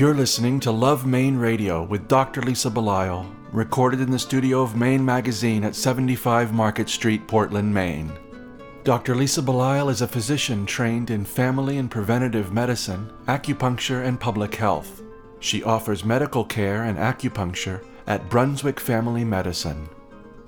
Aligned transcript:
You're 0.00 0.14
listening 0.14 0.60
to 0.60 0.70
Love 0.72 1.04
Maine 1.04 1.36
Radio 1.36 1.82
with 1.82 2.08
Dr. 2.08 2.40
Lisa 2.40 2.70
Belisle, 2.70 3.30
recorded 3.52 4.00
in 4.00 4.10
the 4.10 4.18
studio 4.18 4.62
of 4.62 4.74
Maine 4.74 5.04
Magazine 5.04 5.62
at 5.62 5.76
75 5.76 6.54
Market 6.54 6.88
Street, 6.88 7.28
Portland, 7.28 7.74
Maine. 7.74 8.10
Dr. 8.82 9.14
Lisa 9.14 9.42
Belisle 9.42 9.90
is 9.90 10.00
a 10.00 10.08
physician 10.08 10.64
trained 10.64 11.10
in 11.10 11.22
family 11.22 11.76
and 11.76 11.90
preventative 11.90 12.50
medicine, 12.50 13.12
acupuncture, 13.26 14.06
and 14.06 14.18
public 14.18 14.54
health. 14.54 15.02
She 15.38 15.62
offers 15.64 16.02
medical 16.02 16.46
care 16.46 16.84
and 16.84 16.96
acupuncture 16.96 17.84
at 18.06 18.30
Brunswick 18.30 18.80
Family 18.80 19.22
Medicine. 19.22 19.86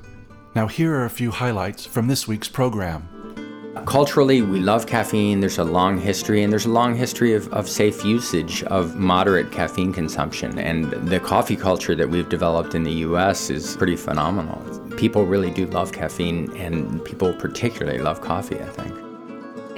Now, 0.54 0.66
here 0.66 0.94
are 0.94 1.04
a 1.04 1.10
few 1.10 1.30
highlights 1.30 1.84
from 1.84 2.08
this 2.08 2.26
week's 2.26 2.48
program. 2.48 3.10
Culturally, 3.84 4.40
we 4.40 4.58
love 4.58 4.86
caffeine. 4.86 5.40
There's 5.40 5.58
a 5.58 5.64
long 5.64 6.00
history, 6.00 6.42
and 6.42 6.50
there's 6.50 6.64
a 6.64 6.70
long 6.70 6.96
history 6.96 7.34
of, 7.34 7.52
of 7.52 7.68
safe 7.68 8.02
usage 8.06 8.62
of 8.64 8.96
moderate 8.96 9.52
caffeine 9.52 9.92
consumption. 9.92 10.58
And 10.58 10.92
the 11.08 11.20
coffee 11.20 11.56
culture 11.56 11.94
that 11.94 12.08
we've 12.08 12.30
developed 12.30 12.74
in 12.74 12.84
the 12.84 12.92
US 12.92 13.50
is 13.50 13.76
pretty 13.76 13.96
phenomenal. 13.96 14.62
People 14.96 15.26
really 15.26 15.50
do 15.50 15.66
love 15.66 15.92
caffeine, 15.92 16.56
and 16.56 17.04
people 17.04 17.34
particularly 17.34 17.98
love 17.98 18.22
coffee, 18.22 18.58
I 18.58 18.68
think. 18.68 19.05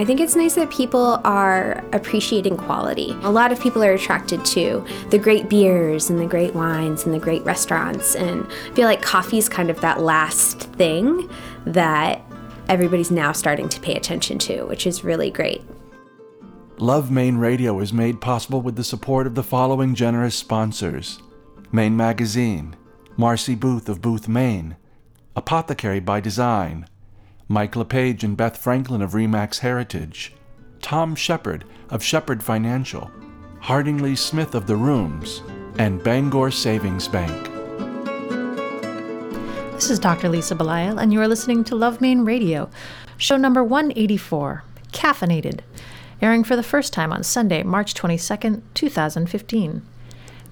I 0.00 0.04
think 0.04 0.20
it's 0.20 0.36
nice 0.36 0.54
that 0.54 0.70
people 0.70 1.20
are 1.24 1.84
appreciating 1.92 2.56
quality. 2.56 3.16
A 3.22 3.30
lot 3.32 3.50
of 3.50 3.60
people 3.60 3.82
are 3.82 3.94
attracted 3.94 4.44
to 4.44 4.86
the 5.10 5.18
great 5.18 5.48
beers 5.48 6.08
and 6.08 6.20
the 6.20 6.26
great 6.26 6.54
wines 6.54 7.04
and 7.04 7.12
the 7.12 7.18
great 7.18 7.44
restaurants, 7.44 8.14
and 8.14 8.46
I 8.46 8.74
feel 8.74 8.86
like 8.86 9.02
coffee 9.02 9.38
is 9.38 9.48
kind 9.48 9.70
of 9.70 9.80
that 9.80 10.00
last 10.00 10.60
thing 10.74 11.28
that 11.66 12.22
everybody's 12.68 13.10
now 13.10 13.32
starting 13.32 13.68
to 13.70 13.80
pay 13.80 13.96
attention 13.96 14.38
to, 14.38 14.66
which 14.66 14.86
is 14.86 15.02
really 15.02 15.32
great. 15.32 15.62
Love 16.76 17.10
Maine 17.10 17.38
Radio 17.38 17.80
is 17.80 17.92
made 17.92 18.20
possible 18.20 18.60
with 18.60 18.76
the 18.76 18.84
support 18.84 19.26
of 19.26 19.34
the 19.34 19.42
following 19.42 19.96
generous 19.96 20.36
sponsors 20.36 21.18
Maine 21.72 21.96
Magazine, 21.96 22.76
Marcy 23.16 23.56
Booth 23.56 23.88
of 23.88 24.00
Booth, 24.00 24.28
Maine, 24.28 24.76
Apothecary 25.34 25.98
by 25.98 26.20
Design, 26.20 26.86
Mike 27.50 27.76
LePage 27.76 28.24
and 28.24 28.36
Beth 28.36 28.58
Franklin 28.58 29.00
of 29.00 29.12
Remax 29.12 29.60
Heritage, 29.60 30.34
Tom 30.82 31.14
Shepard 31.14 31.64
of 31.88 32.02
Shepard 32.02 32.42
Financial, 32.42 33.10
Harding 33.60 34.02
Lee 34.02 34.16
Smith 34.16 34.54
of 34.54 34.66
The 34.66 34.76
Rooms, 34.76 35.40
and 35.78 36.04
Bangor 36.04 36.50
Savings 36.50 37.08
Bank. 37.08 37.50
This 39.72 39.88
is 39.88 39.98
Dr. 39.98 40.28
Lisa 40.28 40.54
Belisle, 40.54 41.00
and 41.00 41.10
you 41.10 41.22
are 41.22 41.28
listening 41.28 41.64
to 41.64 41.74
Love 41.74 42.02
Maine 42.02 42.26
Radio, 42.26 42.68
show 43.16 43.38
number 43.38 43.64
184, 43.64 44.62
Caffeinated, 44.92 45.60
airing 46.20 46.44
for 46.44 46.54
the 46.54 46.62
first 46.62 46.92
time 46.92 47.14
on 47.14 47.22
Sunday, 47.22 47.62
March 47.62 47.94
22nd, 47.94 48.60
2015. 48.74 49.80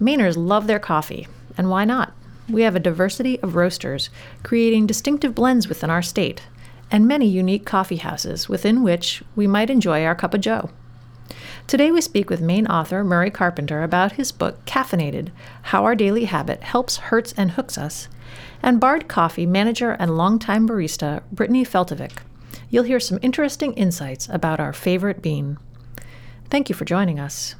Mainers 0.00 0.36
love 0.38 0.66
their 0.66 0.78
coffee, 0.78 1.28
and 1.58 1.68
why 1.68 1.84
not? 1.84 2.14
We 2.48 2.62
have 2.62 2.76
a 2.76 2.80
diversity 2.80 3.38
of 3.40 3.54
roasters, 3.54 4.08
creating 4.42 4.86
distinctive 4.86 5.34
blends 5.34 5.68
within 5.68 5.90
our 5.90 6.00
state 6.00 6.40
and 6.90 7.06
many 7.06 7.26
unique 7.26 7.64
coffee 7.64 7.96
houses 7.96 8.48
within 8.48 8.82
which 8.82 9.22
we 9.34 9.46
might 9.46 9.70
enjoy 9.70 10.04
our 10.04 10.14
cup 10.14 10.34
of 10.34 10.40
joe. 10.40 10.70
Today 11.66 11.90
we 11.90 12.00
speak 12.00 12.30
with 12.30 12.40
Maine 12.40 12.68
author 12.68 13.02
Murray 13.02 13.30
Carpenter 13.30 13.82
about 13.82 14.12
his 14.12 14.30
book 14.30 14.64
Caffeinated 14.66 15.30
How 15.62 15.84
Our 15.84 15.96
Daily 15.96 16.26
Habit 16.26 16.62
Helps, 16.62 16.96
Hurts, 16.98 17.34
and 17.36 17.52
Hooks 17.52 17.76
Us, 17.76 18.08
and 18.62 18.78
Bard 18.78 19.08
Coffee 19.08 19.46
manager 19.46 19.92
and 19.92 20.16
longtime 20.16 20.68
barista 20.68 21.22
Brittany 21.32 21.64
Feltovic. 21.64 22.18
You'll 22.70 22.84
hear 22.84 23.00
some 23.00 23.18
interesting 23.20 23.72
insights 23.74 24.28
about 24.28 24.60
our 24.60 24.72
favorite 24.72 25.22
bean. 25.22 25.58
Thank 26.50 26.68
you 26.68 26.74
for 26.74 26.84
joining 26.84 27.18
us. 27.18 27.56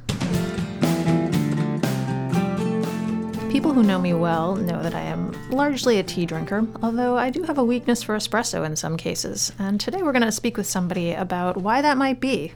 People 3.51 3.73
who 3.73 3.83
know 3.83 3.99
me 3.99 4.15
well 4.15 4.55
know 4.55 4.83
that 4.83 4.95
I 4.95 5.01
am 5.01 5.26
largely 5.51 5.99
a 5.99 6.03
tea 6.03 6.27
drinker, 6.27 6.67
although 6.83 7.17
I 7.17 7.31
do 7.31 7.43
have 7.45 7.59
a 7.59 7.65
weakness 7.65 8.03
for 8.03 8.17
espresso 8.17 8.65
in 8.65 8.77
some 8.77 8.97
cases. 8.97 9.53
And 9.59 9.81
today 9.81 10.03
we're 10.03 10.13
going 10.13 10.23
to 10.23 10.33
speak 10.33 10.57
with 10.57 10.67
somebody 10.67 11.13
about 11.13 11.57
why 11.57 11.83
that 11.83 11.97
might 11.97 12.21
be. 12.21 12.53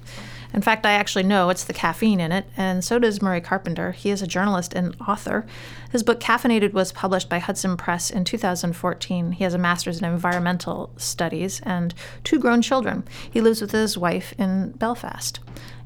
In 0.52 0.62
fact, 0.62 0.84
I 0.84 0.92
actually 0.92 1.22
know 1.22 1.48
it's 1.48 1.62
the 1.62 1.72
caffeine 1.72 2.18
in 2.18 2.32
it, 2.32 2.44
and 2.56 2.84
so 2.84 2.98
does 2.98 3.22
Murray 3.22 3.40
Carpenter. 3.40 3.92
He 3.92 4.10
is 4.10 4.20
a 4.20 4.26
journalist 4.26 4.74
and 4.74 4.96
author. 5.06 5.46
His 5.92 6.02
book 6.02 6.18
Caffeinated 6.18 6.72
was 6.72 6.90
published 6.90 7.28
by 7.28 7.38
Hudson 7.38 7.76
Press 7.76 8.10
in 8.10 8.24
2014. 8.24 9.32
He 9.32 9.44
has 9.44 9.54
a 9.54 9.58
master's 9.58 10.00
in 10.00 10.04
environmental 10.04 10.90
studies 10.96 11.60
and 11.64 11.94
two 12.24 12.40
grown 12.40 12.62
children. 12.62 13.04
He 13.30 13.40
lives 13.40 13.60
with 13.60 13.70
his 13.70 13.96
wife 13.96 14.34
in 14.38 14.72
Belfast. 14.72 15.38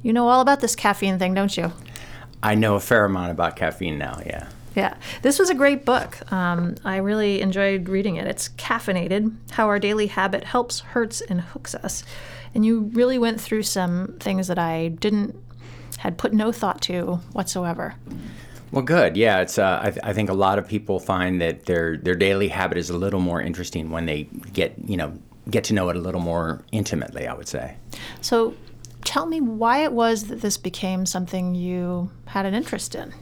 You 0.03 0.15
know 0.15 0.29
all 0.29 0.41
about 0.41 0.61
this 0.61 0.75
caffeine 0.75 1.19
thing, 1.19 1.35
don't 1.35 1.57
you? 1.57 1.73
I 2.43 2.55
know 2.55 2.75
a 2.77 2.81
fair 2.81 3.05
amount 3.05 3.33
about 3.33 3.57
caffeine 3.57 3.99
now, 3.99 4.21
yeah. 4.25 4.49
Yeah, 4.75 4.97
this 5.23 5.39
was 5.39 5.51
a 5.51 5.55
great 5.55 5.85
book. 5.85 6.33
Um, 6.33 6.75
I 6.85 6.97
really 6.97 7.41
enjoyed 7.41 7.89
reading 7.89 8.17
it. 8.17 8.27
It's 8.27 8.49
caffeinated, 8.51 9.35
how 9.53 9.67
our 9.67 9.79
daily 9.79 10.09
habit 10.09 10.45
helps, 10.45 10.81
hurts, 10.81 11.21
and 11.21 11.41
hooks 11.41 11.75
us. 11.75 12.05
And 12.55 12.65
you 12.67 12.91
really 12.93 13.19
went 13.19 13.41
through 13.41 13.62
some 13.65 14.17
things 14.21 14.49
that 14.49 14.59
I 14.59 14.89
didn't, 14.89 15.37
had 15.99 16.19
put 16.19 16.33
no 16.33 16.51
thought 16.53 16.81
to 16.83 17.21
whatsoever. 17.33 17.95
Well, 18.73 18.83
good. 18.83 19.17
Yeah, 19.17 19.41
it's. 19.41 19.57
Uh, 19.57 19.79
I, 19.81 19.91
th- 19.91 20.05
I, 20.05 20.12
think 20.12 20.31
a 20.31 20.35
lot 20.35 20.59
of 20.59 20.67
people 20.67 20.99
find 20.99 21.41
that 21.41 21.67
their 21.67 21.97
their 21.97 22.17
daily 22.17 22.49
habit 22.49 22.77
is 22.77 22.91
a 22.91 22.99
little 22.99 23.21
more 23.21 23.41
interesting 23.41 23.91
when 23.91 24.06
they 24.06 24.25
get 24.53 24.75
you 24.85 24.97
know 24.97 25.17
get 25.49 25.62
to 25.65 25.75
know 25.75 25.89
it 25.91 25.97
a 25.97 26.01
little 26.01 26.21
more 26.21 26.61
intimately. 26.73 27.29
I 27.29 27.35
would 27.35 27.47
say. 27.47 27.77
So, 28.21 28.55
tell 29.05 29.27
me 29.27 29.41
why 29.41 29.85
it 29.85 29.93
was 29.93 30.25
that 30.25 30.41
this 30.41 30.56
became 30.56 31.06
something 31.06 31.55
you 31.55 32.11
had 32.27 32.47
an 32.47 32.55
interest 32.55 32.97
in. 32.97 33.15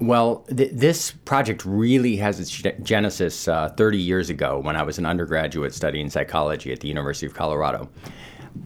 Well, 0.00 0.46
th- 0.56 0.70
this 0.72 1.10
project 1.10 1.64
really 1.66 2.16
has 2.16 2.40
its 2.40 2.50
genesis 2.82 3.46
uh, 3.46 3.68
30 3.76 3.98
years 3.98 4.30
ago 4.30 4.58
when 4.58 4.74
I 4.74 4.82
was 4.82 4.96
an 4.96 5.04
undergraduate 5.04 5.74
studying 5.74 6.08
psychology 6.08 6.72
at 6.72 6.80
the 6.80 6.88
University 6.88 7.26
of 7.26 7.34
Colorado. 7.34 7.90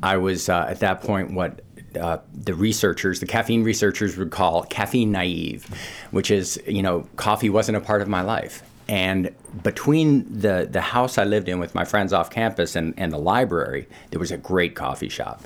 I 0.02 0.16
was 0.16 0.48
uh, 0.48 0.66
at 0.68 0.78
that 0.80 1.02
point 1.02 1.32
what 1.32 1.60
uh, 2.00 2.18
the 2.32 2.54
researchers, 2.54 3.18
the 3.18 3.26
caffeine 3.26 3.64
researchers, 3.64 4.16
would 4.16 4.30
call 4.30 4.62
caffeine 4.64 5.10
naive, 5.10 5.66
which 6.12 6.30
is, 6.30 6.60
you 6.68 6.82
know, 6.82 7.08
coffee 7.16 7.50
wasn't 7.50 7.76
a 7.76 7.80
part 7.80 8.00
of 8.00 8.06
my 8.08 8.22
life. 8.22 8.62
And 8.86 9.34
between 9.62 10.40
the, 10.40 10.68
the 10.70 10.80
house 10.80 11.18
I 11.18 11.24
lived 11.24 11.48
in 11.48 11.58
with 11.58 11.74
my 11.74 11.84
friends 11.84 12.12
off 12.12 12.30
campus 12.30 12.76
and, 12.76 12.94
and 12.96 13.12
the 13.12 13.18
library, 13.18 13.88
there 14.10 14.20
was 14.20 14.30
a 14.30 14.36
great 14.36 14.76
coffee 14.76 15.08
shop. 15.08 15.42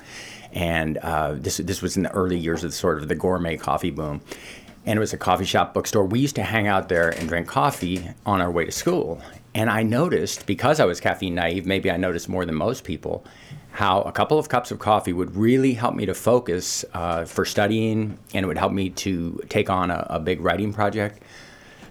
And 0.51 0.97
uh, 0.99 1.33
this, 1.33 1.57
this 1.57 1.81
was 1.81 1.95
in 1.97 2.03
the 2.03 2.11
early 2.11 2.37
years 2.37 2.63
of 2.63 2.73
sort 2.73 3.01
of 3.01 3.07
the 3.07 3.15
gourmet 3.15 3.57
coffee 3.57 3.91
boom 3.91 4.21
and 4.89 4.97
it 4.97 4.99
was 4.99 5.13
a 5.13 5.17
coffee 5.17 5.45
shop 5.45 5.75
bookstore. 5.75 6.03
We 6.03 6.19
used 6.19 6.33
to 6.37 6.41
hang 6.41 6.65
out 6.65 6.89
there 6.89 7.09
and 7.09 7.29
drink 7.29 7.47
coffee 7.47 8.09
on 8.25 8.41
our 8.41 8.49
way 8.49 8.65
to 8.65 8.71
school. 8.71 9.21
And 9.53 9.69
I 9.69 9.83
noticed, 9.83 10.47
because 10.47 10.79
I 10.79 10.85
was 10.85 10.99
caffeine 10.99 11.35
naive, 11.35 11.67
maybe 11.67 11.91
I 11.91 11.97
noticed 11.97 12.27
more 12.27 12.43
than 12.43 12.55
most 12.55 12.83
people, 12.83 13.23
how 13.69 14.01
a 14.01 14.11
couple 14.11 14.39
of 14.39 14.49
cups 14.49 14.71
of 14.71 14.79
coffee 14.79 15.13
would 15.13 15.35
really 15.35 15.73
help 15.73 15.93
me 15.93 16.07
to 16.07 16.15
focus 16.15 16.83
uh, 16.95 17.25
for 17.25 17.45
studying 17.45 18.17
and 18.33 18.43
it 18.43 18.47
would 18.47 18.57
help 18.57 18.71
me 18.71 18.89
to 18.89 19.39
take 19.47 19.69
on 19.69 19.91
a, 19.91 20.07
a, 20.09 20.19
big 20.19 20.41
writing 20.41 20.73
project. 20.73 21.21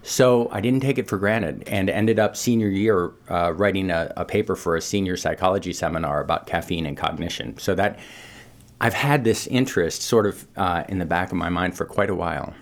So 0.03 0.49
I 0.51 0.61
didn't 0.61 0.81
take 0.81 0.99
it 0.99 1.07
for 1.07 1.19
granted 1.19 1.69
and 1.69 1.89
ended 1.89 2.19
up 2.19 2.37
senior 2.37 2.69
year 2.69 3.13
uh, 3.31 3.53
writing 3.55 3.93
a, 3.93 4.13
a, 4.17 4.25
paper 4.25 4.57
for 4.57 4.75
a 4.75 4.81
senior 4.81 5.17
psychology 5.17 5.73
seminar 5.73 6.21
about 6.21 6.49
caffeine 6.49 6.85
and 6.85 6.97
cognition. 6.97 7.59
So 7.59 7.77
that 7.77 8.01
I've 8.81 8.95
had 8.95 9.23
this 9.23 9.47
interest 9.47 10.03
sort 10.03 10.27
of 10.27 10.49
uh, 10.57 10.83
in 10.89 10.99
the 10.99 11.07
back 11.07 11.31
of 11.31 11.39
my 11.39 11.49
mind 11.49 11.77
for 11.77 11.85
quite 11.85 12.11
a 12.11 12.15
while. 12.17 12.55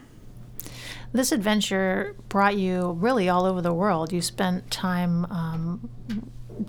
This 1.12 1.32
adventure 1.32 2.14
brought 2.29 2.56
you 2.56 2.93
really 2.93 3.29
all 3.29 3.44
over 3.44 3.62
the 3.62 3.73
world. 3.73 4.12
You 4.12 4.20
spent 4.20 4.70
time 4.70 5.25
um, 5.26 5.91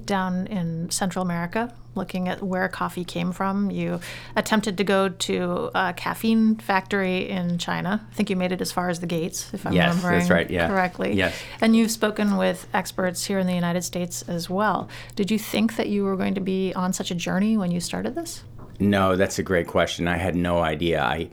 down 0.06 0.48
in 0.48 0.90
Central 0.90 1.24
America 1.24 1.74
looking 1.96 2.30
at 2.30 2.44
where 2.44 2.70
coffee 2.70 3.04
came 3.04 3.32
from. 3.32 3.72
You 3.72 4.00
attempted 4.36 4.78
to 4.78 4.84
go 4.84 5.10
to 5.10 5.72
a 5.74 5.94
caffeine 5.94 6.56
factory 6.58 7.28
in 7.28 7.58
China. 7.58 8.08
I 8.10 8.14
think 8.14 8.30
you 8.30 8.36
made 8.36 8.52
it 8.52 8.62
as 8.62 8.72
far 8.72 8.90
as 8.90 9.00
the 9.00 9.08
gates, 9.08 9.54
if 9.54 9.66
I'm 9.66 9.74
yes, 9.74 9.96
remembering 9.96 10.20
that's 10.20 10.30
right, 10.30 10.50
yeah. 10.50 10.68
correctly. 10.68 11.14
Yes. 11.14 11.36
And 11.60 11.76
you've 11.76 11.92
spoken 11.92 12.38
with 12.38 12.68
experts 12.74 13.26
here 13.26 13.40
in 13.40 13.48
the 13.48 13.56
United 13.56 13.84
States 13.84 14.22
as 14.28 14.50
well. 14.50 14.88
Did 15.16 15.32
you 15.32 15.40
think 15.40 15.76
that 15.76 15.90
you 15.90 16.04
were 16.04 16.16
going 16.16 16.36
to 16.36 16.42
be 16.42 16.74
on 16.74 16.94
such 16.94 17.10
a 17.10 17.16
journey 17.16 17.58
when 17.58 17.72
you 17.72 17.80
started 17.80 18.16
this? 18.16 18.44
No, 18.80 19.16
that's 19.16 19.40
a 19.40 19.44
great 19.44 19.68
question. 19.68 20.08
I 20.08 20.18
had 20.18 20.36
no 20.36 20.60
idea. 20.60 21.02
I 21.02 21.30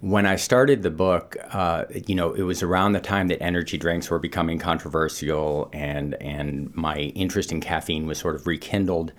when 0.00 0.26
I 0.26 0.36
started 0.36 0.82
the 0.82 0.90
book, 0.90 1.36
uh, 1.50 1.84
you 2.06 2.14
know, 2.14 2.32
it 2.34 2.42
was 2.42 2.62
around 2.62 2.92
the 2.92 3.00
time 3.00 3.28
that 3.28 3.42
energy 3.42 3.78
drinks 3.78 4.10
were 4.10 4.18
becoming 4.18 4.58
controversial, 4.58 5.70
and 5.72 6.14
and 6.20 6.74
my 6.74 6.98
interest 7.14 7.52
in 7.52 7.60
caffeine 7.60 8.06
was 8.06 8.18
sort 8.18 8.34
of 8.34 8.46
rekindled, 8.46 9.12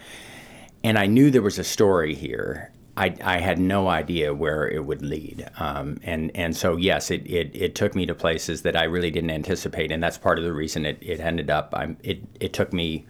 and 0.84 0.98
I 0.98 1.08
knew 1.08 1.32
there 1.32 1.42
was 1.42 1.60
a 1.60 1.64
story 1.64 2.14
here. 2.14 2.72
I, 2.96 3.16
I 3.24 3.38
had 3.38 3.60
no 3.60 3.90
idea 3.90 4.34
where 4.34 4.68
it 4.68 4.84
would 4.84 5.04
lead. 5.04 5.48
Um, 5.60 6.00
and, 6.02 6.32
and 6.34 6.58
so, 6.58 6.78
yes, 6.78 7.12
it, 7.12 7.30
it, 7.30 7.52
it 7.54 7.76
took 7.76 7.94
me 7.94 8.08
to 8.08 8.16
places 8.16 8.64
that 8.64 8.76
I 8.76 8.86
really 8.86 9.12
didn't 9.12 9.30
anticipate. 9.30 9.92
And 9.92 10.02
that's 10.02 10.18
part 10.18 10.40
of 10.40 10.44
the 10.44 10.52
reason 10.52 10.84
it, 10.84 10.98
it 11.00 11.20
ended 11.20 11.52
up. 11.52 11.76
I'm, 11.78 11.98
it, 12.02 12.24
it 12.40 12.54
took 12.54 12.74
me 12.74 13.06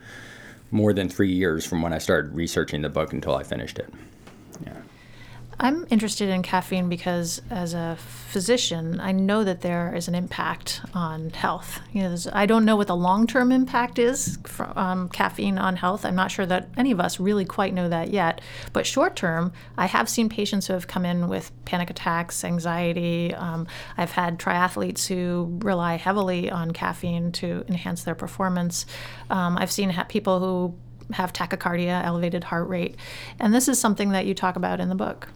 more 0.71 0.91
than 0.91 1.07
three 1.07 1.31
years 1.31 1.65
from 1.65 1.81
when 1.81 1.93
I 1.93 1.99
started 1.99 2.35
researching 2.35 2.81
the 2.81 2.89
book 2.89 3.13
until 3.13 3.35
I 3.35 3.43
finished 3.43 3.79
it. 3.79 3.93
I'm 5.59 5.87
interested 5.89 6.29
in 6.29 6.43
caffeine 6.43 6.87
because, 6.87 7.41
as 7.49 7.73
a 7.73 7.97
physician, 7.99 8.99
I 8.99 9.11
know 9.11 9.43
that 9.43 9.61
there 9.61 9.95
is 9.95 10.07
an 10.07 10.13
impact 10.13 10.81
on 10.93 11.31
health. 11.31 11.79
You 11.93 12.03
know, 12.03 12.15
I 12.31 12.45
don't 12.45 12.63
know 12.63 12.75
what 12.75 12.85
the 12.85 12.95
long-term 12.95 13.51
impact 13.51 13.97
is 13.97 14.37
from 14.43 14.73
um, 14.77 15.09
caffeine 15.09 15.57
on 15.57 15.75
health. 15.75 16.05
I'm 16.05 16.15
not 16.15 16.29
sure 16.29 16.45
that 16.45 16.69
any 16.77 16.91
of 16.91 16.99
us 16.99 17.19
really 17.19 17.43
quite 17.43 17.73
know 17.73 17.89
that 17.89 18.11
yet. 18.11 18.39
But 18.71 18.85
short-term, 18.85 19.51
I 19.77 19.87
have 19.87 20.07
seen 20.07 20.29
patients 20.29 20.67
who 20.67 20.73
have 20.73 20.87
come 20.87 21.05
in 21.05 21.27
with 21.27 21.51
panic 21.65 21.89
attacks, 21.89 22.43
anxiety. 22.43 23.33
Um, 23.33 23.65
I've 23.97 24.11
had 24.11 24.37
triathletes 24.37 25.07
who 25.07 25.57
rely 25.63 25.95
heavily 25.95 26.51
on 26.51 26.69
caffeine 26.71 27.31
to 27.31 27.65
enhance 27.67 28.03
their 28.03 28.15
performance. 28.15 28.85
Um, 29.31 29.57
I've 29.57 29.71
seen 29.71 29.91
people 30.07 30.39
who 30.39 30.75
have 31.13 31.33
tachycardia, 31.33 32.03
elevated 32.03 32.43
heart 32.45 32.67
rate. 32.67 32.95
And 33.39 33.53
this 33.53 33.67
is 33.67 33.79
something 33.79 34.09
that 34.09 34.25
you 34.25 34.33
talk 34.33 34.55
about 34.55 34.79
in 34.79 34.89
the 34.89 34.95
book. 34.95 35.29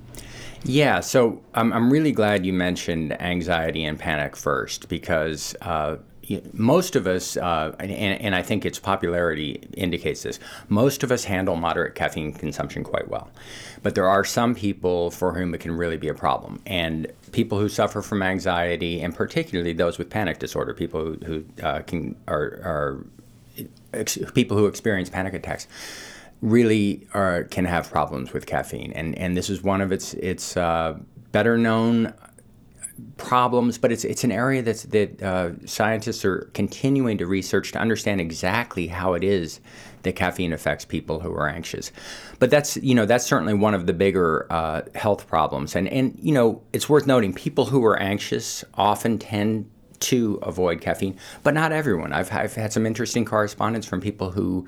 Yeah, 0.64 1.00
so 1.00 1.42
I'm, 1.56 1.74
I'm 1.74 1.92
really 1.92 2.12
glad 2.12 2.46
you 2.46 2.54
mentioned 2.54 3.20
anxiety 3.20 3.84
and 3.84 3.98
panic 3.98 4.36
first 4.36 4.90
because 4.90 5.56
uh, 5.62 5.98
most 6.54 6.96
of 6.96 7.08
us, 7.08 7.36
uh, 7.36 7.76
and, 7.80 7.92
and, 7.92 8.36
I 8.36 8.42
think 8.42 8.66
its 8.66 8.80
popularity 8.80 9.64
indicates 9.76 10.24
this, 10.24 10.40
most 10.70 11.04
of 11.04 11.12
us 11.12 11.24
handle 11.24 11.56
moderate 11.56 11.96
caffeine 11.96 12.32
consumption 12.32 12.84
quite 12.84 13.10
well. 13.10 13.30
But 13.82 13.96
there 13.96 14.08
are 14.08 14.24
some 14.24 14.54
people 14.56 15.12
for 15.12 15.34
whom 15.34 15.54
it 15.56 15.60
can 15.60 15.76
really 15.76 15.98
be 15.98 16.08
a 16.08 16.14
problem. 16.14 16.62
And 16.66 17.12
people 17.32 17.60
who 17.60 17.68
suffer 17.68 18.02
from 18.02 18.22
anxiety, 18.22 19.02
and 19.02 19.16
particularly 19.16 19.74
those 19.74 19.98
with 19.98 20.10
panic 20.10 20.40
disorder, 20.40 20.74
people 20.74 21.02
who, 21.02 21.14
who 21.26 21.46
uh, 21.64 21.82
can 21.82 22.16
are, 22.28 22.62
are 22.64 23.06
ex- 23.94 24.18
people 24.34 24.58
who 24.58 24.68
experience 24.68 25.10
panic 25.10 25.34
attacks 25.34 25.68
really 26.42 27.08
are, 27.14 27.44
can 27.46 27.66
have 27.66 27.90
problems 27.90 28.34
with 28.34 28.46
caffeine, 28.46 28.92
and 28.94 29.18
and 29.18 29.38
this 29.38 29.50
is 29.50 29.62
one 29.62 29.82
of 29.82 29.92
its 29.92 30.14
its 30.16 30.58
uh, 30.58 30.98
better 31.32 31.58
known 31.58 32.14
problems, 33.18 33.78
but 33.78 33.92
it's 33.92 34.04
it's 34.04 34.24
an 34.24 34.32
area 34.32 34.62
that's 34.62 34.84
that 34.84 35.22
uh, 35.22 35.52
scientists 35.66 36.26
are 36.26 36.50
continuing 36.54 37.18
to 37.18 37.26
research 37.26 37.72
to 37.72 37.80
understand 37.80 38.22
exactly 38.22 38.88
how 38.88 39.14
it 39.14 39.24
is 39.24 39.60
that 40.04 40.16
caffeine 40.16 40.54
affects 40.54 40.86
people 40.86 41.20
who 41.20 41.32
are 41.32 41.48
anxious. 41.48 41.92
But 42.40 42.50
that's 42.50 42.78
you 42.78 42.96
know 42.96 43.06
that's 43.06 43.26
certainly 43.26 43.54
one 43.54 43.74
of 43.74 43.86
the 43.86 43.94
bigger 43.94 44.48
uh, 44.50 44.82
health 44.96 45.28
problems, 45.28 45.76
and 45.76 45.88
and 45.88 46.18
you 46.22 46.34
know 46.34 46.62
it's 46.74 46.90
worth 46.90 47.08
noting 47.08 47.34
people 47.34 47.66
who 47.66 47.84
are 47.86 47.98
anxious 47.98 48.64
often 48.74 49.18
tend 49.20 49.70
to 50.02 50.40
avoid 50.44 50.82
caffeine, 50.82 51.18
but 51.44 51.54
not 51.54 51.72
everyone. 51.72 52.14
I've, 52.14 52.32
I've 52.32 52.56
had 52.56 52.74
some 52.74 52.86
interesting 52.86 53.26
correspondence 53.26 53.86
from 53.86 54.02
people 54.02 54.32
who 54.32 54.68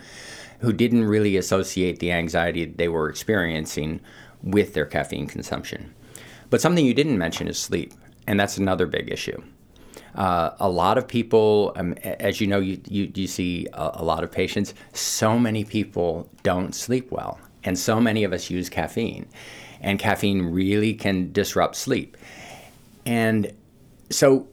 who 0.59 0.71
didn't 0.71 1.03
really 1.03 1.35
associate 1.35 2.00
the 2.00 2.12
anxiety 2.12 2.63
they 2.63 2.88
were 2.88 3.09
experiencing 3.09 4.00
with 4.41 4.74
their 4.74 4.85
caffeine 4.85 5.27
consumption. 5.27 5.94
But 6.50 6.62
something 6.62 6.85
you 6.85 6.94
didn't 6.94 7.18
mention 7.18 7.50
is 7.50 7.59
sleep, 7.59 7.94
and 8.27 8.39
that's 8.39 8.57
another 8.57 8.85
big 8.85 9.12
issue. 9.12 9.44
Uh, 10.15 10.51
a 10.59 10.69
lot 10.69 10.97
of 10.97 11.06
people, 11.07 11.74
um, 11.75 11.94
as 12.03 12.39
you 12.39 12.47
know, 12.47 12.59
you, 12.59 12.79
you, 12.88 13.12
you 13.13 13.27
see 13.27 13.68
a, 13.74 13.91
a 13.95 14.03
lot 14.03 14.24
of 14.24 14.31
patients, 14.31 14.74
so 14.94 15.38
many 15.38 15.65
people 15.65 16.29
don't 16.44 16.74
sleep 16.74 17.12
well, 17.12 17.39
and 17.63 17.77
so 17.77 18.00
many 18.00 18.24
of 18.24 18.31
us 18.31 18.50
use 18.50 18.69
caffeine, 18.69 19.27
and 19.81 20.00
caffeine 20.00 20.44
really 20.44 20.94
can 20.94 21.31
disrupt 21.33 21.75
sleep. 21.75 22.15
And 23.06 23.51
so 24.09 24.47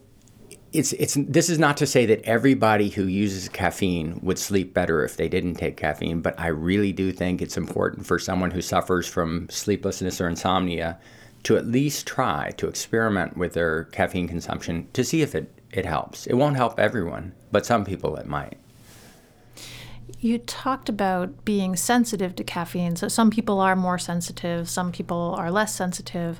it's 0.73 0.93
it's 0.93 1.17
this 1.17 1.49
is 1.49 1.59
not 1.59 1.75
to 1.77 1.85
say 1.85 2.05
that 2.05 2.23
everybody 2.23 2.89
who 2.89 3.05
uses 3.05 3.49
caffeine 3.49 4.19
would 4.23 4.39
sleep 4.39 4.73
better 4.73 5.03
if 5.03 5.17
they 5.17 5.27
didn't 5.27 5.55
take 5.55 5.75
caffeine, 5.75 6.21
but 6.21 6.39
I 6.39 6.47
really 6.47 6.93
do 6.93 7.11
think 7.11 7.41
it's 7.41 7.57
important 7.57 8.05
for 8.05 8.17
someone 8.17 8.51
who 8.51 8.61
suffers 8.61 9.07
from 9.07 9.49
sleeplessness 9.49 10.21
or 10.21 10.29
insomnia 10.29 10.97
to 11.43 11.57
at 11.57 11.67
least 11.67 12.07
try 12.07 12.51
to 12.57 12.67
experiment 12.67 13.35
with 13.35 13.53
their 13.53 13.85
caffeine 13.85 14.27
consumption 14.27 14.87
to 14.93 15.03
see 15.03 15.21
if 15.21 15.35
it, 15.35 15.51
it 15.71 15.85
helps. 15.85 16.27
It 16.27 16.35
won't 16.35 16.55
help 16.55 16.79
everyone, 16.79 17.33
but 17.51 17.65
some 17.65 17.83
people 17.83 18.15
it 18.15 18.27
might. 18.27 18.57
You 20.23 20.37
talked 20.37 20.87
about 20.87 21.43
being 21.45 21.75
sensitive 21.75 22.35
to 22.35 22.43
caffeine. 22.43 22.95
So 22.95 23.07
some 23.07 23.31
people 23.31 23.59
are 23.59 23.75
more 23.75 23.97
sensitive, 23.97 24.69
some 24.69 24.91
people 24.91 25.33
are 25.35 25.49
less 25.49 25.73
sensitive. 25.73 26.39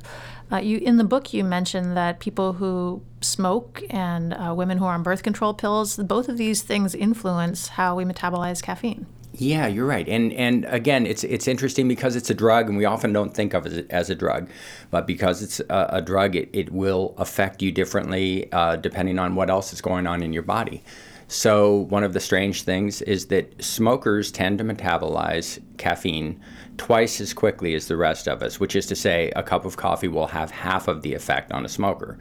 Uh, 0.51 0.57
you 0.57 0.77
in 0.77 0.97
the 0.97 1.03
book 1.03 1.33
you 1.33 1.43
mentioned 1.43 1.97
that 1.97 2.19
people 2.19 2.53
who 2.53 3.01
smoke 3.21 3.81
and 3.89 4.35
uh, 4.35 4.53
women 4.55 4.77
who 4.77 4.85
are 4.85 4.93
on 4.93 5.01
birth 5.01 5.23
control 5.23 5.55
pills, 5.55 5.97
both 5.97 6.29
of 6.29 6.37
these 6.37 6.61
things 6.61 6.93
influence 6.93 7.69
how 7.69 7.95
we 7.95 8.05
metabolize 8.05 8.61
caffeine. 8.61 9.07
Yeah, 9.33 9.65
you're 9.65 9.87
right, 9.87 10.07
and 10.07 10.31
and 10.33 10.65
again, 10.65 11.07
it's 11.07 11.23
it's 11.23 11.47
interesting 11.47 11.87
because 11.87 12.15
it's 12.15 12.29
a 12.29 12.35
drug, 12.35 12.67
and 12.67 12.77
we 12.77 12.85
often 12.85 13.13
don't 13.13 13.33
think 13.33 13.55
of 13.55 13.65
it 13.65 13.89
as 13.89 14.11
a 14.11 14.15
drug, 14.15 14.49
but 14.91 15.07
because 15.07 15.41
it's 15.41 15.59
a, 15.61 15.89
a 15.93 16.01
drug, 16.01 16.35
it, 16.35 16.49
it 16.53 16.71
will 16.71 17.15
affect 17.17 17.61
you 17.63 17.71
differently 17.71 18.51
uh, 18.51 18.75
depending 18.75 19.17
on 19.17 19.33
what 19.33 19.49
else 19.49 19.73
is 19.73 19.81
going 19.81 20.05
on 20.05 20.21
in 20.21 20.33
your 20.33 20.43
body. 20.43 20.83
So, 21.31 21.85
one 21.87 22.03
of 22.03 22.11
the 22.11 22.19
strange 22.19 22.63
things 22.63 23.01
is 23.01 23.27
that 23.27 23.63
smokers 23.63 24.33
tend 24.33 24.57
to 24.57 24.65
metabolize 24.65 25.63
caffeine 25.77 26.41
twice 26.75 27.21
as 27.21 27.33
quickly 27.33 27.73
as 27.73 27.87
the 27.87 27.95
rest 27.95 28.27
of 28.27 28.43
us, 28.43 28.59
which 28.59 28.75
is 28.75 28.85
to 28.87 28.97
say, 28.97 29.31
a 29.33 29.41
cup 29.41 29.63
of 29.63 29.77
coffee 29.77 30.09
will 30.09 30.27
have 30.27 30.51
half 30.51 30.89
of 30.89 31.03
the 31.03 31.13
effect 31.13 31.53
on 31.53 31.63
a 31.63 31.69
smoker. 31.69 32.19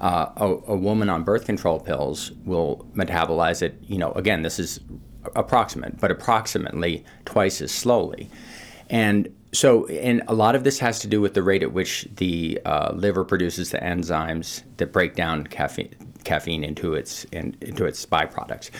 Uh, 0.00 0.32
a, 0.36 0.46
a, 0.72 0.76
woman 0.76 1.08
on 1.08 1.22
birth 1.22 1.44
control 1.44 1.78
pills 1.78 2.32
will 2.44 2.84
metabolize 2.94 3.62
it, 3.62 3.78
you 3.82 3.98
know, 3.98 4.10
again, 4.14 4.42
this 4.42 4.58
is 4.58 4.80
approximate, 5.36 6.00
but 6.00 6.10
approximately 6.10 7.04
twice 7.26 7.60
as 7.60 7.70
slowly. 7.70 8.28
And 8.88 9.32
so, 9.52 9.86
and 9.86 10.22
a 10.28 10.34
lot 10.34 10.54
of 10.54 10.62
this 10.62 10.78
has 10.78 11.00
to 11.00 11.08
do 11.08 11.20
with 11.20 11.34
the 11.34 11.42
rate 11.42 11.62
at 11.62 11.72
which 11.72 12.06
the 12.16 12.60
uh, 12.64 12.92
liver 12.94 13.24
produces 13.24 13.70
the 13.70 13.78
enzymes 13.78 14.62
that 14.76 14.92
break 14.92 15.16
down 15.16 15.46
caffeine, 15.46 15.92
caffeine 16.22 16.62
into 16.62 16.94
its 16.94 17.24
in, 17.24 17.56
into 17.60 17.84
its 17.84 18.06
byproducts. 18.06 18.70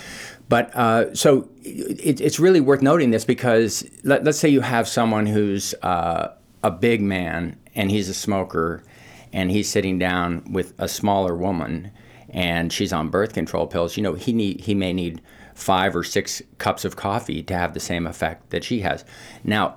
But 0.48 0.74
uh, 0.76 1.14
so 1.14 1.48
it, 1.62 2.20
it's 2.20 2.38
really 2.38 2.60
worth 2.60 2.82
noting 2.82 3.10
this 3.10 3.24
because 3.24 3.84
let, 4.04 4.26
us 4.26 4.38
say 4.38 4.48
you 4.48 4.60
have 4.60 4.86
someone 4.86 5.26
who's 5.26 5.74
uh, 5.82 6.34
a 6.62 6.70
big 6.70 7.00
man 7.00 7.58
and 7.74 7.90
he's 7.90 8.08
a 8.08 8.14
smoker 8.14 8.84
and 9.32 9.50
he's 9.50 9.68
sitting 9.68 9.98
down 9.98 10.52
with 10.52 10.74
a 10.78 10.88
smaller 10.88 11.36
woman 11.36 11.90
and 12.28 12.72
she's 12.72 12.92
on 12.92 13.08
birth 13.08 13.32
control 13.32 13.66
pills. 13.66 13.96
You 13.96 14.04
know, 14.04 14.14
he 14.14 14.32
need 14.32 14.60
he 14.60 14.74
may 14.74 14.92
need 14.92 15.20
five 15.54 15.96
or 15.96 16.04
six 16.04 16.40
cups 16.58 16.84
of 16.84 16.94
coffee 16.94 17.42
to 17.42 17.54
have 17.54 17.74
the 17.74 17.80
same 17.80 18.06
effect 18.06 18.50
that 18.50 18.62
she 18.62 18.80
has. 18.80 19.04
Now, 19.42 19.76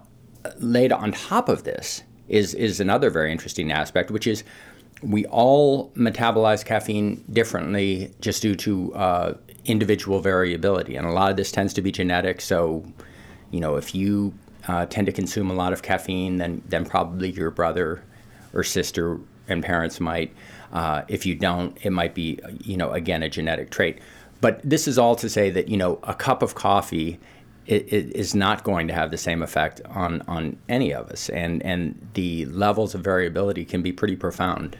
laid 0.57 0.91
on 0.91 1.11
top 1.11 1.49
of 1.49 1.63
this 1.63 2.03
is 2.27 2.53
is 2.53 2.79
another 2.79 3.09
very 3.09 3.31
interesting 3.31 3.71
aspect, 3.71 4.11
which 4.11 4.27
is 4.27 4.43
we 5.01 5.25
all 5.25 5.89
metabolize 5.91 6.63
caffeine 6.63 7.23
differently 7.31 8.11
just 8.21 8.41
due 8.41 8.55
to 8.55 8.93
uh, 8.93 9.33
individual 9.65 10.19
variability, 10.19 10.95
and 10.95 11.05
a 11.05 11.11
lot 11.11 11.29
of 11.29 11.37
this 11.37 11.51
tends 11.51 11.73
to 11.73 11.81
be 11.81 11.91
genetic. 11.91 12.41
So, 12.41 12.85
you 13.51 13.59
know, 13.59 13.75
if 13.75 13.93
you 13.93 14.33
uh, 14.67 14.85
tend 14.85 15.07
to 15.07 15.11
consume 15.11 15.49
a 15.51 15.53
lot 15.53 15.73
of 15.73 15.81
caffeine, 15.81 16.37
then 16.37 16.61
then 16.67 16.85
probably 16.85 17.31
your 17.31 17.51
brother 17.51 18.03
or 18.53 18.63
sister 18.63 19.19
and 19.47 19.63
parents 19.63 19.99
might. 19.99 20.33
Uh, 20.71 21.03
if 21.07 21.25
you 21.25 21.35
don't, 21.35 21.77
it 21.83 21.91
might 21.91 22.15
be, 22.15 22.39
you 22.63 22.77
know, 22.77 22.91
again, 22.91 23.21
a 23.21 23.29
genetic 23.29 23.69
trait. 23.69 23.99
But 24.41 24.59
this 24.63 24.87
is 24.87 24.97
all 24.97 25.15
to 25.17 25.29
say 25.29 25.49
that 25.51 25.69
you 25.69 25.77
know 25.77 25.99
a 26.03 26.13
cup 26.13 26.41
of 26.41 26.55
coffee 26.55 27.19
it, 27.65 27.91
it 27.93 28.15
is 28.15 28.35
not 28.35 28.63
going 28.63 28.87
to 28.87 28.93
have 28.93 29.11
the 29.11 29.17
same 29.17 29.41
effect 29.41 29.81
on, 29.89 30.21
on 30.27 30.57
any 30.67 30.93
of 30.93 31.09
us, 31.09 31.29
and 31.29 31.61
and 31.63 32.07
the 32.13 32.45
levels 32.45 32.95
of 32.95 33.01
variability 33.01 33.65
can 33.65 33.81
be 33.81 33.91
pretty 33.91 34.15
profound. 34.15 34.77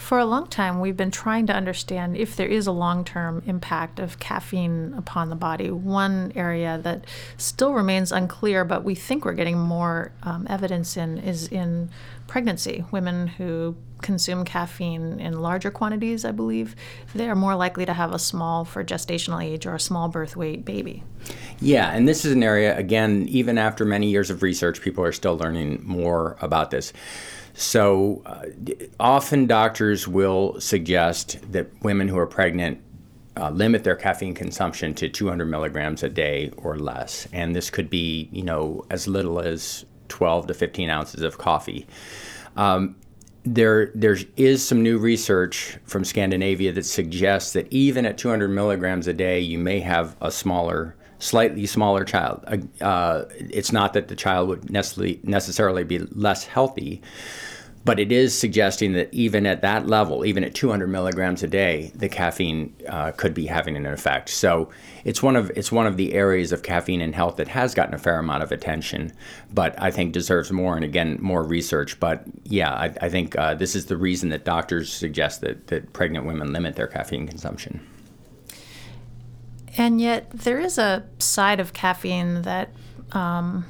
For 0.00 0.18
a 0.18 0.24
long 0.24 0.46
time, 0.46 0.80
we've 0.80 0.96
been 0.96 1.10
trying 1.10 1.46
to 1.48 1.52
understand 1.52 2.16
if 2.16 2.34
there 2.34 2.48
is 2.48 2.66
a 2.66 2.72
long 2.72 3.04
term 3.04 3.42
impact 3.46 4.00
of 4.00 4.18
caffeine 4.18 4.94
upon 4.96 5.28
the 5.28 5.36
body. 5.36 5.70
One 5.70 6.32
area 6.34 6.80
that 6.82 7.04
still 7.36 7.74
remains 7.74 8.10
unclear, 8.10 8.64
but 8.64 8.82
we 8.82 8.94
think 8.94 9.26
we're 9.26 9.34
getting 9.34 9.58
more 9.58 10.10
um, 10.22 10.46
evidence 10.48 10.96
in, 10.96 11.18
is 11.18 11.48
in 11.48 11.90
pregnancy. 12.26 12.84
Women 12.90 13.26
who 13.26 13.76
consume 14.00 14.46
caffeine 14.46 15.20
in 15.20 15.42
larger 15.42 15.70
quantities, 15.70 16.24
I 16.24 16.32
believe, 16.32 16.74
they 17.14 17.28
are 17.28 17.36
more 17.36 17.54
likely 17.54 17.84
to 17.84 17.92
have 17.92 18.12
a 18.14 18.18
small 18.18 18.64
for 18.64 18.82
gestational 18.82 19.44
age 19.44 19.66
or 19.66 19.74
a 19.74 19.80
small 19.80 20.08
birth 20.08 20.34
weight 20.34 20.64
baby. 20.64 21.04
Yeah, 21.60 21.90
and 21.90 22.08
this 22.08 22.24
is 22.24 22.32
an 22.32 22.42
area, 22.42 22.76
again, 22.76 23.26
even 23.28 23.58
after 23.58 23.84
many 23.84 24.08
years 24.08 24.30
of 24.30 24.42
research, 24.42 24.80
people 24.80 25.04
are 25.04 25.12
still 25.12 25.36
learning 25.36 25.82
more 25.84 26.36
about 26.40 26.70
this. 26.70 26.92
So 27.52 28.22
uh, 28.24 28.46
often 28.98 29.46
doctors 29.46 30.08
will 30.08 30.58
suggest 30.60 31.38
that 31.52 31.68
women 31.82 32.08
who 32.08 32.16
are 32.16 32.26
pregnant 32.26 32.80
uh, 33.36 33.50
limit 33.50 33.84
their 33.84 33.96
caffeine 33.96 34.34
consumption 34.34 34.94
to 34.94 35.08
200 35.08 35.46
milligrams 35.46 36.02
a 36.02 36.08
day 36.08 36.50
or 36.56 36.78
less, 36.78 37.28
and 37.32 37.54
this 37.54 37.70
could 37.70 37.90
be, 37.90 38.28
you 38.32 38.42
know, 38.42 38.84
as 38.90 39.06
little 39.06 39.40
as 39.40 39.84
12 40.08 40.48
to 40.48 40.54
15 40.54 40.90
ounces 40.90 41.22
of 41.22 41.38
coffee. 41.38 41.86
Um, 42.56 42.96
there 43.44 43.90
there 43.94 44.18
is 44.36 44.66
some 44.66 44.82
new 44.82 44.98
research 44.98 45.78
from 45.84 46.04
Scandinavia 46.04 46.72
that 46.72 46.84
suggests 46.84 47.54
that 47.54 47.72
even 47.72 48.04
at 48.04 48.18
200 48.18 48.48
milligrams 48.48 49.06
a 49.06 49.14
day, 49.14 49.40
you 49.40 49.58
may 49.58 49.80
have 49.80 50.16
a 50.20 50.30
smaller, 50.30 50.94
slightly 51.20 51.66
smaller 51.66 52.04
child. 52.04 52.44
Uh, 52.80 53.24
it's 53.30 53.72
not 53.72 53.92
that 53.92 54.08
the 54.08 54.16
child 54.16 54.48
would 54.48 54.70
necessarily 54.70 55.20
necessarily 55.22 55.84
be 55.84 55.98
less 55.98 56.44
healthy, 56.44 57.00
but 57.84 57.98
it 57.98 58.12
is 58.12 58.36
suggesting 58.36 58.92
that 58.92 59.12
even 59.12 59.46
at 59.46 59.62
that 59.62 59.86
level, 59.86 60.24
even 60.24 60.44
at 60.44 60.54
200 60.54 60.86
milligrams 60.86 61.42
a 61.42 61.46
day, 61.46 61.90
the 61.94 62.08
caffeine 62.08 62.74
uh, 62.88 63.10
could 63.12 63.32
be 63.32 63.46
having 63.46 63.76
an 63.76 63.86
effect. 63.86 64.28
So 64.28 64.70
it's 65.04 65.22
one 65.22 65.36
of 65.36 65.50
it's 65.56 65.72
one 65.72 65.86
of 65.86 65.96
the 65.96 66.12
areas 66.12 66.52
of 66.52 66.62
caffeine 66.62 67.00
and 67.00 67.14
health 67.14 67.36
that 67.36 67.48
has 67.48 67.74
gotten 67.74 67.94
a 67.94 67.98
fair 67.98 68.18
amount 68.18 68.42
of 68.42 68.52
attention, 68.52 69.12
but 69.52 69.80
I 69.80 69.90
think 69.90 70.12
deserves 70.12 70.52
more 70.52 70.76
and 70.76 70.84
again 70.84 71.18
more 71.20 71.42
research. 71.42 71.98
But 72.00 72.24
yeah, 72.44 72.72
I, 72.72 72.94
I 73.00 73.08
think 73.08 73.36
uh, 73.38 73.54
this 73.54 73.74
is 73.74 73.86
the 73.86 73.96
reason 73.96 74.28
that 74.30 74.44
doctors 74.44 74.92
suggest 74.92 75.40
that 75.40 75.68
that 75.68 75.92
pregnant 75.92 76.26
women 76.26 76.52
limit 76.52 76.76
their 76.76 76.88
caffeine 76.88 77.26
consumption. 77.26 77.86
And 79.76 80.00
yet, 80.00 80.30
there 80.30 80.60
is 80.60 80.78
a 80.78 81.04
side 81.18 81.60
of 81.60 81.72
caffeine 81.72 82.42
that. 82.42 82.70
Um 83.12 83.66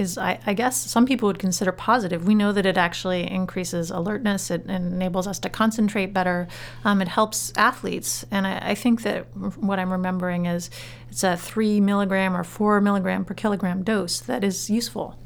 is, 0.00 0.18
I, 0.18 0.40
I, 0.46 0.54
guess, 0.54 0.76
some 0.76 1.06
people 1.06 1.28
would 1.28 1.38
consider 1.38 1.70
positive. 1.70 2.26
We 2.26 2.34
know 2.34 2.52
that 2.52 2.66
it 2.66 2.76
actually 2.76 3.30
increases 3.30 3.90
alertness, 3.90 4.50
it, 4.50 4.66
enables 4.66 5.26
us 5.26 5.38
to 5.40 5.48
concentrate 5.48 6.12
better, 6.12 6.48
um, 6.84 7.00
it 7.00 7.08
helps 7.08 7.52
athletes. 7.56 8.24
And 8.30 8.46
I, 8.46 8.70
I, 8.70 8.74
think 8.74 9.02
that 9.02 9.24
what 9.36 9.78
I'm 9.78 9.92
remembering 9.92 10.46
is 10.46 10.70
it's 11.10 11.22
a 11.22 11.36
three 11.36 11.80
milligram 11.80 12.36
or 12.36 12.42
four 12.42 12.80
milligram 12.80 13.24
per 13.24 13.34
kilogram 13.34 13.82
dose 13.82 14.20
that 14.20 14.42
is 14.42 14.70
useful. 14.70 15.16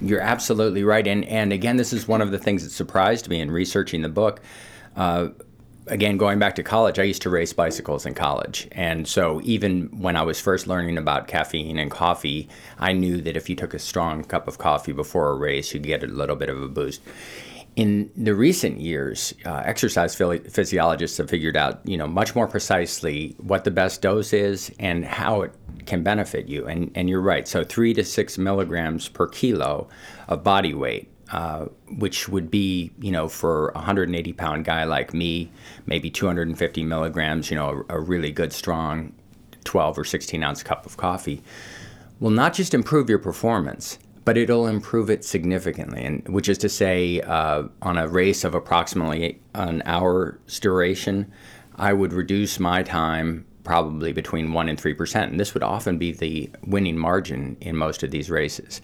You're 0.00 0.20
absolutely 0.20 0.84
right. 0.84 1.06
And, 1.06 1.24
and 1.26 1.52
again, 1.52 1.76
this 1.76 1.92
is 1.92 2.08
one 2.08 2.20
of 2.20 2.30
the 2.30 2.38
things 2.38 2.64
that 2.64 2.70
surprised 2.70 3.28
me 3.28 3.40
in 3.40 3.50
researching 3.50 4.02
the 4.02 4.08
book. 4.08 4.40
Uh, 4.96 5.28
again, 5.86 6.16
going 6.16 6.38
back 6.38 6.54
to 6.56 6.62
college, 6.62 6.98
I 6.98 7.02
used 7.02 7.22
to 7.22 7.30
race 7.30 7.52
bicycles 7.52 8.06
in 8.06 8.14
college. 8.14 8.68
And 8.72 9.06
so 9.06 9.40
even 9.44 9.88
when 10.00 10.16
I 10.16 10.22
was 10.22 10.40
first 10.40 10.66
learning 10.66 10.98
about 10.98 11.28
caffeine 11.28 11.78
and 11.78 11.90
coffee, 11.90 12.48
I 12.78 12.92
knew 12.92 13.20
that 13.22 13.36
if 13.36 13.48
you 13.48 13.56
took 13.56 13.74
a 13.74 13.78
strong 13.78 14.24
cup 14.24 14.48
of 14.48 14.58
coffee 14.58 14.92
before 14.92 15.30
a 15.30 15.34
race, 15.34 15.74
you'd 15.74 15.82
get 15.82 16.02
a 16.02 16.06
little 16.06 16.36
bit 16.36 16.48
of 16.48 16.62
a 16.62 16.68
boost. 16.68 17.02
In 17.76 18.10
the 18.16 18.34
recent 18.34 18.80
years, 18.80 19.34
uh, 19.44 19.62
exercise 19.64 20.14
physiologists 20.14 21.18
have 21.18 21.28
figured 21.28 21.56
out, 21.56 21.80
you 21.84 21.96
know, 21.96 22.06
much 22.06 22.36
more 22.36 22.46
precisely 22.46 23.34
what 23.38 23.64
the 23.64 23.72
best 23.72 24.00
dose 24.00 24.32
is 24.32 24.72
and 24.78 25.04
how 25.04 25.42
it 25.42 25.52
can 25.84 26.04
benefit 26.04 26.46
you. 26.46 26.66
And, 26.66 26.92
and 26.94 27.10
you're 27.10 27.20
right. 27.20 27.48
So 27.48 27.64
three 27.64 27.92
to 27.94 28.04
six 28.04 28.38
milligrams 28.38 29.08
per 29.08 29.26
kilo 29.26 29.88
of 30.28 30.44
body 30.44 30.72
weight 30.72 31.10
uh, 31.30 31.66
which 31.98 32.28
would 32.28 32.50
be, 32.50 32.90
you 33.00 33.10
know, 33.10 33.28
for 33.28 33.70
a 33.70 33.78
180 33.78 34.32
pound 34.34 34.64
guy 34.64 34.84
like 34.84 35.14
me, 35.14 35.50
maybe 35.86 36.10
250 36.10 36.84
milligrams, 36.84 37.50
you 37.50 37.56
know, 37.56 37.84
a, 37.88 37.96
a, 37.96 38.00
really 38.00 38.30
good, 38.30 38.52
strong 38.52 39.12
12 39.64 39.98
or 39.98 40.04
16 40.04 40.42
ounce 40.42 40.62
cup 40.62 40.84
of 40.84 40.96
coffee, 40.96 41.42
will 42.20 42.30
not 42.30 42.52
just 42.52 42.74
improve 42.74 43.08
your 43.08 43.18
performance, 43.18 43.98
but 44.24 44.36
it'll 44.36 44.66
improve 44.66 45.10
it 45.10 45.24
significantly. 45.24 46.04
And 46.04 46.26
which 46.28 46.48
is 46.48 46.58
to 46.58 46.68
say, 46.68 47.20
uh, 47.22 47.64
on 47.82 47.98
a 47.98 48.08
race 48.08 48.44
of 48.44 48.54
approximately 48.54 49.40
an 49.54 49.82
hour's 49.86 50.60
duration, 50.60 51.32
I 51.76 51.92
would 51.92 52.12
reduce 52.12 52.60
my 52.60 52.82
time 52.82 53.46
probably 53.64 54.12
between 54.12 54.52
1 54.52 54.68
and 54.68 54.78
3%. 54.78 55.22
And 55.22 55.40
this 55.40 55.54
would 55.54 55.62
often 55.62 55.98
be 55.98 56.12
the 56.12 56.50
winning 56.66 56.98
margin 56.98 57.56
in 57.60 57.76
most 57.76 58.02
of 58.02 58.10
these 58.10 58.30
races. 58.30 58.82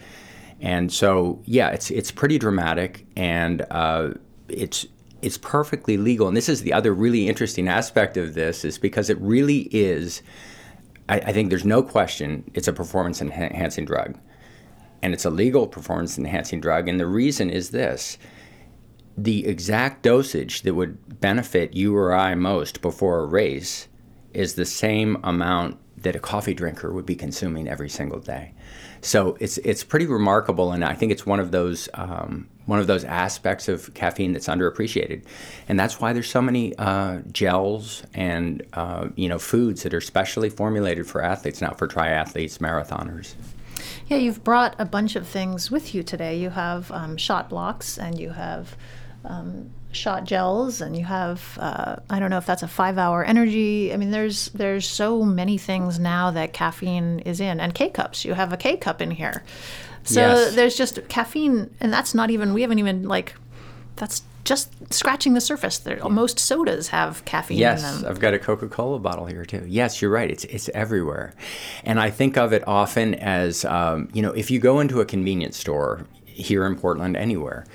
And 0.60 0.92
so, 0.92 1.40
yeah, 1.46 1.70
it's 1.70 1.90
it's 1.90 2.10
pretty 2.10 2.38
dramatic, 2.38 3.06
and 3.16 3.64
uh, 3.70 4.10
it's 4.48 4.86
it's 5.22 5.38
perfectly 5.38 5.96
legal. 5.96 6.28
And 6.28 6.36
this 6.36 6.48
is 6.48 6.62
the 6.62 6.72
other 6.72 6.92
really 6.92 7.28
interesting 7.28 7.68
aspect 7.68 8.16
of 8.16 8.34
this 8.34 8.64
is 8.64 8.78
because 8.78 9.08
it 9.10 9.18
really 9.20 9.68
is. 9.72 10.22
I, 11.08 11.16
I 11.18 11.32
think 11.32 11.48
there's 11.48 11.64
no 11.64 11.82
question 11.82 12.50
it's 12.54 12.68
a 12.68 12.72
performance 12.72 13.22
enhancing 13.22 13.86
drug, 13.86 14.18
and 15.02 15.14
it's 15.14 15.24
a 15.24 15.30
legal 15.30 15.66
performance 15.66 16.18
enhancing 16.18 16.60
drug. 16.60 16.88
And 16.88 17.00
the 17.00 17.06
reason 17.06 17.48
is 17.48 17.70
this: 17.70 18.18
the 19.16 19.46
exact 19.46 20.02
dosage 20.02 20.62
that 20.62 20.74
would 20.74 21.20
benefit 21.20 21.74
you 21.74 21.96
or 21.96 22.12
I 22.14 22.34
most 22.34 22.82
before 22.82 23.20
a 23.20 23.26
race 23.26 23.88
is 24.34 24.54
the 24.54 24.66
same 24.66 25.16
amount 25.24 25.78
that 25.96 26.16
a 26.16 26.20
coffee 26.20 26.54
drinker 26.54 26.92
would 26.92 27.06
be 27.06 27.16
consuming 27.16 27.68
every 27.68 27.88
single 27.88 28.20
day. 28.20 28.54
So 29.02 29.36
it's 29.40 29.58
it's 29.58 29.82
pretty 29.82 30.06
remarkable, 30.06 30.72
and 30.72 30.84
I 30.84 30.94
think 30.94 31.10
it's 31.10 31.24
one 31.24 31.40
of 31.40 31.50
those 31.50 31.88
um, 31.94 32.48
one 32.66 32.78
of 32.78 32.86
those 32.86 33.04
aspects 33.04 33.68
of 33.68 33.92
caffeine 33.94 34.32
that's 34.32 34.46
underappreciated, 34.46 35.24
and 35.68 35.80
that's 35.80 36.00
why 36.00 36.12
there's 36.12 36.30
so 36.30 36.42
many 36.42 36.76
uh, 36.76 37.20
gels 37.32 38.02
and 38.12 38.62
uh, 38.74 39.08
you 39.16 39.28
know 39.28 39.38
foods 39.38 39.82
that 39.84 39.94
are 39.94 40.00
specially 40.00 40.50
formulated 40.50 41.06
for 41.06 41.22
athletes 41.22 41.60
now 41.60 41.72
for 41.72 41.88
triathletes, 41.88 42.58
marathoners. 42.58 43.34
Yeah, 44.08 44.18
you've 44.18 44.44
brought 44.44 44.74
a 44.78 44.84
bunch 44.84 45.16
of 45.16 45.26
things 45.26 45.70
with 45.70 45.94
you 45.94 46.02
today. 46.02 46.38
You 46.38 46.50
have 46.50 46.90
um, 46.92 47.16
shot 47.16 47.48
blocks, 47.48 47.98
and 47.98 48.18
you 48.18 48.30
have 48.30 48.76
um, 49.24 49.70
shot 49.92 50.24
gels 50.24 50.80
and 50.80 50.96
you 50.96 51.04
have 51.04 51.58
uh, 51.60 51.96
I 52.08 52.20
don't 52.20 52.30
know 52.30 52.38
if 52.38 52.46
that's 52.46 52.62
a 52.62 52.68
five 52.68 52.98
hour 52.98 53.24
energy. 53.24 53.92
I 53.92 53.96
mean 53.96 54.10
there's 54.10 54.48
there's 54.50 54.86
so 54.86 55.22
many 55.22 55.58
things 55.58 55.98
now 55.98 56.30
that 56.30 56.52
caffeine 56.52 57.20
is 57.20 57.40
in 57.40 57.60
and 57.60 57.74
K 57.74 57.90
cups. 57.90 58.24
You 58.24 58.34
have 58.34 58.52
a 58.52 58.56
K 58.56 58.76
cup 58.76 59.02
in 59.02 59.10
here. 59.10 59.42
So 60.04 60.20
yes. 60.20 60.54
there's 60.54 60.76
just 60.76 61.08
caffeine 61.08 61.74
and 61.80 61.92
that's 61.92 62.14
not 62.14 62.30
even 62.30 62.54
we 62.54 62.62
haven't 62.62 62.78
even 62.78 63.08
like 63.08 63.34
that's 63.96 64.22
just 64.44 64.92
scratching 64.92 65.34
the 65.34 65.40
surface. 65.40 65.78
There, 65.78 66.02
most 66.08 66.38
sodas 66.38 66.88
have 66.88 67.24
caffeine 67.24 67.58
yes, 67.58 67.80
in 67.80 67.84
them. 67.84 68.02
Yes, 68.02 68.10
I've 68.10 68.20
got 68.20 68.34
a 68.34 68.38
Coca-Cola 68.38 68.98
bottle 68.98 69.26
here 69.26 69.44
too. 69.44 69.64
Yes, 69.68 70.00
you're 70.00 70.10
right. 70.10 70.30
It's 70.30 70.44
it's 70.44 70.68
everywhere, 70.70 71.34
and 71.84 72.00
I 72.00 72.10
think 72.10 72.36
of 72.36 72.52
it 72.52 72.66
often 72.66 73.14
as 73.14 73.64
um, 73.64 74.08
you 74.12 74.22
know 74.22 74.32
if 74.32 74.50
you 74.50 74.58
go 74.58 74.80
into 74.80 75.00
a 75.00 75.04
convenience 75.04 75.58
store 75.58 76.06
here 76.24 76.64
in 76.64 76.76
Portland, 76.76 77.16
anywhere, 77.16 77.66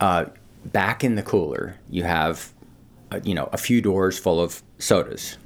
uh, 0.00 0.26
back 0.72 1.04
in 1.04 1.14
the 1.14 1.22
cooler, 1.22 1.76
you 1.90 2.02
have, 2.02 2.52
uh, 3.10 3.20
you 3.24 3.34
know, 3.34 3.48
a 3.52 3.58
few 3.58 3.80
doors 3.80 4.18
full 4.18 4.40
of 4.40 4.62
sodas. 4.78 5.38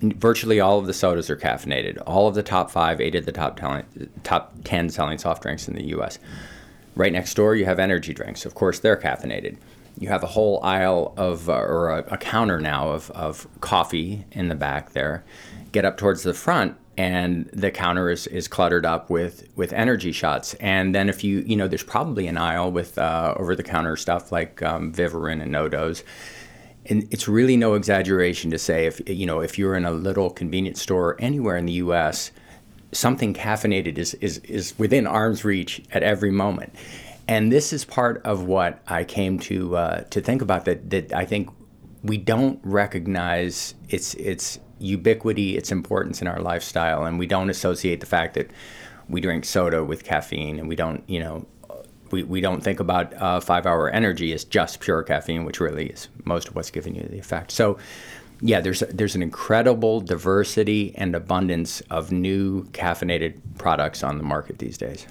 Virtually 0.00 0.60
all 0.60 0.78
of 0.78 0.86
the 0.86 0.94
sodas 0.94 1.28
are 1.28 1.36
caffeinated. 1.36 2.00
All 2.06 2.28
of 2.28 2.34
the 2.34 2.42
top 2.42 2.70
five, 2.70 3.00
eight 3.00 3.14
of 3.14 3.26
the 3.26 3.32
top 3.32 3.58
ten, 3.58 3.84
top 4.22 4.54
ten 4.64 4.90
selling 4.90 5.18
soft 5.18 5.42
drinks 5.42 5.66
in 5.66 5.74
the 5.74 5.88
U.S. 5.88 6.18
Right 6.94 7.12
next 7.12 7.34
door, 7.34 7.56
you 7.56 7.64
have 7.64 7.78
energy 7.78 8.14
drinks. 8.14 8.46
Of 8.46 8.54
course, 8.54 8.78
they're 8.78 8.96
caffeinated. 8.96 9.56
You 9.98 10.08
have 10.08 10.22
a 10.22 10.28
whole 10.28 10.62
aisle 10.62 11.12
of, 11.16 11.48
uh, 11.48 11.54
or 11.54 11.90
a, 11.90 12.14
a 12.14 12.16
counter 12.16 12.60
now 12.60 12.90
of, 12.90 13.10
of 13.10 13.48
coffee 13.60 14.24
in 14.30 14.48
the 14.48 14.54
back 14.54 14.92
there. 14.92 15.24
Get 15.72 15.84
up 15.84 15.96
towards 15.96 16.22
the 16.22 16.34
front, 16.34 16.76
and 16.98 17.48
the 17.52 17.70
counter 17.70 18.10
is, 18.10 18.26
is 18.26 18.48
cluttered 18.48 18.84
up 18.84 19.08
with, 19.08 19.48
with 19.54 19.72
energy 19.72 20.10
shots. 20.10 20.54
And 20.54 20.92
then 20.92 21.08
if 21.08 21.22
you, 21.22 21.44
you 21.46 21.54
know, 21.54 21.68
there's 21.68 21.84
probably 21.84 22.26
an 22.26 22.36
aisle 22.36 22.72
with 22.72 22.98
uh, 22.98 23.34
over 23.36 23.54
the 23.54 23.62
counter 23.62 23.96
stuff 23.96 24.32
like 24.32 24.60
um, 24.62 24.92
Vivarin 24.92 25.40
and 25.40 25.54
NoDoz. 25.54 26.02
And 26.86 27.06
it's 27.12 27.28
really 27.28 27.56
no 27.56 27.74
exaggeration 27.74 28.50
to 28.50 28.58
say 28.58 28.86
if, 28.86 29.00
you 29.08 29.26
know, 29.26 29.40
if 29.40 29.56
you're 29.60 29.76
in 29.76 29.84
a 29.84 29.92
little 29.92 30.28
convenience 30.28 30.82
store 30.82 31.14
anywhere 31.20 31.56
in 31.56 31.66
the 31.66 31.74
U.S., 31.74 32.32
something 32.90 33.32
caffeinated 33.32 33.96
is, 33.96 34.14
is, 34.14 34.38
is 34.38 34.76
within 34.76 35.06
arm's 35.06 35.44
reach 35.44 35.80
at 35.92 36.02
every 36.02 36.32
moment. 36.32 36.74
And 37.28 37.52
this 37.52 37.72
is 37.72 37.84
part 37.84 38.20
of 38.24 38.42
what 38.42 38.82
I 38.88 39.04
came 39.04 39.38
to, 39.40 39.76
uh, 39.76 40.00
to 40.10 40.20
think 40.20 40.42
about 40.42 40.64
that, 40.64 40.90
that 40.90 41.12
I 41.12 41.26
think 41.26 41.48
we 42.02 42.16
don't 42.16 42.58
recognize 42.64 43.74
its, 43.88 44.14
its 44.14 44.58
ubiquity, 44.78 45.56
its 45.56 45.72
importance 45.72 46.20
in 46.22 46.28
our 46.28 46.40
lifestyle, 46.40 47.04
and 47.04 47.18
we 47.18 47.26
don't 47.26 47.50
associate 47.50 48.00
the 48.00 48.06
fact 48.06 48.34
that 48.34 48.50
we 49.08 49.20
drink 49.20 49.44
soda 49.44 49.84
with 49.84 50.04
caffeine, 50.04 50.58
and 50.58 50.68
we 50.68 50.76
don't, 50.76 51.02
you 51.08 51.20
know, 51.20 51.46
we, 52.10 52.22
we 52.22 52.40
don't 52.40 52.62
think 52.62 52.80
about 52.80 53.12
uh, 53.14 53.40
five 53.40 53.66
hour 53.66 53.90
energy 53.90 54.32
as 54.32 54.44
just 54.44 54.80
pure 54.80 55.02
caffeine, 55.02 55.44
which 55.44 55.60
really 55.60 55.86
is 55.86 56.08
most 56.24 56.48
of 56.48 56.56
what's 56.56 56.70
giving 56.70 56.94
you 56.94 57.02
the 57.02 57.18
effect. 57.18 57.50
So, 57.50 57.78
yeah, 58.40 58.60
there's 58.60 58.80
there's 58.80 59.14
an 59.14 59.22
incredible 59.22 60.00
diversity 60.00 60.94
and 60.96 61.14
abundance 61.14 61.80
of 61.90 62.12
new 62.12 62.64
caffeinated 62.66 63.40
products 63.58 64.02
on 64.04 64.18
the 64.18 64.24
market 64.24 64.58
these 64.58 64.78
days. 64.78 65.06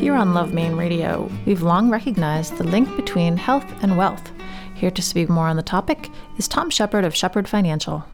Here 0.00 0.14
on 0.14 0.34
Love 0.34 0.52
Maine 0.52 0.76
Radio, 0.76 1.30
we've 1.46 1.62
long 1.62 1.90
recognized 1.90 2.56
the 2.58 2.64
link 2.64 2.94
between 2.96 3.36
health 3.36 3.66
and 3.82 3.96
wealth. 3.96 4.30
Here 4.76 4.90
to 4.90 5.00
speak 5.00 5.30
more 5.30 5.46
on 5.46 5.56
the 5.56 5.62
topic 5.62 6.10
is 6.36 6.46
Tom 6.46 6.68
Shepard 6.68 7.06
of 7.06 7.16
Shepard 7.16 7.48
Financial. 7.48 8.04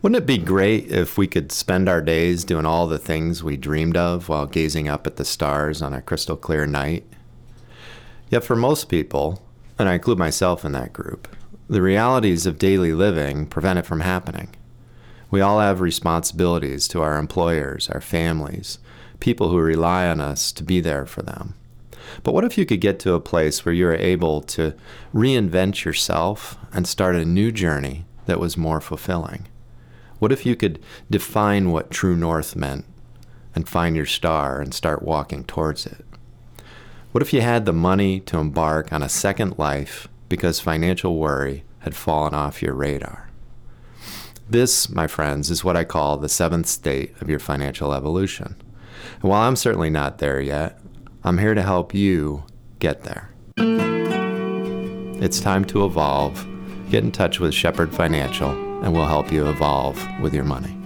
Wouldn't 0.00 0.22
it 0.22 0.26
be 0.26 0.38
great 0.38 0.90
if 0.90 1.18
we 1.18 1.26
could 1.26 1.52
spend 1.52 1.90
our 1.90 2.00
days 2.00 2.42
doing 2.42 2.64
all 2.64 2.86
the 2.86 2.98
things 2.98 3.44
we 3.44 3.58
dreamed 3.58 3.98
of 3.98 4.30
while 4.30 4.46
gazing 4.46 4.88
up 4.88 5.06
at 5.06 5.16
the 5.16 5.26
stars 5.26 5.82
on 5.82 5.92
a 5.92 6.00
crystal 6.00 6.38
clear 6.38 6.64
night? 6.64 7.04
Yet 8.30 8.44
for 8.44 8.56
most 8.56 8.88
people, 8.88 9.42
and 9.78 9.90
I 9.90 9.94
include 9.94 10.16
myself 10.16 10.64
in 10.64 10.72
that 10.72 10.94
group, 10.94 11.28
the 11.68 11.82
realities 11.82 12.46
of 12.46 12.58
daily 12.58 12.94
living 12.94 13.44
prevent 13.44 13.78
it 13.78 13.84
from 13.84 14.00
happening. 14.00 14.56
We 15.30 15.42
all 15.42 15.60
have 15.60 15.82
responsibilities 15.82 16.88
to 16.88 17.02
our 17.02 17.18
employers, 17.18 17.90
our 17.90 18.00
families, 18.00 18.78
people 19.20 19.50
who 19.50 19.58
rely 19.58 20.08
on 20.08 20.18
us 20.18 20.50
to 20.52 20.64
be 20.64 20.80
there 20.80 21.04
for 21.04 21.20
them. 21.20 21.56
But 22.22 22.34
what 22.34 22.44
if 22.44 22.56
you 22.58 22.66
could 22.66 22.80
get 22.80 22.98
to 23.00 23.14
a 23.14 23.20
place 23.20 23.64
where 23.64 23.74
you're 23.74 23.94
able 23.94 24.42
to 24.42 24.74
reinvent 25.14 25.84
yourself 25.84 26.56
and 26.72 26.86
start 26.86 27.16
a 27.16 27.24
new 27.24 27.52
journey 27.52 28.04
that 28.26 28.40
was 28.40 28.56
more 28.56 28.80
fulfilling? 28.80 29.46
What 30.18 30.32
if 30.32 30.44
you 30.44 30.54
could 30.56 30.78
define 31.10 31.70
what 31.70 31.90
true 31.90 32.16
north 32.16 32.54
meant 32.54 32.84
and 33.54 33.68
find 33.68 33.96
your 33.96 34.06
star 34.06 34.60
and 34.60 34.74
start 34.74 35.02
walking 35.02 35.44
towards 35.44 35.86
it? 35.86 36.04
What 37.12 37.22
if 37.22 37.32
you 37.32 37.40
had 37.40 37.64
the 37.64 37.72
money 37.72 38.20
to 38.20 38.38
embark 38.38 38.92
on 38.92 39.02
a 39.02 39.08
second 39.08 39.58
life 39.58 40.06
because 40.28 40.60
financial 40.60 41.16
worry 41.16 41.64
had 41.80 41.96
fallen 41.96 42.34
off 42.34 42.62
your 42.62 42.74
radar? 42.74 43.30
This, 44.48 44.88
my 44.88 45.06
friends, 45.06 45.50
is 45.50 45.62
what 45.62 45.76
I 45.76 45.84
call 45.84 46.16
the 46.16 46.28
seventh 46.28 46.66
state 46.66 47.14
of 47.20 47.30
your 47.30 47.38
financial 47.38 47.94
evolution. 47.94 48.56
And 49.14 49.22
while 49.22 49.42
I'm 49.42 49.56
certainly 49.56 49.90
not 49.90 50.18
there 50.18 50.40
yet, 50.40 50.79
I'm 51.22 51.36
here 51.36 51.54
to 51.54 51.62
help 51.62 51.92
you 51.94 52.44
get 52.78 53.02
there. 53.02 53.30
It's 55.22 55.38
time 55.38 55.66
to 55.66 55.84
evolve. 55.84 56.46
Get 56.90 57.04
in 57.04 57.12
touch 57.12 57.40
with 57.40 57.52
Shepard 57.52 57.94
Financial, 57.94 58.50
and 58.82 58.94
we'll 58.94 59.06
help 59.06 59.30
you 59.30 59.46
evolve 59.46 60.02
with 60.22 60.32
your 60.32 60.44
money. 60.44 60.76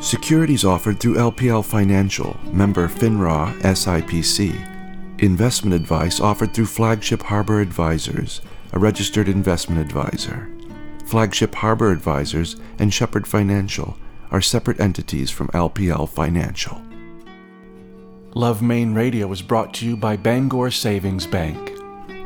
Securities 0.00 0.64
offered 0.64 1.00
through 1.00 1.16
LPL 1.16 1.64
Financial, 1.64 2.38
member 2.52 2.88
FINRA 2.88 3.52
SIPC. 3.62 5.20
Investment 5.20 5.74
advice 5.74 6.20
offered 6.20 6.54
through 6.54 6.66
Flagship 6.66 7.22
Harbor 7.24 7.60
Advisors, 7.60 8.40
a 8.72 8.78
registered 8.78 9.28
investment 9.28 9.80
advisor. 9.80 10.48
Flagship 11.06 11.56
Harbor 11.56 11.90
Advisors 11.90 12.54
and 12.78 12.94
Shepard 12.94 13.26
Financial 13.26 13.98
are 14.30 14.40
separate 14.40 14.78
entities 14.78 15.28
from 15.28 15.48
LPL 15.48 16.08
Financial. 16.08 16.80
Love 18.34 18.62
Maine 18.62 18.94
Radio 18.94 19.30
is 19.32 19.42
brought 19.42 19.74
to 19.74 19.84
you 19.84 19.96
by 19.96 20.16
Bangor 20.16 20.70
Savings 20.70 21.26
Bank. 21.26 21.72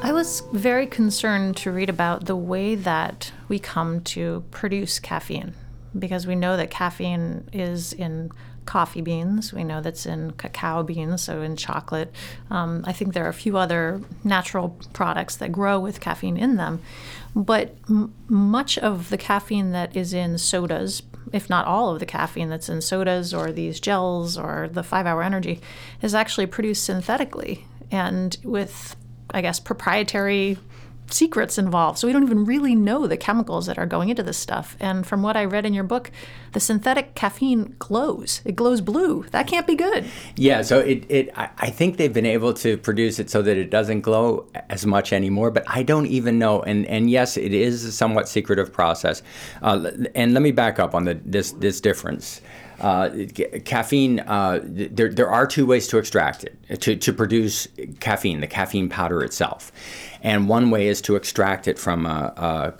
I 0.00 0.12
was 0.12 0.42
very 0.52 0.86
concerned 0.86 1.56
to 1.58 1.72
read 1.72 1.90
about 1.90 2.26
the 2.26 2.36
way 2.36 2.76
that 2.76 3.32
we 3.48 3.58
come 3.58 4.00
to 4.02 4.44
produce 4.52 5.00
caffeine 5.00 5.54
because 5.98 6.26
we 6.26 6.36
know 6.36 6.56
that 6.56 6.70
caffeine 6.70 7.48
is 7.52 7.92
in 7.92 8.30
coffee 8.64 9.00
beans. 9.00 9.52
We 9.52 9.64
know 9.64 9.80
that's 9.80 10.06
in 10.06 10.32
cacao 10.32 10.84
beans, 10.84 11.22
so 11.22 11.42
in 11.42 11.56
chocolate. 11.56 12.14
Um, 12.50 12.84
I 12.86 12.92
think 12.92 13.12
there 13.12 13.24
are 13.24 13.30
a 13.30 13.34
few 13.34 13.56
other 13.56 14.00
natural 14.22 14.76
products 14.92 15.36
that 15.36 15.50
grow 15.50 15.80
with 15.80 16.00
caffeine 16.00 16.36
in 16.36 16.56
them. 16.56 16.80
But 17.34 17.74
m- 17.88 18.14
much 18.28 18.78
of 18.78 19.08
the 19.08 19.18
caffeine 19.18 19.72
that 19.72 19.96
is 19.96 20.12
in 20.12 20.38
sodas, 20.38 21.02
if 21.32 21.50
not 21.50 21.66
all 21.66 21.92
of 21.92 21.98
the 21.98 22.06
caffeine 22.06 22.50
that's 22.50 22.68
in 22.68 22.82
sodas 22.82 23.34
or 23.34 23.50
these 23.50 23.80
gels 23.80 24.38
or 24.38 24.68
the 24.70 24.82
five 24.82 25.06
hour 25.06 25.22
energy, 25.22 25.60
is 26.02 26.14
actually 26.14 26.46
produced 26.46 26.84
synthetically 26.84 27.64
and 27.90 28.36
with 28.44 28.94
I 29.30 29.40
guess, 29.42 29.60
proprietary 29.60 30.58
secrets 31.12 31.58
involved. 31.58 31.98
So 31.98 32.06
we 32.06 32.12
don't 32.12 32.22
even 32.22 32.44
really 32.44 32.74
know 32.74 33.06
the 33.06 33.16
chemicals 33.16 33.66
that 33.66 33.78
are 33.78 33.86
going 33.86 34.08
into 34.08 34.22
this 34.22 34.36
stuff. 34.36 34.76
And 34.80 35.06
from 35.06 35.22
what 35.22 35.36
I 35.36 35.44
read 35.44 35.64
in 35.66 35.74
your 35.74 35.84
book, 35.84 36.10
the 36.52 36.60
synthetic 36.60 37.14
caffeine 37.14 37.76
glows. 37.78 38.42
It 38.44 38.56
glows 38.56 38.80
blue. 38.80 39.24
That 39.30 39.46
can't 39.46 39.66
be 39.66 39.74
good. 39.74 40.06
Yeah, 40.36 40.62
so 40.62 40.80
it, 40.80 41.04
it 41.08 41.30
I 41.36 41.70
think 41.70 41.96
they've 41.96 42.12
been 42.12 42.26
able 42.26 42.52
to 42.54 42.76
produce 42.78 43.18
it 43.18 43.30
so 43.30 43.42
that 43.42 43.56
it 43.56 43.70
doesn't 43.70 44.02
glow 44.02 44.46
as 44.68 44.86
much 44.86 45.12
anymore, 45.12 45.50
but 45.50 45.64
I 45.66 45.82
don't 45.82 46.06
even 46.06 46.38
know. 46.38 46.62
And 46.62 46.86
and 46.86 47.10
yes, 47.10 47.36
it 47.36 47.52
is 47.52 47.84
a 47.84 47.92
somewhat 47.92 48.28
secretive 48.28 48.72
process. 48.72 49.22
Uh, 49.62 49.90
and 50.14 50.34
let 50.34 50.42
me 50.42 50.52
back 50.52 50.78
up 50.78 50.94
on 50.94 51.04
the 51.04 51.20
this 51.24 51.52
this 51.52 51.80
difference. 51.80 52.40
Uh, 52.80 53.10
caffeine, 53.64 54.20
uh, 54.20 54.60
there, 54.62 55.08
there 55.08 55.28
are 55.28 55.46
two 55.46 55.66
ways 55.66 55.88
to 55.88 55.98
extract 55.98 56.44
it, 56.44 56.80
to, 56.80 56.94
to 56.94 57.12
produce 57.12 57.66
caffeine, 57.98 58.40
the 58.40 58.46
caffeine 58.46 58.88
powder 58.88 59.22
itself. 59.24 59.72
And 60.22 60.48
one 60.48 60.70
way 60.70 60.86
is 60.86 61.00
to 61.02 61.16
extract 61.16 61.66
it 61.66 61.78
from 61.78 62.06
a, 62.06 62.32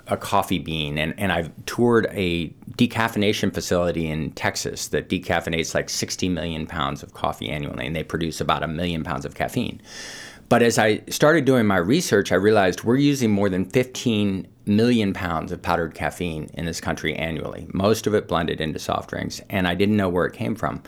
a, 0.09 0.15
a, 0.15 0.17
coffee 0.17 0.59
bean. 0.59 0.99
And, 0.99 1.15
and 1.19 1.33
I've 1.33 1.51
toured 1.67 2.07
a 2.11 2.49
decaffeination 2.73 3.53
facility 3.53 4.09
in 4.09 4.33
Texas 4.33 4.89
that 4.89 5.09
decaffeinates 5.09 5.75
like 5.75 5.89
60 5.89 6.29
million 6.29 6.67
pounds 6.67 7.03
of 7.03 7.15
coffee 7.15 7.49
annually, 7.49 7.87
and 7.87 7.95
they 7.95 8.05
produce 8.05 8.41
about 8.41 8.63
a 8.63 8.69
million 8.69 9.03
pounds 9.03 9.25
of 9.25 9.35
caffeine. 9.35 9.81
But 10.49 10.63
as 10.63 10.79
I 10.79 11.03
started 11.09 11.45
doing 11.45 11.67
my 11.67 11.77
research, 11.77 12.33
I 12.33 12.37
realized 12.37 12.85
we're 12.85 12.97
using 12.97 13.31
more 13.31 13.49
than 13.49 13.67
15 13.67 14.49
million 14.69 15.13
pounds 15.13 15.53
of 15.53 15.63
powdered 15.63 15.95
caffeine 15.95 16.49
in 16.55 16.65
this 16.65 16.81
country 16.81 17.15
annually, 17.15 17.67
most 17.73 18.07
of 18.07 18.15
it 18.15 18.29
blended 18.29 18.61
into 18.61 18.79
soft 18.79 19.11
drinks, 19.11 19.41
and 19.51 19.67
I 19.67 19.75
didn't 19.75 19.97
know 19.97 20.09
where 20.09 20.27
it 20.27 20.35
came 20.35 20.55
from. 20.55 20.83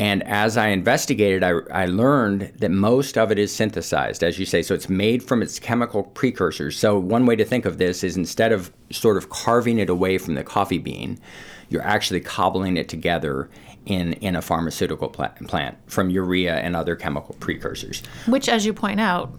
And 0.00 0.22
as 0.26 0.56
I 0.56 0.68
investigated, 0.68 1.44
I, 1.44 1.50
I, 1.70 1.84
learned 1.84 2.54
that 2.56 2.70
most 2.70 3.18
of 3.18 3.30
it 3.30 3.38
is 3.38 3.54
synthesized, 3.54 4.24
as 4.24 4.38
you 4.38 4.46
say. 4.46 4.62
So 4.62 4.74
it's 4.74 4.88
made 4.88 5.22
from 5.22 5.42
its 5.42 5.58
chemical 5.58 6.04
precursors. 6.04 6.78
So, 6.78 6.98
one 6.98 7.26
way 7.26 7.36
to 7.36 7.44
think 7.44 7.66
of 7.66 7.76
this 7.76 8.02
is 8.02 8.16
instead 8.16 8.50
of 8.50 8.72
sort 8.90 9.18
of 9.18 9.28
carving 9.28 9.78
it 9.78 9.90
away 9.90 10.16
from 10.16 10.36
the 10.36 10.42
coffee 10.42 10.78
bean, 10.78 11.20
you're 11.68 11.82
actually 11.82 12.20
cobbling 12.20 12.78
it 12.78 12.88
together 12.88 13.50
in, 13.84 14.14
in 14.14 14.36
a 14.36 14.40
pharmaceutical 14.40 15.10
plant 15.10 15.76
from 15.86 16.08
urea 16.08 16.56
and 16.56 16.76
other 16.76 16.96
chemical 16.96 17.36
precursors. 17.38 18.02
Which, 18.26 18.48
as 18.48 18.64
you 18.64 18.72
point 18.72 19.00
out, 19.00 19.34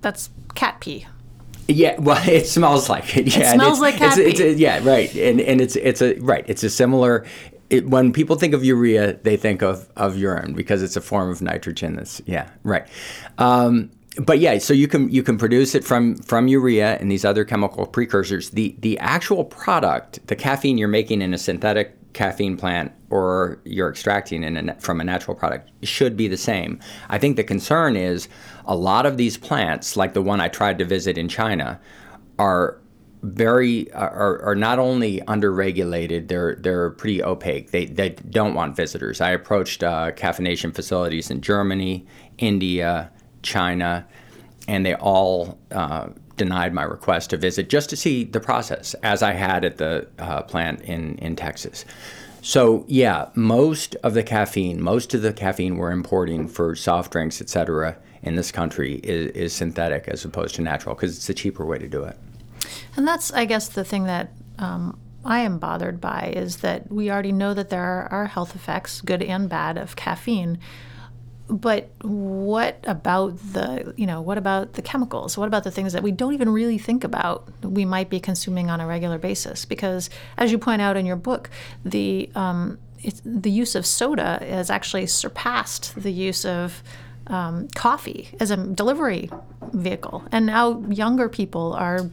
that's 0.00 0.30
cat 0.54 0.80
pee. 0.80 1.06
Yeah, 1.68 2.00
well, 2.00 2.20
it 2.28 2.46
smells 2.46 2.88
like 2.88 3.16
it. 3.16 3.36
Yeah, 3.36 3.52
it 3.52 3.54
smells 3.54 3.80
like 3.80 3.96
cat 3.96 4.18
it's, 4.18 4.40
it's, 4.40 4.58
yeah, 4.58 4.82
right, 4.82 5.14
and 5.14 5.40
and 5.40 5.60
it's 5.60 5.76
it's 5.76 6.02
a 6.02 6.14
right. 6.18 6.44
It's 6.48 6.62
a 6.64 6.70
similar. 6.70 7.24
It, 7.70 7.86
when 7.86 8.14
people 8.14 8.36
think 8.36 8.54
of 8.54 8.64
urea, 8.64 9.18
they 9.22 9.36
think 9.36 9.62
of 9.62 9.88
of 9.96 10.16
urine 10.16 10.54
because 10.54 10.82
it's 10.82 10.96
a 10.96 11.02
form 11.02 11.30
of 11.30 11.42
nitrogen. 11.42 11.96
That's 11.96 12.22
yeah, 12.24 12.48
right. 12.64 12.86
Um, 13.36 13.90
but 14.18 14.38
yeah, 14.38 14.58
so 14.58 14.72
you 14.72 14.88
can 14.88 15.10
you 15.10 15.22
can 15.22 15.36
produce 15.36 15.74
it 15.74 15.84
from 15.84 16.16
from 16.16 16.48
urea 16.48 16.96
and 16.98 17.10
these 17.10 17.24
other 17.24 17.44
chemical 17.44 17.86
precursors. 17.86 18.50
The 18.50 18.74
the 18.80 18.98
actual 18.98 19.44
product, 19.44 20.26
the 20.26 20.36
caffeine 20.36 20.78
you're 20.78 20.88
making 20.88 21.20
in 21.20 21.34
a 21.34 21.38
synthetic 21.38 21.94
caffeine 22.14 22.56
plant 22.56 22.90
or 23.10 23.60
you're 23.64 23.88
extracting 23.88 24.42
in 24.42 24.70
a, 24.70 24.74
from 24.80 25.00
a 25.00 25.04
natural 25.04 25.36
product 25.36 25.70
should 25.84 26.16
be 26.16 26.26
the 26.26 26.36
same. 26.36 26.80
I 27.08 27.18
think 27.18 27.36
the 27.36 27.44
concern 27.44 27.96
is 27.96 28.28
a 28.68 28.76
lot 28.76 29.06
of 29.06 29.16
these 29.16 29.36
plants, 29.36 29.96
like 29.96 30.12
the 30.12 30.22
one 30.22 30.40
I 30.40 30.48
tried 30.48 30.78
to 30.78 30.84
visit 30.84 31.18
in 31.18 31.28
China, 31.28 31.80
are 32.38 32.78
very 33.22 33.92
are, 33.92 34.40
are 34.42 34.54
not 34.54 34.78
only 34.78 35.20
underregulated 35.22 36.28
they're 36.28 36.54
they're 36.56 36.90
pretty 36.90 37.22
opaque. 37.22 37.70
They 37.70 37.86
they 37.86 38.10
don't 38.10 38.54
want 38.54 38.76
visitors. 38.76 39.20
I 39.20 39.30
approached 39.30 39.82
uh, 39.82 40.12
caffeination 40.12 40.74
facilities 40.74 41.30
in 41.30 41.40
germany 41.40 42.06
india 42.38 43.10
china 43.42 44.06
and 44.68 44.84
they 44.84 44.94
all 44.94 45.58
uh, 45.72 46.08
denied 46.36 46.72
my 46.72 46.82
request 46.82 47.30
to 47.30 47.36
visit 47.36 47.68
just 47.68 47.90
to 47.90 47.96
see 47.96 48.24
the 48.24 48.40
process 48.40 48.94
as 49.02 49.22
i 49.22 49.32
had 49.32 49.64
at 49.64 49.78
the 49.78 50.06
uh, 50.18 50.42
plant 50.42 50.80
in 50.82 51.16
in 51.18 51.34
texas. 51.34 51.84
So 52.40 52.84
yeah 52.86 53.30
most 53.34 53.96
of 54.04 54.14
the 54.14 54.22
caffeine 54.22 54.80
most 54.80 55.12
of 55.12 55.22
the 55.22 55.32
caffeine 55.32 55.76
we're 55.76 55.90
importing 55.90 56.46
for 56.46 56.76
soft 56.76 57.10
drinks 57.10 57.40
et 57.40 57.44
etc 57.44 57.96
in 58.22 58.36
this 58.36 58.50
country 58.50 58.96
is, 58.96 59.30
is 59.32 59.52
synthetic 59.52 60.08
as 60.08 60.24
opposed 60.24 60.54
to 60.56 60.62
natural 60.62 60.94
because 60.94 61.16
it's 61.16 61.28
a 61.28 61.34
cheaper 61.34 61.64
way 61.64 61.78
to 61.78 61.88
do 61.88 62.04
it. 62.04 62.18
And 62.96 63.06
that's, 63.06 63.32
I 63.32 63.44
guess, 63.44 63.68
the 63.68 63.84
thing 63.84 64.04
that 64.04 64.32
um, 64.58 64.98
I 65.24 65.40
am 65.40 65.58
bothered 65.58 66.00
by 66.00 66.32
is 66.34 66.58
that 66.58 66.90
we 66.90 67.10
already 67.10 67.32
know 67.32 67.54
that 67.54 67.70
there 67.70 68.08
are 68.10 68.26
health 68.26 68.54
effects, 68.54 69.00
good 69.00 69.22
and 69.22 69.48
bad, 69.48 69.76
of 69.78 69.96
caffeine. 69.96 70.58
But 71.48 71.90
what 72.02 72.78
about 72.84 73.38
the, 73.38 73.94
you 73.96 74.06
know, 74.06 74.20
what 74.20 74.36
about 74.36 74.74
the 74.74 74.82
chemicals? 74.82 75.38
What 75.38 75.48
about 75.48 75.64
the 75.64 75.70
things 75.70 75.94
that 75.94 76.02
we 76.02 76.12
don't 76.12 76.34
even 76.34 76.50
really 76.50 76.76
think 76.76 77.04
about 77.04 77.48
we 77.62 77.86
might 77.86 78.10
be 78.10 78.20
consuming 78.20 78.68
on 78.68 78.80
a 78.80 78.86
regular 78.86 79.16
basis? 79.16 79.64
Because, 79.64 80.10
as 80.36 80.52
you 80.52 80.58
point 80.58 80.82
out 80.82 80.96
in 80.98 81.06
your 81.06 81.16
book, 81.16 81.48
the 81.86 82.30
um, 82.34 82.78
the 83.24 83.50
use 83.50 83.74
of 83.74 83.86
soda 83.86 84.38
has 84.42 84.70
actually 84.70 85.06
surpassed 85.06 85.94
the 85.94 86.12
use 86.12 86.44
of 86.44 86.82
um, 87.28 87.68
coffee 87.74 88.30
as 88.40 88.50
a 88.50 88.56
delivery 88.56 89.30
vehicle. 89.72 90.24
And 90.32 90.46
now 90.46 90.80
younger 90.88 91.28
people 91.28 91.74
are 91.74 92.10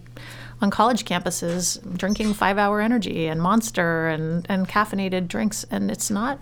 on 0.62 0.72
college 0.72 1.06
campuses 1.06 1.80
drinking 1.98 2.34
five 2.34 2.58
hour 2.58 2.82
energy 2.82 3.28
and 3.28 3.42
monster 3.42 4.08
and, 4.08 4.46
and 4.50 4.68
caffeinated 4.68 5.28
drinks. 5.28 5.66
And 5.70 5.92
it's 5.92 6.10
not 6.10 6.40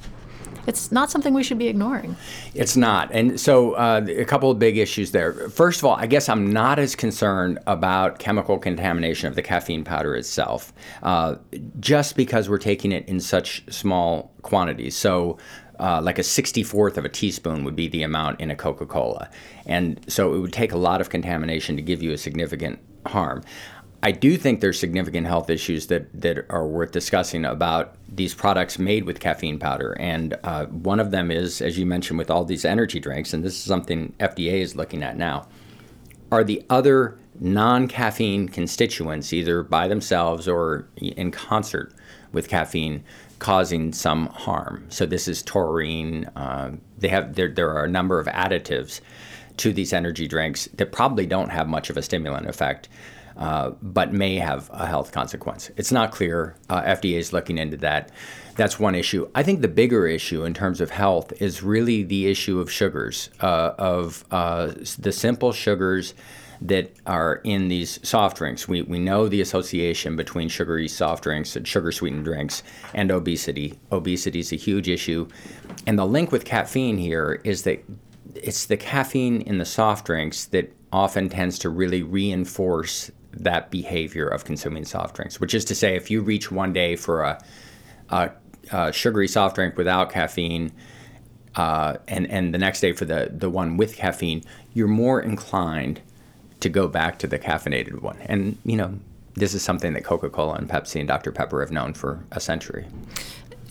it's 0.65 0.91
not 0.91 1.12
something 1.12 1.33
we 1.33 1.43
should 1.43 1.57
be 1.57 1.67
ignoring. 1.67 2.15
It's 2.53 2.77
not. 2.77 3.12
And 3.12 3.39
so, 3.39 3.73
uh, 3.73 4.05
a 4.07 4.25
couple 4.25 4.49
of 4.49 4.59
big 4.59 4.77
issues 4.77 5.12
there. 5.12 5.33
First 5.49 5.79
of 5.79 5.86
all, 5.86 5.95
I 5.95 6.05
guess 6.05 6.29
I'm 6.29 6.51
not 6.51 6.79
as 6.79 6.95
concerned 6.95 7.59
about 7.67 8.19
chemical 8.19 8.57
contamination 8.57 9.27
of 9.27 9.36
the 9.36 9.41
caffeine 9.41 9.83
powder 9.83 10.15
itself, 10.15 10.71
uh, 11.01 11.36
just 11.79 12.15
because 12.15 12.49
we're 12.49 12.57
taking 12.59 12.91
it 12.91 13.07
in 13.07 13.19
such 13.19 13.63
small 13.73 14.31
quantities. 14.41 14.95
So, 14.95 15.38
uh, 15.79 16.01
like 16.01 16.19
a 16.19 16.21
64th 16.23 16.97
of 16.97 17.05
a 17.05 17.09
teaspoon 17.09 17.63
would 17.63 17.75
be 17.75 17.88
the 17.88 18.03
amount 18.03 18.39
in 18.39 18.51
a 18.51 18.55
Coca 18.55 18.86
Cola. 18.86 19.29
And 19.65 19.99
so, 20.07 20.33
it 20.33 20.39
would 20.39 20.53
take 20.53 20.71
a 20.71 20.77
lot 20.77 21.01
of 21.01 21.09
contamination 21.09 21.75
to 21.75 21.81
give 21.81 22.03
you 22.03 22.12
a 22.12 22.17
significant 22.17 22.79
harm. 23.05 23.43
I 24.03 24.12
do 24.12 24.36
think 24.36 24.59
there's 24.59 24.77
significant 24.77 25.27
health 25.27 25.49
issues 25.49 25.88
that, 25.88 26.07
that 26.19 26.45
are 26.49 26.67
worth 26.67 26.91
discussing 26.91 27.45
about 27.45 27.95
these 28.09 28.33
products 28.33 28.77
made 28.77 29.05
with 29.05 29.21
caffeine 29.21 29.57
powder. 29.57 29.95
And 29.97 30.38
uh, 30.43 30.65
one 30.65 30.99
of 30.99 31.12
them 31.12 31.31
is, 31.31 31.62
as 31.62 31.79
you 31.79 31.86
mentioned, 31.86 32.19
with 32.19 32.29
all 32.29 32.43
these 32.43 32.65
energy 32.65 32.99
drinks, 32.99 33.33
and 33.33 33.45
this 33.45 33.53
is 33.53 33.63
something 33.63 34.13
FDA 34.19 34.55
is 34.59 34.75
looking 34.75 35.03
at 35.03 35.15
now, 35.15 35.47
are 36.33 36.43
the 36.43 36.65
other 36.69 37.17
non 37.39 37.88
caffeine 37.88 38.49
constituents, 38.49 39.31
either 39.31 39.63
by 39.63 39.88
themselves 39.88 40.49
or 40.49 40.86
in 40.97 41.31
concert 41.31 41.93
with 42.33 42.49
caffeine, 42.49 43.05
causing 43.43 43.91
some 43.91 44.27
harm. 44.27 44.86
So 44.88 45.06
this 45.06 45.27
is 45.27 45.43
taurine. 45.43 46.23
Uh, 46.34 46.71
they 46.97 47.10
have 47.10 47.36
there, 47.36 47.49
there 47.49 47.71
are 47.71 47.84
a 47.84 47.89
number 47.89 48.17
of 48.17 48.25
additives 48.27 49.01
to 49.58 49.73
these 49.73 49.91
energy 49.91 50.29
drinks 50.29 50.69
that 50.75 50.93
probably 50.93 51.25
don't 51.25 51.49
have 51.49 51.67
much 51.67 51.89
of 51.89 51.97
a 51.97 52.01
stimulant 52.01 52.47
effect. 52.47 52.88
Uh, 53.36 53.71
but 53.82 54.13
may 54.13 54.36
have 54.36 54.69
a 54.71 54.86
health 54.86 55.12
consequence. 55.12 55.71
It's 55.75 55.91
not 55.91 56.12
clear. 56.12 56.56
Uh, 56.69 56.84
FDA 56.84 57.17
is 57.17 57.34
looking 57.34 57.58
into 57.58 57.77
that. 57.77 58.12
That's 58.58 58.79
one 58.79 58.93
issue. 58.93 59.27
I 59.34 59.41
think 59.41 59.62
the 59.62 59.67
bigger 59.67 60.06
issue 60.06 60.45
in 60.45 60.53
terms 60.53 60.79
of 60.79 60.91
health 60.91 61.34
is 61.41 61.63
really 61.63 62.03
the 62.03 62.27
issue 62.27 62.60
of 62.60 62.71
sugars, 62.71 63.32
uh, 63.41 63.71
of 63.79 64.23
uh, 64.29 64.67
the 64.99 65.12
simple 65.12 65.51
sugars 65.51 66.13
that 66.63 66.91
are 67.06 67.41
in 67.43 67.67
these 67.67 67.99
soft 68.08 68.38
drinks. 68.38 68.67
We, 68.67 68.82
we 68.84 68.97
know 68.97 69.28
the 69.28 69.41
association 69.41 70.15
between 70.15 70.47
sugary 70.47 70.88
soft 70.88 71.23
drinks 71.23 71.56
and 71.58 71.67
sugar 71.67 71.91
sweetened 71.91 72.23
drinks 72.23 72.63
and 72.93 73.12
obesity. 73.12 73.78
Obesity 73.91 74.39
is 74.39 74.54
a 74.54 74.56
huge 74.56 74.88
issue. 74.88 75.28
And 75.86 75.99
the 75.99 76.06
link 76.06 76.32
with 76.32 76.45
caffeine 76.45 76.97
here 76.97 77.41
is 77.43 77.63
that 77.63 77.84
it's 78.36 78.65
the 78.65 78.78
caffeine 78.78 79.41
in 79.41 79.58
the 79.58 79.65
soft 79.65 80.06
drinks 80.06 80.45
that 80.45 80.73
often 80.93 81.28
tends 81.28 81.60
to 81.60 81.69
really 81.69 82.02
reinforce 82.02 83.12
that 83.34 83.69
behavior 83.69 84.28
of 84.28 84.45
consuming 84.45 84.86
soft 84.86 85.15
drinks, 85.15 85.41
which 85.41 85.54
is 85.54 85.65
to 85.65 85.76
say, 85.76 85.95
if 85.95 86.10
you 86.10 86.21
reach 86.21 86.49
one 86.49 86.71
day 86.71 86.95
for 86.95 87.23
a, 87.23 87.43
a, 88.10 88.32
a 88.71 88.93
sugary 88.93 89.28
soft 89.28 89.56
drink 89.56 89.76
without 89.76 90.12
caffeine, 90.12 90.71
uh, 91.56 91.97
and 92.08 92.26
and 92.32 92.52
the 92.54 92.58
next 92.58 92.80
day 92.80 92.93
for 92.93 93.06
the 93.06 93.30
the 93.32 93.49
one 93.49 93.78
with 93.78 93.95
caffeine, 93.95 94.43
you're 94.73 94.88
more 94.88 95.21
inclined 95.21 96.02
to 96.63 96.69
go 96.69 96.88
back 96.88 97.19
to 97.19 97.28
the 97.28 97.38
caffeinated 97.38 98.02
one. 98.02 98.17
And 98.26 98.58
you 98.65 98.76
know, 98.76 98.97
this 99.36 99.54
is 99.54 99.62
something 99.62 99.93
that 99.93 100.04
Coca-Cola 100.04 100.56
and 100.56 100.69
Pepsi 100.69 100.99
and 100.99 101.08
Dr 101.08 101.32
Pepper 101.32 101.60
have 101.62 101.71
known 101.71 101.93
for 101.93 102.23
a 102.32 102.39
century. 102.39 102.86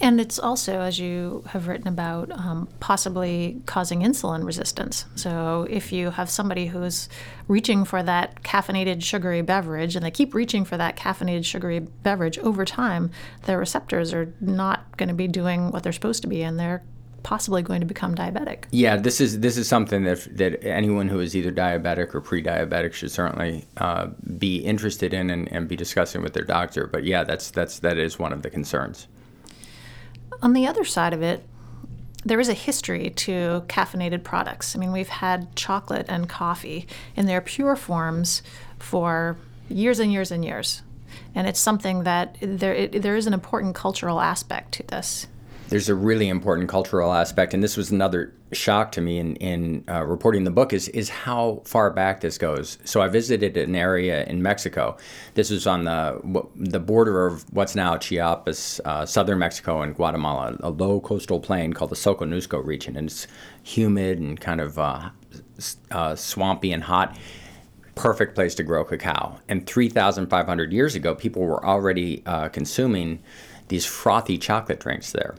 And 0.00 0.20
it's 0.20 0.38
also, 0.38 0.80
as 0.80 0.98
you 0.98 1.44
have 1.46 1.68
written 1.68 1.86
about, 1.86 2.32
um, 2.32 2.68
possibly 2.80 3.62
causing 3.66 4.00
insulin 4.00 4.44
resistance. 4.44 5.04
So 5.14 5.66
if 5.70 5.92
you 5.92 6.10
have 6.10 6.28
somebody 6.28 6.66
who's 6.66 7.08
reaching 7.46 7.84
for 7.84 8.02
that 8.02 8.42
caffeinated 8.42 9.00
sugary 9.02 9.42
beverage 9.42 9.94
and 9.94 10.04
they 10.04 10.10
keep 10.10 10.34
reaching 10.34 10.64
for 10.64 10.76
that 10.76 10.96
caffeinated 10.96 11.44
sugary 11.44 11.78
beverage 11.78 12.36
over 12.38 12.64
time, 12.64 13.12
their 13.44 13.58
receptors 13.58 14.12
are 14.12 14.34
not 14.40 14.96
going 14.96 15.08
to 15.08 15.14
be 15.14 15.28
doing 15.28 15.70
what 15.70 15.84
they're 15.84 15.92
supposed 15.92 16.22
to 16.22 16.28
be 16.28 16.42
and 16.42 16.58
they're 16.58 16.82
possibly 17.22 17.62
going 17.62 17.80
to 17.80 17.86
become 17.86 18.14
diabetic. 18.14 18.64
Yeah, 18.70 18.96
this 18.96 19.20
is 19.20 19.40
this 19.40 19.56
is 19.56 19.68
something 19.68 20.04
that 20.04 20.36
that 20.36 20.64
anyone 20.64 21.08
who 21.08 21.20
is 21.20 21.36
either 21.36 21.52
diabetic 21.52 22.14
or 22.14 22.20
pre-diabetic 22.20 22.92
should 22.92 23.10
certainly 23.10 23.64
uh, 23.76 24.08
be 24.38 24.56
interested 24.58 25.14
in 25.14 25.30
and, 25.30 25.50
and 25.52 25.68
be 25.68 25.76
discussing 25.76 26.22
with 26.22 26.32
their 26.32 26.44
doctor. 26.44 26.86
But 26.86 27.04
yeah, 27.04 27.24
that's 27.24 27.50
that's 27.50 27.78
that 27.80 27.98
is 27.98 28.18
one 28.18 28.32
of 28.32 28.42
the 28.42 28.50
concerns. 28.50 29.08
On 30.42 30.52
the 30.52 30.66
other 30.66 30.84
side 30.84 31.12
of 31.12 31.22
it, 31.22 31.44
there 32.24 32.40
is 32.40 32.48
a 32.48 32.54
history 32.54 33.10
to 33.10 33.64
caffeinated 33.68 34.22
products. 34.22 34.74
I 34.74 34.78
mean, 34.78 34.92
we've 34.92 35.08
had 35.08 35.54
chocolate 35.56 36.06
and 36.08 36.28
coffee 36.28 36.86
in 37.16 37.26
their 37.26 37.40
pure 37.40 37.76
forms 37.76 38.42
for 38.78 39.36
years 39.68 39.98
and 39.98 40.12
years 40.12 40.30
and 40.30 40.44
years. 40.44 40.82
And 41.34 41.46
it's 41.46 41.60
something 41.60 42.04
that 42.04 42.36
there, 42.40 42.74
it, 42.74 43.02
there 43.02 43.16
is 43.16 43.26
an 43.26 43.32
important 43.32 43.74
cultural 43.74 44.20
aspect 44.20 44.72
to 44.72 44.82
this 44.84 45.26
there's 45.72 45.88
a 45.88 45.94
really 45.94 46.28
important 46.28 46.68
cultural 46.68 47.14
aspect, 47.14 47.54
and 47.54 47.64
this 47.64 47.78
was 47.78 47.90
another 47.90 48.34
shock 48.52 48.92
to 48.92 49.00
me 49.00 49.16
in, 49.16 49.36
in 49.36 49.82
uh, 49.88 50.04
reporting 50.04 50.44
the 50.44 50.50
book 50.50 50.74
is 50.74 50.88
is 50.88 51.08
how 51.08 51.62
far 51.64 51.90
back 51.90 52.20
this 52.20 52.36
goes. 52.36 52.76
So 52.84 53.00
I 53.00 53.08
visited 53.08 53.56
an 53.56 53.74
area 53.74 54.22
in 54.24 54.42
Mexico. 54.42 54.98
This 55.32 55.48
was 55.48 55.66
on 55.66 55.84
the 55.84 56.20
the 56.56 56.78
border 56.78 57.26
of 57.26 57.50
what's 57.54 57.74
now 57.74 57.96
Chiapas, 57.96 58.82
uh, 58.84 59.06
southern 59.06 59.38
Mexico, 59.38 59.80
and 59.80 59.96
Guatemala, 59.96 60.58
a 60.60 60.68
low 60.68 61.00
coastal 61.00 61.40
plain 61.40 61.72
called 61.72 61.90
the 61.90 61.96
Soconusco 61.96 62.62
region, 62.62 62.94
and 62.94 63.08
it's 63.08 63.26
humid 63.62 64.18
and 64.18 64.38
kind 64.38 64.60
of 64.60 64.78
uh, 64.78 65.08
uh 65.90 66.14
swampy 66.14 66.72
and 66.72 66.82
hot 66.82 67.16
perfect 67.94 68.34
place 68.34 68.54
to 68.54 68.62
grow 68.62 68.84
cacao. 68.84 69.38
And 69.48 69.66
3,500 69.66 70.72
years 70.72 70.94
ago, 70.94 71.14
people 71.14 71.42
were 71.42 71.64
already 71.64 72.22
uh, 72.24 72.48
consuming 72.48 73.22
these 73.72 73.86
frothy 73.86 74.36
chocolate 74.36 74.80
drinks 74.80 75.12
there. 75.12 75.34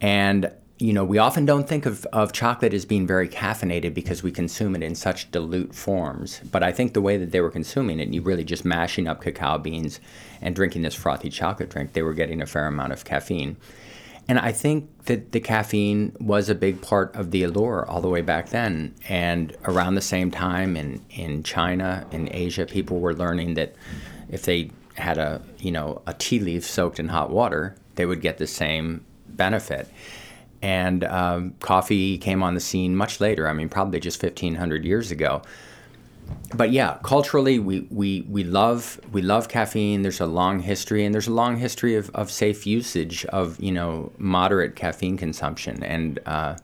And 0.00 0.50
you 0.78 0.92
know, 0.92 1.04
we 1.04 1.18
often 1.18 1.46
don't 1.46 1.68
think 1.68 1.86
of, 1.86 2.04
of 2.06 2.32
chocolate 2.32 2.74
as 2.74 2.84
being 2.84 3.06
very 3.06 3.28
caffeinated 3.28 3.94
because 3.94 4.24
we 4.24 4.32
consume 4.32 4.74
it 4.74 4.82
in 4.82 4.96
such 4.96 5.30
dilute 5.30 5.72
forms. 5.72 6.40
But 6.50 6.64
I 6.64 6.72
think 6.72 6.94
the 6.94 7.00
way 7.00 7.16
that 7.16 7.30
they 7.30 7.40
were 7.40 7.50
consuming 7.50 8.00
it, 8.00 8.08
you 8.08 8.20
really 8.22 8.42
just 8.42 8.64
mashing 8.64 9.06
up 9.06 9.22
cacao 9.22 9.56
beans 9.58 10.00
and 10.40 10.54
drinking 10.54 10.82
this 10.82 10.94
frothy 10.94 11.30
chocolate 11.30 11.70
drink, 11.70 11.92
they 11.92 12.02
were 12.02 12.12
getting 12.12 12.42
a 12.42 12.46
fair 12.46 12.66
amount 12.66 12.92
of 12.92 13.04
caffeine. 13.04 13.56
And 14.26 14.38
I 14.38 14.50
think 14.50 15.04
that 15.04 15.30
the 15.30 15.40
caffeine 15.40 16.16
was 16.18 16.48
a 16.48 16.56
big 16.56 16.82
part 16.82 17.14
of 17.14 17.30
the 17.30 17.44
allure 17.44 17.86
all 17.88 18.00
the 18.00 18.08
way 18.08 18.22
back 18.22 18.48
then. 18.48 18.96
And 19.08 19.56
around 19.64 19.94
the 19.94 20.00
same 20.00 20.32
time 20.32 20.76
in, 20.76 21.04
in 21.10 21.44
China, 21.44 22.04
in 22.10 22.28
Asia, 22.32 22.66
people 22.66 22.98
were 22.98 23.14
learning 23.14 23.54
that 23.54 23.76
if 24.28 24.42
they 24.42 24.70
had 24.94 25.18
a 25.18 25.42
you 25.58 25.70
know 25.70 26.02
a 26.06 26.14
tea 26.14 26.38
leaf 26.38 26.64
soaked 26.64 26.98
in 26.98 27.08
hot 27.08 27.30
water, 27.30 27.76
they 27.96 28.06
would 28.06 28.20
get 28.20 28.38
the 28.38 28.46
same 28.46 29.04
benefit. 29.28 29.88
And 30.62 31.04
um, 31.04 31.54
coffee 31.60 32.16
came 32.16 32.42
on 32.42 32.54
the 32.54 32.60
scene 32.60 32.96
much 32.96 33.20
later. 33.20 33.46
I 33.48 33.52
mean, 33.52 33.68
probably 33.68 34.00
just 34.00 34.22
1,500 34.22 34.82
years 34.82 35.10
ago. 35.10 35.42
But 36.54 36.70
yeah, 36.70 36.96
culturally, 37.02 37.58
we, 37.58 37.80
we, 37.90 38.22
we 38.22 38.44
love 38.44 38.98
we 39.12 39.20
love 39.20 39.48
caffeine. 39.48 40.00
There's 40.00 40.20
a 40.20 40.26
long 40.26 40.60
history, 40.60 41.04
and 41.04 41.12
there's 41.12 41.26
a 41.26 41.32
long 41.32 41.58
history 41.58 41.96
of, 41.96 42.08
of 42.14 42.30
safe 42.30 42.66
usage 42.66 43.26
of 43.26 43.60
you 43.60 43.72
know 43.72 44.10
moderate 44.16 44.74
caffeine 44.74 45.18
consumption. 45.18 45.82
And 45.82 46.18
uh, 46.24 46.56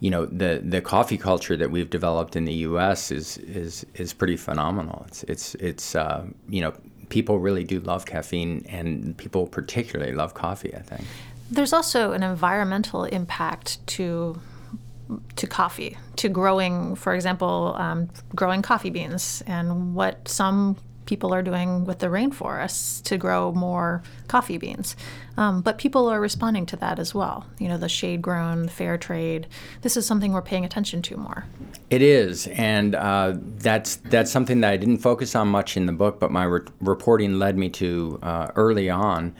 you 0.00 0.10
know 0.10 0.26
the 0.26 0.60
the 0.62 0.82
coffee 0.82 1.16
culture 1.16 1.56
that 1.56 1.70
we've 1.70 1.88
developed 1.88 2.36
in 2.36 2.44
the 2.44 2.54
U.S. 2.68 3.10
is 3.10 3.38
is 3.38 3.86
is 3.94 4.12
pretty 4.12 4.36
phenomenal. 4.36 5.04
It's 5.08 5.22
it's 5.24 5.54
it's 5.54 5.94
uh, 5.94 6.26
you 6.48 6.60
know 6.60 6.74
people 7.12 7.38
really 7.38 7.62
do 7.62 7.78
love 7.80 8.06
caffeine, 8.06 8.64
and 8.70 9.14
people 9.18 9.46
particularly 9.46 10.14
love 10.14 10.32
coffee. 10.32 10.74
I 10.74 10.80
think. 10.80 11.04
There's 11.50 11.74
also 11.74 12.12
an 12.12 12.22
environmental 12.22 13.04
impact 13.04 13.86
to 13.98 14.40
to 15.36 15.46
coffee, 15.46 15.98
to 16.16 16.30
growing, 16.30 16.94
for 16.96 17.14
example, 17.14 17.74
um, 17.76 18.08
growing 18.34 18.62
coffee 18.62 18.88
beans, 18.88 19.42
and 19.46 19.94
what 19.94 20.26
some 20.26 20.78
people 21.12 21.34
are 21.34 21.42
doing 21.42 21.84
with 21.84 21.98
the 21.98 22.06
rainforests 22.06 23.02
to 23.02 23.18
grow 23.18 23.52
more 23.52 24.02
coffee 24.28 24.56
beans. 24.56 24.96
Um, 25.36 25.60
but 25.60 25.76
people 25.76 26.08
are 26.08 26.18
responding 26.18 26.64
to 26.64 26.76
that 26.76 26.98
as 26.98 27.14
well. 27.14 27.44
You 27.58 27.68
know, 27.68 27.76
the 27.76 27.86
shade 27.90 28.22
grown, 28.22 28.66
fair 28.68 28.96
trade. 28.96 29.46
This 29.82 29.98
is 29.98 30.06
something 30.06 30.32
we're 30.32 30.40
paying 30.40 30.64
attention 30.64 31.02
to 31.02 31.18
more. 31.18 31.44
It 31.90 32.00
is, 32.00 32.46
and 32.46 32.94
uh, 32.94 33.34
that's 33.58 33.96
that's 33.96 34.30
something 34.30 34.62
that 34.62 34.72
I 34.72 34.78
didn't 34.78 35.00
focus 35.00 35.34
on 35.34 35.48
much 35.48 35.76
in 35.76 35.84
the 35.84 35.92
book, 35.92 36.18
but 36.18 36.30
my 36.30 36.44
re- 36.44 36.66
reporting 36.80 37.38
led 37.38 37.58
me 37.58 37.68
to 37.68 38.18
uh, 38.22 38.46
early 38.56 38.88
on. 38.88 39.34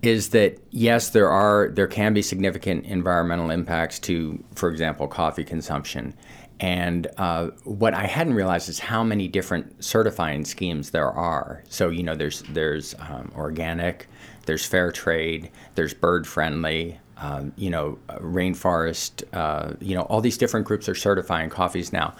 Is 0.00 0.30
that 0.30 0.56
yes, 0.70 1.10
there 1.10 1.28
are 1.28 1.68
there 1.68 1.88
can 1.88 2.14
be 2.14 2.22
significant 2.22 2.86
environmental 2.86 3.50
impacts 3.50 3.98
to, 3.98 4.42
for 4.54 4.70
example, 4.70 5.08
coffee 5.08 5.44
consumption. 5.44 6.14
And 6.60 7.06
uh, 7.16 7.48
what 7.64 7.94
I 7.94 8.04
hadn't 8.04 8.34
realized 8.34 8.68
is 8.68 8.78
how 8.78 9.02
many 9.02 9.28
different 9.28 9.82
certifying 9.82 10.44
schemes 10.44 10.90
there 10.90 11.10
are. 11.10 11.64
So 11.68 11.88
you 11.88 12.02
know, 12.02 12.14
there's 12.14 12.42
there's 12.50 12.94
um, 12.98 13.32
organic, 13.34 14.06
there's 14.46 14.66
fair 14.66 14.92
trade, 14.92 15.50
there's 15.74 15.94
bird 15.94 16.26
friendly, 16.26 17.00
um, 17.16 17.52
you 17.56 17.70
know, 17.70 17.98
rainforest. 18.08 19.24
Uh, 19.32 19.74
you 19.80 19.94
know, 19.94 20.02
all 20.02 20.20
these 20.20 20.36
different 20.36 20.66
groups 20.66 20.88
are 20.88 20.94
certifying 20.94 21.48
coffees 21.48 21.92
now. 21.92 22.14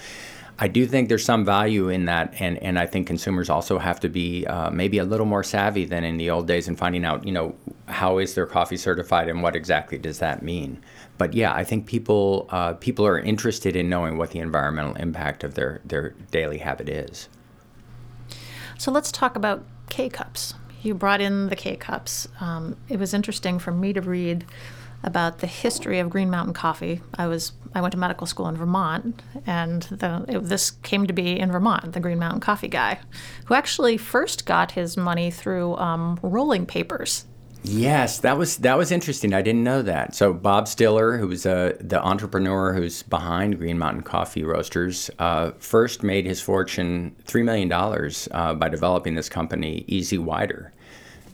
I 0.63 0.69
do 0.69 0.87
think 0.87 1.09
there's 1.09 1.25
some 1.25 1.43
value 1.43 1.89
in 1.89 2.05
that, 2.05 2.35
and, 2.39 2.59
and 2.59 2.79
I 2.79 2.85
think 2.85 3.07
consumers 3.07 3.49
also 3.49 3.79
have 3.79 3.99
to 4.01 4.11
be 4.11 4.47
uh, 4.47 4.71
maybe 4.71 4.99
a 4.99 5.05
little 5.05 5.25
more 5.25 5.43
savvy 5.43 5.87
than 5.87 6.05
in 6.05 6.19
the 6.19 6.29
old 6.29 6.47
days 6.47 6.69
in 6.69 6.77
finding 6.77 7.03
out, 7.03 7.27
you 7.27 7.33
know, 7.33 7.55
how 7.89 8.19
is 8.19 8.35
their 8.35 8.45
coffee 8.45 8.77
certified 8.77 9.29
and 9.29 9.43
what 9.43 9.57
exactly 9.57 9.97
does 9.97 10.19
that 10.19 10.43
mean? 10.43 10.83
But 11.21 11.35
yeah, 11.35 11.53
I 11.53 11.65
think 11.65 11.85
people 11.85 12.47
uh, 12.49 12.73
people 12.73 13.07
are 13.07 13.19
interested 13.19 13.77
in 13.77 13.91
knowing 13.91 14.17
what 14.17 14.31
the 14.31 14.39
environmental 14.39 14.95
impact 14.95 15.45
of 15.45 15.53
their 15.53 15.83
their 15.85 16.15
daily 16.31 16.57
habit 16.57 16.89
is. 16.89 17.29
So 18.79 18.91
let's 18.91 19.13
talk 19.13 19.37
about 19.37 19.63
K 19.91 20.09
cups. 20.09 20.55
You 20.81 20.95
brought 20.95 21.21
in 21.21 21.51
the 21.51 21.57
K 21.57 21.77
cups. 21.77 22.27
Um, 22.41 22.79
it 22.89 22.99
was 22.99 23.13
interesting 23.13 23.59
for 23.59 23.71
me 23.71 23.93
to 23.93 24.01
read 24.01 24.47
about 25.03 25.41
the 25.41 25.47
history 25.47 25.99
of 25.99 26.09
Green 26.09 26.31
Mountain 26.31 26.55
Coffee. 26.55 27.03
I 27.19 27.27
was 27.27 27.53
I 27.75 27.83
went 27.83 27.93
to 27.93 27.99
medical 27.99 28.27
school 28.27 28.49
in 28.49 28.57
Vermont, 28.57 29.21
and 29.45 29.83
the, 29.83 30.25
it, 30.27 30.39
this 30.39 30.71
came 30.71 31.07
to 31.07 31.13
be 31.13 31.39
in 31.39 31.53
Vermont. 31.53 31.93
The 31.93 32.01
Green 32.01 32.19
Mountain 32.19 32.41
Coffee 32.41 32.69
guy, 32.69 32.99
who 33.45 33.53
actually 33.53 33.99
first 33.99 34.47
got 34.47 34.73
his 34.73 34.97
money 34.97 35.31
through 35.31 35.77
um, 35.77 36.19
rolling 36.23 36.65
papers. 36.65 37.27
Yes, 37.63 38.19
that 38.21 38.39
was 38.39 38.57
that 38.59 38.79
was 38.79 38.91
interesting. 38.91 39.35
I 39.35 39.43
didn't 39.43 39.65
know 39.65 39.83
that. 39.83 40.15
So 40.15 40.33
Bob 40.33 40.67
Stiller, 40.67 41.19
who 41.19 41.29
was 41.29 41.45
uh, 41.45 41.77
the 41.79 42.03
entrepreneur 42.03 42.73
who's 42.73 43.03
behind 43.03 43.59
Green 43.59 43.79
Mountain 43.79 44.03
Coffee 44.03 44.45
Roasters, 44.45 45.11
uh, 45.19 45.51
first 45.59 46.03
made 46.03 46.25
his 46.25 46.41
fortune 46.41 47.15
three 47.25 47.43
million 47.43 47.69
dollars 47.69 48.29
uh, 48.33 48.55
by 48.55 48.71
developing 48.71 49.15
this 49.15 49.29
company, 49.29 49.85
E-Z 49.89 50.17
Wider, 50.17 50.73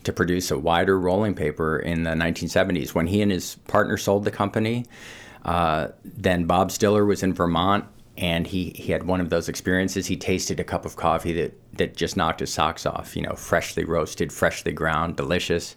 to 0.03 0.13
produce 0.13 0.51
a 0.51 0.59
wider 0.59 0.99
rolling 0.99 1.35
paper 1.35 1.79
in 1.79 2.03
the 2.03 2.11
1970s. 2.11 2.93
When 2.93 3.07
he 3.07 3.23
and 3.23 3.31
his 3.31 3.55
partner 3.69 3.97
sold 3.97 4.25
the 4.25 4.33
company, 4.33 4.87
uh, 5.45 5.89
then 6.05 6.45
Bob 6.47 6.73
Stiller 6.73 7.05
was 7.05 7.23
in 7.23 7.35
Vermont. 7.35 7.85
And 8.19 8.47
he, 8.47 8.71
he 8.75 8.93
had 8.93 9.03
one 9.03 9.21
of 9.21 9.29
those 9.29 9.47
experiences. 9.47 10.07
He 10.07 10.17
tasted 10.17 10.59
a 10.59 10.65
cup 10.65 10.87
of 10.87 10.97
coffee 10.97 11.35
that, 11.35 11.53
that 11.77 11.95
just 11.95 12.17
knocked 12.17 12.41
his 12.41 12.51
socks 12.51 12.87
off, 12.87 13.15
you 13.15 13.21
know, 13.21 13.35
freshly 13.35 13.85
roasted, 13.85 14.33
freshly 14.33 14.73
ground, 14.73 15.17
delicious 15.17 15.77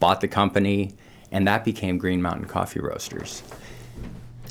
bought 0.00 0.20
the 0.20 0.28
company, 0.28 0.94
and 1.30 1.46
that 1.46 1.64
became 1.64 1.98
Green 1.98 2.20
Mountain 2.20 2.46
Coffee 2.46 2.80
Roasters. 2.80 3.42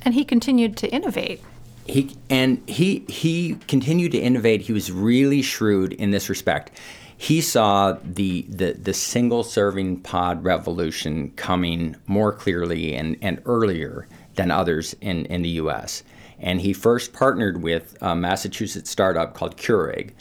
And 0.03 0.13
he 0.13 0.23
continued 0.23 0.77
to 0.77 0.87
innovate. 0.87 1.41
He 1.85 2.15
and 2.29 2.61
he 2.69 2.99
he 3.09 3.55
continued 3.67 4.11
to 4.11 4.19
innovate. 4.19 4.61
He 4.61 4.73
was 4.73 4.91
really 4.91 5.41
shrewd 5.41 5.91
in 5.93 6.11
this 6.11 6.29
respect. 6.29 6.71
He 7.17 7.41
saw 7.41 7.97
the 8.03 8.45
the, 8.47 8.73
the 8.73 8.93
single 8.93 9.43
serving 9.43 10.01
pod 10.01 10.43
revolution 10.43 11.31
coming 11.31 11.95
more 12.07 12.31
clearly 12.31 12.95
and, 12.95 13.17
and 13.21 13.41
earlier 13.45 14.07
than 14.35 14.51
others 14.51 14.95
in, 15.01 15.25
in 15.25 15.41
the 15.41 15.49
U.S. 15.49 16.03
And 16.39 16.61
he 16.61 16.71
first 16.71 17.11
partnered 17.11 17.61
with 17.61 17.97
a 18.01 18.15
Massachusetts 18.15 18.89
startup 18.89 19.33
called 19.33 19.57
Keurig, 19.57 20.11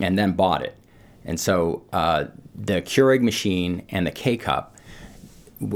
and 0.00 0.18
then 0.18 0.32
bought 0.32 0.62
it. 0.62 0.76
And 1.24 1.40
so 1.40 1.82
uh, 1.92 2.26
the 2.54 2.80
Keurig 2.82 3.22
machine 3.22 3.84
and 3.88 4.06
the 4.06 4.10
K 4.10 4.36
cup 4.36 4.76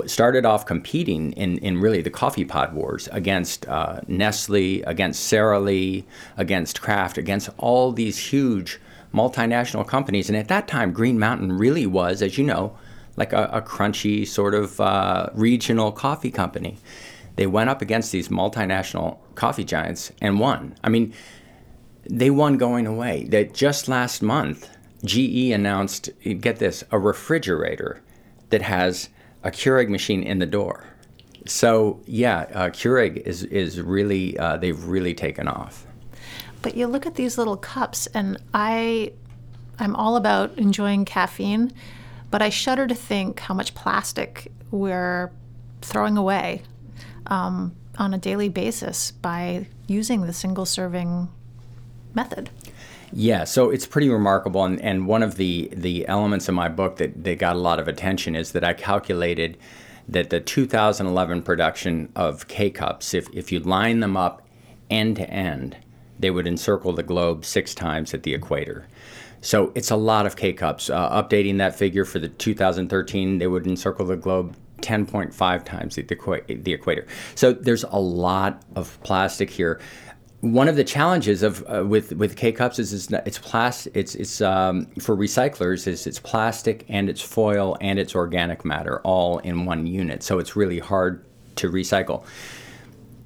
started 0.07 0.45
off 0.45 0.67
competing 0.67 1.33
in, 1.33 1.59
in 1.59 1.79
really 1.79 2.03
the 2.03 2.11
coffee 2.11 2.45
pod 2.45 2.75
wars 2.75 3.09
against 3.13 3.67
uh, 3.69 4.01
Nestle, 4.07 4.83
against 4.83 5.25
Sara 5.25 5.61
Lee, 5.61 6.05
against 6.37 6.81
Kraft, 6.81 7.17
against 7.17 7.49
all 7.59 7.93
these 7.93 8.19
huge 8.19 8.79
multinational 9.15 9.87
companies. 9.87 10.29
And 10.29 10.37
at 10.37 10.49
that 10.49 10.69
time, 10.69 10.93
Green 10.93 11.19
Mountain 11.19 11.53
really 11.53 11.87
was, 11.87 12.23
as 12.23 12.37
you 12.37 12.45
know, 12.45 12.77
like 13.17 13.33
a, 13.33 13.45
a 13.53 13.63
crunchy 13.63 14.27
sort 14.27 14.55
of 14.55 14.81
uh, 14.81 15.31
regional 15.35 15.93
coffee 15.93 16.31
company. 16.31 16.79
They 17.37 17.47
went 17.47 17.71
up 17.71 17.81
against 17.81 18.13
these 18.13 18.29
multinational 18.29 19.19
coffee 19.37 19.65
giants 19.65 20.13
and 20.21 20.41
won. 20.41 20.77
I 20.83 20.89
mean, 20.89 21.15
they 22.05 22.31
won 22.31 22.59
going 22.59 22.87
away. 22.87 23.25
That 23.25 23.55
just 23.55 23.89
last 23.89 24.23
month, 24.23 24.69
GE 25.05 25.51
announced, 25.51 26.11
get 26.41 26.59
this, 26.59 26.85
a 26.91 26.99
refrigerator 26.99 28.03
that 28.51 28.63
has 28.63 29.09
a 29.43 29.51
Keurig 29.51 29.89
machine 29.89 30.23
in 30.23 30.39
the 30.39 30.47
door. 30.47 30.85
So 31.47 32.01
yeah, 32.07 32.47
uh, 32.53 32.69
Keurig 32.71 33.19
is 33.19 33.43
is 33.45 33.81
really 33.81 34.37
uh, 34.39 34.57
they've 34.57 34.85
really 34.85 35.15
taken 35.15 35.49
off. 35.49 35.87
But 36.63 36.77
you 36.77 36.87
look 36.87 37.07
at 37.07 37.15
these 37.15 37.39
little 37.39 37.57
cups, 37.57 38.07
and 38.09 38.41
I, 38.53 39.13
I'm 39.79 39.95
all 39.95 40.17
about 40.17 40.59
enjoying 40.59 41.05
caffeine, 41.05 41.73
but 42.31 42.43
I 42.43 42.49
shudder 42.49 42.87
to 42.87 42.95
think 42.95 43.41
how 43.41 43.55
much 43.55 43.75
plastic 43.75 44.51
we're 44.71 45.31
throwing 45.81 46.17
away 46.17 46.63
um, 47.27 47.77
on 47.97 48.13
a 48.13 48.19
daily 48.19 48.49
basis 48.49 49.13
by 49.13 49.69
using 49.87 50.23
the 50.23 50.33
single 50.33 50.67
serving 50.67 51.29
method. 52.13 52.51
Yeah, 53.13 53.45
so 53.45 53.71
it's 53.71 53.87
pretty 53.87 54.11
remarkable, 54.11 54.65
and, 54.65 54.81
and 54.81 55.07
one 55.07 55.23
of 55.23 55.37
the 55.37 55.71
the 55.73 56.07
elements 56.09 56.49
of 56.49 56.55
my 56.55 56.69
book 56.69 56.97
that, 56.97 57.25
that 57.25 57.39
got 57.39 57.57
a 57.57 57.59
lot 57.59 57.81
of 57.81 57.89
attention 57.89 58.37
is 58.37 58.53
that 58.53 58.65
I 58.65 58.75
calculated 58.75 59.57
that 60.09 60.31
the 60.31 60.41
2011 60.41 61.43
production 61.43 62.11
of 62.15 62.49
K 62.49 62.71
cups, 62.71 63.15
if 63.15 63.29
if 63.33 63.51
you 63.51 63.61
line 63.61 64.01
them 64.01 64.17
up 64.17 64.47
end 64.91 65.17
to 65.17 65.31
end, 65.31 65.77
they 66.19 66.31
would 66.31 66.47
encircle 66.47 66.93
the 66.93 67.03
globe 67.03 67.45
six 67.45 67.75
times 67.75 68.13
at 68.13 68.25
the 68.25 68.35
equator. 68.35 68.87
So 69.41 69.73
it's 69.75 69.91
a 69.91 69.97
lot 69.97 70.27
of 70.27 70.37
K 70.37 70.53
cups. 70.53 70.91
Uh, 70.91 71.11
updating 71.11 71.59
that 71.59 71.77
figure 71.77 72.05
for 72.05 72.19
the 72.19 72.29
2013, 72.29 73.39
they 73.39 73.47
would 73.47 73.67
encircle 73.67 74.07
the 74.07 74.17
globe 74.17 74.55
10.5 74.81 75.65
times 75.65 75.97
the, 75.97 76.03
the 76.49 76.73
equator. 76.73 77.07
So 77.35 77.53
there's 77.53 77.85
a 77.85 77.99
lot 77.99 78.63
of 78.77 79.01
plastic 79.03 79.51
here 79.51 79.81
one 80.41 80.69
of 80.69 80.77
the 80.77 80.85
challenges 80.85 81.43
of 81.43 81.65
uh, 81.69 81.85
with 81.85 82.13
with 82.13 82.37
K 82.37 82.53
cups 82.53 82.79
is, 82.79 82.93
is 82.93 83.11
it's 83.27 83.39
plastic. 83.39 83.97
It's 83.97 84.15
it's 84.15 84.41
um, 84.41 84.87
for 85.01 85.17
recyclers 85.17 85.87
is 85.89 86.07
it's 86.07 86.21
plastic 86.21 86.85
and 86.89 87.09
it's 87.09 87.21
foil 87.21 87.77
and 87.81 87.99
it's 87.99 88.15
organic 88.15 88.65
matter 88.65 89.01
all 89.01 89.39
in 89.39 89.65
one 89.65 89.87
unit. 89.87 90.23
So 90.23 90.39
it's 90.39 90.55
really 90.55 90.79
hard 90.79 91.25
to 91.57 91.71
recycle. 91.71 92.25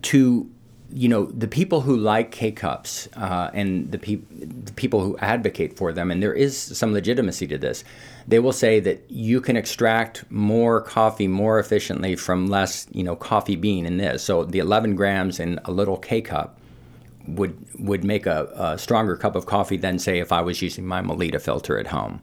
To 0.03 0.51
you 0.90 1.09
know 1.09 1.27
the 1.27 1.48
people 1.48 1.83
who 1.83 1.98
like 1.98 2.31
K 2.31 2.51
cups 2.51 3.09
uh, 3.14 3.51
and 3.53 3.92
the, 3.92 3.98
pe- 3.98 4.20
the 4.31 4.72
people 4.72 5.01
who 5.01 5.18
advocate 5.18 5.77
for 5.77 5.92
them, 5.92 6.11
and 6.11 6.22
there 6.22 6.33
is 6.33 6.57
some 6.57 6.94
legitimacy 6.94 7.46
to 7.48 7.59
this. 7.59 7.85
They 8.27 8.38
will 8.38 8.53
say 8.53 8.81
that 8.81 9.11
you 9.11 9.42
can 9.42 9.57
extract 9.57 10.25
more 10.31 10.81
coffee 10.81 11.29
more 11.29 11.59
efficiently 11.59 12.16
from 12.16 12.46
less, 12.46 12.87
you 12.92 13.03
know, 13.03 13.16
coffee 13.16 13.57
bean 13.57 13.85
in 13.85 13.98
this. 13.98 14.22
So 14.22 14.44
the 14.44 14.61
11 14.61 14.94
grams 14.94 15.40
in 15.40 15.59
a 15.64 15.72
little 15.72 15.96
K 15.96 16.20
cup 16.20 16.59
would 17.27 17.57
would 17.79 18.05
make 18.05 18.27
a, 18.27 18.49
a, 18.55 18.79
stronger 18.79 19.17
cup 19.17 19.37
of 19.37 19.47
coffee 19.47 19.77
than 19.77 19.99
say 19.99 20.19
if 20.19 20.33
I 20.33 20.41
was 20.41 20.63
using 20.63 20.87
my 20.87 21.01
Melitta 21.01 21.41
filter 21.41 21.79
at 21.79 21.89
home. 21.89 22.23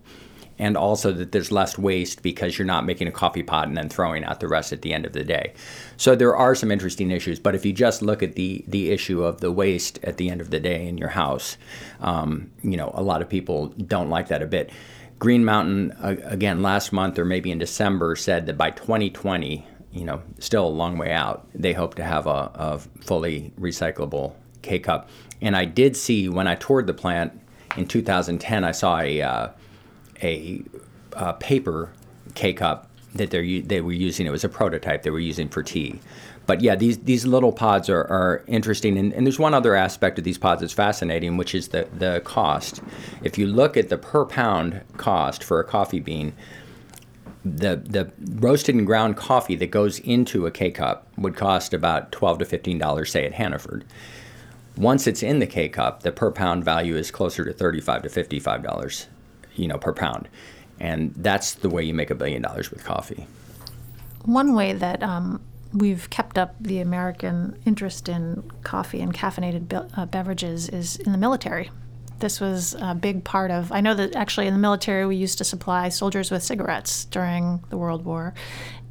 And 0.62 0.76
also 0.76 1.14
that 1.14 1.32
there's 1.32 1.54
less 1.54 1.78
waste 1.78 2.22
because 2.22 2.58
you're 2.58 2.66
not 2.66 2.86
making 2.86 3.08
a 3.08 3.14
coffee 3.14 3.44
pot 3.44 3.70
and 3.70 3.78
then 3.78 3.88
throwing 3.88 4.26
out 4.26 4.42
the 4.42 4.50
rest 4.50 4.74
at 4.74 4.82
the 4.82 4.92
end 4.92 5.06
of 5.06 5.14
the 5.14 5.24
day. 5.24 5.54
So 5.96 6.16
there 6.16 6.36
are 6.36 6.54
some 6.54 6.70
interesting 6.70 7.12
issues, 7.12 7.40
but 7.40 7.56
if 7.56 7.66
you 7.66 7.72
just 7.72 8.02
look 8.02 8.22
at 8.22 8.36
the 8.36 8.66
the 8.68 8.92
issue 8.92 9.24
of 9.24 9.40
the 9.40 9.52
waste 9.52 10.00
at 10.04 10.18
the 10.18 10.30
end 10.30 10.42
of 10.42 10.50
the 10.50 10.60
day 10.60 10.88
in 10.88 10.98
your 10.98 11.10
house, 11.10 11.58
um, 12.02 12.52
you 12.62 12.76
know 12.76 12.92
a 12.94 13.04
lot 13.04 13.22
of 13.22 13.30
people 13.30 13.68
don't 13.68 14.10
like 14.10 14.28
that 14.28 14.42
a 14.42 14.48
bit. 14.48 14.72
Green 15.18 15.44
Mountain 15.44 15.92
uh, 15.94 16.16
again 16.24 16.62
last 16.62 16.92
month 16.92 17.20
or 17.20 17.26
maybe 17.26 17.52
in 17.52 17.58
December 17.60 18.16
said 18.16 18.46
that 18.46 18.58
by 18.58 18.72
2020, 18.72 19.66
you 19.92 20.06
know, 20.06 20.22
still 20.40 20.66
a 20.66 20.70
long 20.70 20.98
way 20.98 21.12
out, 21.12 21.48
they 21.54 21.74
hope 21.74 21.96
to 21.96 22.04
have 22.04 22.26
a, 22.28 22.52
a 22.56 22.80
fully 23.02 23.54
recyclable 23.60 24.34
K 24.62 24.80
cup. 24.80 25.10
And 25.42 25.56
I 25.56 25.66
did 25.66 25.96
see 25.96 26.30
when 26.30 26.48
I 26.48 26.56
toured 26.56 26.88
the 26.88 26.94
plant 26.94 27.40
in 27.78 27.88
2010, 27.88 28.64
I 28.64 28.72
saw 28.72 29.00
a 29.00 29.22
uh, 29.22 29.50
a, 30.22 30.64
a, 31.14 31.34
paper 31.34 31.92
K 32.36 32.54
cup 32.54 32.90
that 33.16 33.32
they 33.32 33.62
they 33.62 33.82
were 33.82 33.92
using. 33.92 34.26
It 34.28 34.32
was 34.32 34.44
a 34.44 34.50
prototype 34.50 35.04
they 35.04 35.10
were 35.10 35.20
using 35.20 35.50
for 35.50 35.64
tea. 35.64 36.00
But 36.46 36.62
yeah, 36.62 36.76
these 36.76 36.98
these 37.00 37.26
little 37.26 37.52
pods 37.52 37.90
are, 37.90 38.02
are 38.02 38.44
interesting. 38.48 38.98
And, 38.98 39.14
and 39.14 39.26
there's 39.26 39.40
one 39.40 39.54
other 39.54 39.76
aspect 39.76 40.18
of 40.18 40.24
these 40.24 40.38
pods 40.38 40.62
that's 40.62 40.74
fascinating, 40.74 41.38
which 41.38 41.54
is 41.54 41.70
the, 41.70 41.88
the 41.94 42.22
cost. 42.26 42.82
If 43.24 43.38
you 43.38 43.46
look 43.46 43.78
at 43.78 43.90
the 43.90 43.98
per 43.98 44.26
pound 44.26 44.82
cost 44.98 45.44
for 45.44 45.60
a 45.60 45.64
coffee 45.64 46.00
bean, 46.00 46.34
the 47.46 47.76
the 47.78 48.12
roasted 48.42 48.76
and 48.76 48.86
ground 48.86 49.16
coffee 49.16 49.56
that 49.58 49.72
goes 49.72 50.00
into 50.00 50.46
a 50.46 50.52
K 50.52 50.72
cup 50.72 51.08
would 51.18 51.36
cost 51.36 51.74
about 51.74 52.12
twelve 52.12 52.40
to 52.40 52.46
fifteen 52.46 52.78
dollars, 52.78 53.12
say 53.12 53.26
at 53.26 53.34
Hannaford. 53.34 53.86
Once 54.80 55.08
it's 55.08 55.22
in 55.22 55.40
the 55.40 55.46
K 55.46 55.68
cup, 55.68 56.04
the 56.04 56.12
per 56.12 56.32
pound 56.32 56.64
value 56.64 56.96
is 56.96 57.12
closer 57.12 57.44
to 57.44 57.52
thirty-five 57.52 58.02
to 58.04 58.10
fifty-five 58.10 58.64
dollars, 58.64 59.08
you 59.56 59.68
know, 59.68 59.78
per 59.78 59.92
pound, 59.92 60.30
and 60.80 61.14
that's 61.18 61.54
the 61.54 61.70
way 61.70 61.84
you 61.84 61.94
make 61.94 62.10
a 62.10 62.16
billion 62.16 62.42
dollars 62.42 62.72
with 62.72 62.86
coffee. 62.86 63.28
One 64.24 64.56
way 64.56 64.72
that 64.72 65.04
um, 65.04 65.42
we've 65.74 66.10
kept 66.10 66.38
up 66.38 66.56
the 66.62 66.80
American 66.80 67.60
interest 67.66 68.08
in 68.08 68.50
coffee 68.64 69.02
and 69.02 69.14
caffeinated 69.14 69.68
be- 69.68 69.96
uh, 69.98 70.06
beverages 70.06 70.70
is 70.70 70.96
in 70.96 71.12
the 71.12 71.18
military. 71.18 71.70
This 72.20 72.40
was 72.40 72.74
a 72.80 72.96
big 72.96 73.26
part 73.26 73.52
of. 73.52 73.74
I 73.74 73.82
know 73.82 73.94
that 73.96 74.16
actually 74.16 74.48
in 74.48 74.54
the 74.54 74.60
military 74.60 75.06
we 75.06 75.18
used 75.18 75.38
to 75.40 75.44
supply 75.44 75.90
soldiers 75.90 76.32
with 76.32 76.42
cigarettes 76.42 77.04
during 77.04 77.62
the 77.70 77.78
World 77.78 78.06
War, 78.06 78.34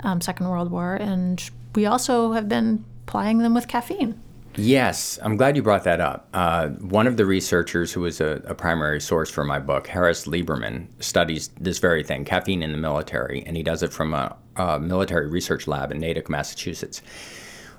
um, 0.00 0.20
Second 0.20 0.50
World 0.50 0.70
War, 0.70 0.96
and 0.96 1.50
we 1.74 1.86
also 1.86 2.32
have 2.32 2.46
been 2.46 2.84
plying 3.06 3.38
them 3.38 3.54
with 3.54 3.68
caffeine. 3.68 4.20
Yes, 4.58 5.20
I'm 5.22 5.36
glad 5.36 5.54
you 5.54 5.62
brought 5.62 5.84
that 5.84 6.00
up. 6.00 6.28
Uh, 6.34 6.68
one 6.68 7.06
of 7.06 7.16
the 7.16 7.24
researchers 7.24 7.92
who 7.92 8.00
was 8.00 8.20
a, 8.20 8.42
a, 8.44 8.54
primary 8.56 9.00
source 9.00 9.30
for 9.30 9.44
my 9.44 9.60
book, 9.60 9.86
Harris 9.86 10.26
Lieberman, 10.26 10.88
studies 10.98 11.48
this 11.60 11.78
very 11.78 12.02
thing, 12.02 12.24
caffeine 12.24 12.64
in 12.64 12.72
the 12.72 12.78
military, 12.78 13.44
and 13.46 13.56
he 13.56 13.62
does 13.62 13.84
it 13.84 13.92
from 13.92 14.14
a, 14.14 14.36
uh, 14.56 14.78
military 14.78 15.28
research 15.28 15.68
lab 15.68 15.92
in 15.92 16.00
Natick, 16.00 16.28
Massachusetts. 16.28 17.02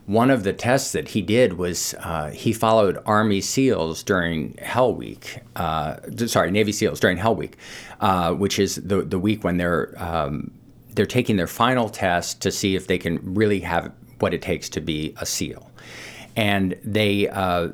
One 0.05 0.31
of 0.31 0.43
the 0.43 0.53
tests 0.53 0.93
that 0.93 1.09
he 1.09 1.21
did 1.21 1.53
was 1.53 1.95
uh, 1.99 2.29
he 2.29 2.53
followed 2.53 2.97
Army 3.05 3.41
SEALs 3.41 4.01
during 4.01 4.55
Hell 4.61 4.95
Week. 4.95 5.39
Uh, 5.57 5.97
sorry, 6.27 6.49
Navy 6.49 6.71
SEALs 6.71 7.01
during 7.01 7.17
Hell 7.17 7.35
Week, 7.35 7.57
uh, 7.99 8.33
which 8.33 8.57
is 8.57 8.75
the 8.75 9.03
the 9.03 9.19
week 9.19 9.43
when 9.43 9.57
they're 9.57 9.93
um, 10.01 10.49
they're 10.89 11.05
taking 11.05 11.35
their 11.35 11.45
final 11.45 11.89
test 11.89 12.41
to 12.41 12.51
see 12.51 12.75
if 12.75 12.87
they 12.87 12.97
can 12.97 13.19
really 13.21 13.59
have 13.59 13.91
what 14.19 14.33
it 14.33 14.41
takes 14.41 14.67
to 14.69 14.81
be 14.81 15.13
a 15.17 15.25
SEAL, 15.25 15.69
and 16.39 16.79
they 16.85 17.27
uh, 17.27 17.67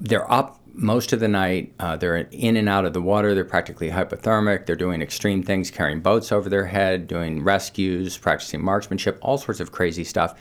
they're 0.00 0.30
up 0.30 0.60
most 0.74 1.12
of 1.12 1.20
the 1.20 1.28
night. 1.28 1.72
Uh, 1.78 1.94
they're 1.94 2.16
in 2.16 2.56
and 2.56 2.68
out 2.68 2.84
of 2.84 2.92
the 2.92 3.00
water. 3.00 3.36
They're 3.36 3.44
practically 3.44 3.88
hypothermic. 3.88 4.66
They're 4.66 4.74
doing 4.74 5.00
extreme 5.00 5.44
things, 5.44 5.70
carrying 5.70 6.00
boats 6.00 6.32
over 6.32 6.48
their 6.48 6.66
head, 6.66 7.06
doing 7.06 7.44
rescues, 7.44 8.18
practicing 8.18 8.64
marksmanship, 8.64 9.16
all 9.22 9.38
sorts 9.38 9.60
of 9.60 9.70
crazy 9.70 10.02
stuff. 10.02 10.34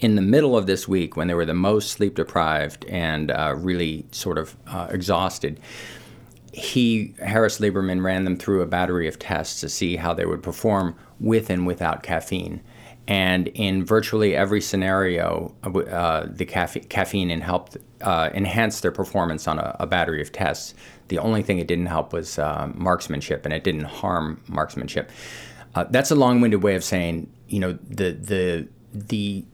In 0.00 0.16
the 0.16 0.22
middle 0.22 0.56
of 0.56 0.66
this 0.66 0.88
week, 0.88 1.16
when 1.16 1.28
they 1.28 1.34
were 1.34 1.46
the 1.46 1.54
most 1.54 1.92
sleep 1.92 2.16
deprived 2.16 2.84
and 2.86 3.30
uh, 3.30 3.54
really 3.56 4.04
sort 4.10 4.36
of 4.36 4.56
uh, 4.66 4.88
exhausted, 4.90 5.60
he, 6.52 7.14
Harris 7.24 7.60
Lieberman, 7.60 8.02
ran 8.02 8.24
them 8.24 8.36
through 8.36 8.62
a 8.62 8.66
battery 8.66 9.06
of 9.06 9.20
tests 9.20 9.60
to 9.60 9.68
see 9.68 9.94
how 9.94 10.12
they 10.12 10.26
would 10.26 10.42
perform 10.42 10.96
with 11.20 11.50
and 11.50 11.68
without 11.68 12.02
caffeine. 12.02 12.62
And 13.12 13.48
in 13.48 13.84
virtually 13.84 14.34
every 14.34 14.62
scenario, 14.62 15.54
uh, 15.62 16.28
the 16.30 16.46
caffe- 16.46 16.88
caffeine 16.88 17.42
helped 17.42 17.76
uh, 18.00 18.30
enhance 18.32 18.80
their 18.80 18.90
performance 18.90 19.46
on 19.46 19.58
a, 19.58 19.76
a, 19.80 19.86
battery 19.86 20.22
of 20.22 20.32
tests. 20.32 20.72
The 21.08 21.18
only 21.18 21.42
thing 21.42 21.58
it 21.58 21.66
didn't 21.66 21.88
help 21.88 22.14
was 22.14 22.38
uh, 22.38 22.72
marksmanship, 22.74 23.44
and 23.44 23.52
it 23.52 23.64
didn't 23.64 23.84
harm 23.84 24.40
marksmanship. 24.48 25.10
Uh, 25.74 25.84
that's 25.90 26.10
a 26.10 26.14
long-winded 26.14 26.62
way 26.62 26.74
of 26.74 26.82
saying, 26.82 27.30
you 27.48 27.60
know, 27.60 27.78
the 27.86 28.12
the 28.12 28.68
the 28.94 29.44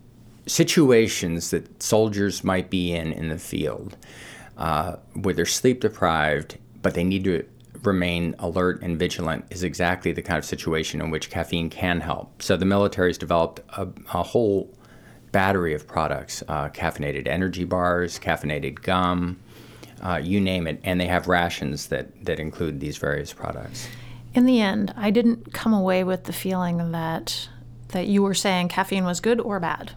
situations 0.47 1.51
that 1.51 1.83
soldiers 1.83 2.45
might 2.45 2.71
be 2.71 2.95
in 2.95 3.13
in 3.13 3.29
the 3.29 3.39
field, 3.41 3.97
uh, 4.57 4.95
where 5.15 5.35
they're 5.35 5.45
sleep 5.45 5.81
deprived, 5.81 6.59
but 6.81 6.95
they 6.95 7.03
need 7.03 7.25
to 7.25 7.45
remain 7.83 8.35
alert 8.39 8.83
and 8.83 8.99
vigilant 8.99 9.45
is 9.51 9.63
exactly 9.63 10.13
the 10.13 10.23
kind 10.23 10.39
of 10.39 10.45
situation 10.45 11.01
in 11.01 11.11
which 11.11 11.31
caffeine 11.31 11.71
can 11.71 12.01
help. 12.01 12.43
So 12.43 12.57
the 12.57 12.65
military 12.65 13.11
has 13.11 13.19
developed 13.19 13.61
a, 13.77 13.89
a 14.13 14.23
whole 14.23 14.73
battery 15.33 15.75
of 15.75 15.87
products 15.87 16.43
uh, 16.49 16.69
caffeinated 16.71 17.29
energy 17.29 17.65
bars, 17.65 18.19
caffeinated 18.19 18.83
gum, 18.83 19.39
uh, 20.03 20.21
you 20.23 20.41
name 20.41 20.67
it, 20.67 20.81
and 20.85 21.01
they 21.01 21.07
have 21.07 21.29
rations 21.29 21.89
that, 21.89 22.25
that 22.25 22.39
include 22.39 22.81
these 22.81 22.97
various 22.97 23.33
products. 23.33 23.89
In 24.35 24.47
the 24.47 24.61
end, 24.61 24.95
I 24.97 25.11
didn't 25.11 25.53
come 25.53 25.73
away 25.73 26.05
with 26.05 26.25
the 26.25 26.33
feeling 26.33 26.93
that 26.93 27.49
that 27.89 28.07
you 28.07 28.23
were 28.23 28.35
saying 28.35 28.69
caffeine 28.69 29.05
was 29.05 29.19
good 29.19 29.41
or 29.41 29.59
bad. 29.59 29.93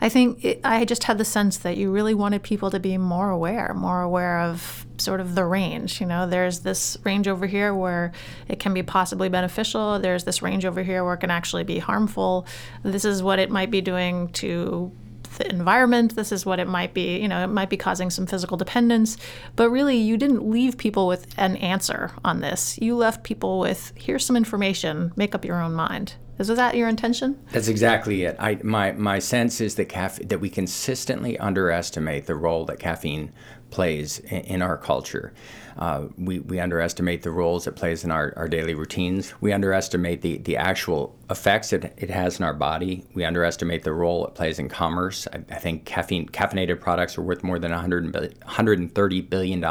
I 0.00 0.08
think 0.08 0.44
it, 0.44 0.60
I 0.64 0.84
just 0.84 1.04
had 1.04 1.18
the 1.18 1.24
sense 1.24 1.58
that 1.58 1.76
you 1.76 1.90
really 1.90 2.14
wanted 2.14 2.42
people 2.42 2.70
to 2.70 2.80
be 2.80 2.98
more 2.98 3.30
aware, 3.30 3.72
more 3.74 4.02
aware 4.02 4.40
of 4.40 4.86
sort 4.98 5.20
of 5.20 5.34
the 5.34 5.44
range. 5.44 6.00
You 6.00 6.06
know, 6.06 6.26
there's 6.26 6.60
this 6.60 6.96
range 7.04 7.28
over 7.28 7.46
here 7.46 7.74
where 7.74 8.12
it 8.48 8.60
can 8.60 8.74
be 8.74 8.82
possibly 8.82 9.28
beneficial. 9.28 9.98
There's 9.98 10.24
this 10.24 10.42
range 10.42 10.64
over 10.64 10.82
here 10.82 11.04
where 11.04 11.14
it 11.14 11.18
can 11.18 11.30
actually 11.30 11.64
be 11.64 11.78
harmful. 11.78 12.46
This 12.82 13.04
is 13.04 13.22
what 13.22 13.38
it 13.38 13.50
might 13.50 13.70
be 13.70 13.80
doing 13.80 14.28
to 14.34 14.92
the 15.38 15.50
environment. 15.50 16.14
This 16.14 16.32
is 16.32 16.46
what 16.46 16.58
it 16.58 16.68
might 16.68 16.94
be. 16.94 17.18
You 17.18 17.28
know, 17.28 17.42
it 17.42 17.48
might 17.48 17.70
be 17.70 17.76
causing 17.76 18.10
some 18.10 18.26
physical 18.26 18.56
dependence. 18.56 19.16
But 19.56 19.70
really, 19.70 19.96
you 19.96 20.16
didn't 20.16 20.48
leave 20.48 20.78
people 20.78 21.06
with 21.06 21.26
an 21.36 21.56
answer 21.56 22.12
on 22.24 22.40
this. 22.40 22.78
You 22.80 22.96
left 22.96 23.24
people 23.24 23.58
with 23.58 23.92
here's 23.96 24.24
some 24.24 24.36
information, 24.36 25.12
make 25.16 25.34
up 25.34 25.44
your 25.44 25.60
own 25.60 25.74
mind. 25.74 26.14
Is 26.38 26.48
that 26.48 26.76
your 26.76 26.88
intention? 26.88 27.38
That's 27.52 27.68
exactly 27.68 28.24
it. 28.24 28.36
I, 28.38 28.58
my, 28.62 28.92
my 28.92 29.20
sense 29.20 29.60
is 29.60 29.76
that, 29.76 30.18
that 30.28 30.40
we 30.40 30.50
consistently 30.50 31.38
underestimate 31.38 32.26
the 32.26 32.34
role 32.34 32.64
that 32.66 32.80
caffeine 32.80 33.32
plays 33.70 34.18
in, 34.18 34.40
in 34.40 34.62
our 34.62 34.76
culture. 34.76 35.32
Uh, 35.76 36.06
we, 36.16 36.38
we 36.40 36.60
underestimate 36.60 37.22
the 37.22 37.30
roles 37.30 37.66
it 37.66 37.72
plays 37.72 38.04
in 38.04 38.10
our, 38.10 38.32
our 38.36 38.48
daily 38.48 38.74
routines. 38.74 39.32
We 39.40 39.52
underestimate 39.52 40.22
the, 40.22 40.38
the 40.38 40.56
actual 40.56 41.16
effects 41.30 41.72
it, 41.72 41.92
it 41.96 42.10
has 42.10 42.38
in 42.38 42.44
our 42.44 42.54
body. 42.54 43.04
We 43.14 43.24
underestimate 43.24 43.82
the 43.82 43.92
role 43.92 44.26
it 44.26 44.34
plays 44.34 44.58
in 44.58 44.68
commerce. 44.68 45.26
I, 45.32 45.42
I 45.50 45.58
think 45.58 45.84
caffeine, 45.84 46.28
caffeinated 46.28 46.80
products 46.80 47.18
are 47.18 47.22
worth 47.22 47.42
more 47.42 47.58
than 47.58 47.72
$130 47.72 49.30
billion 49.30 49.64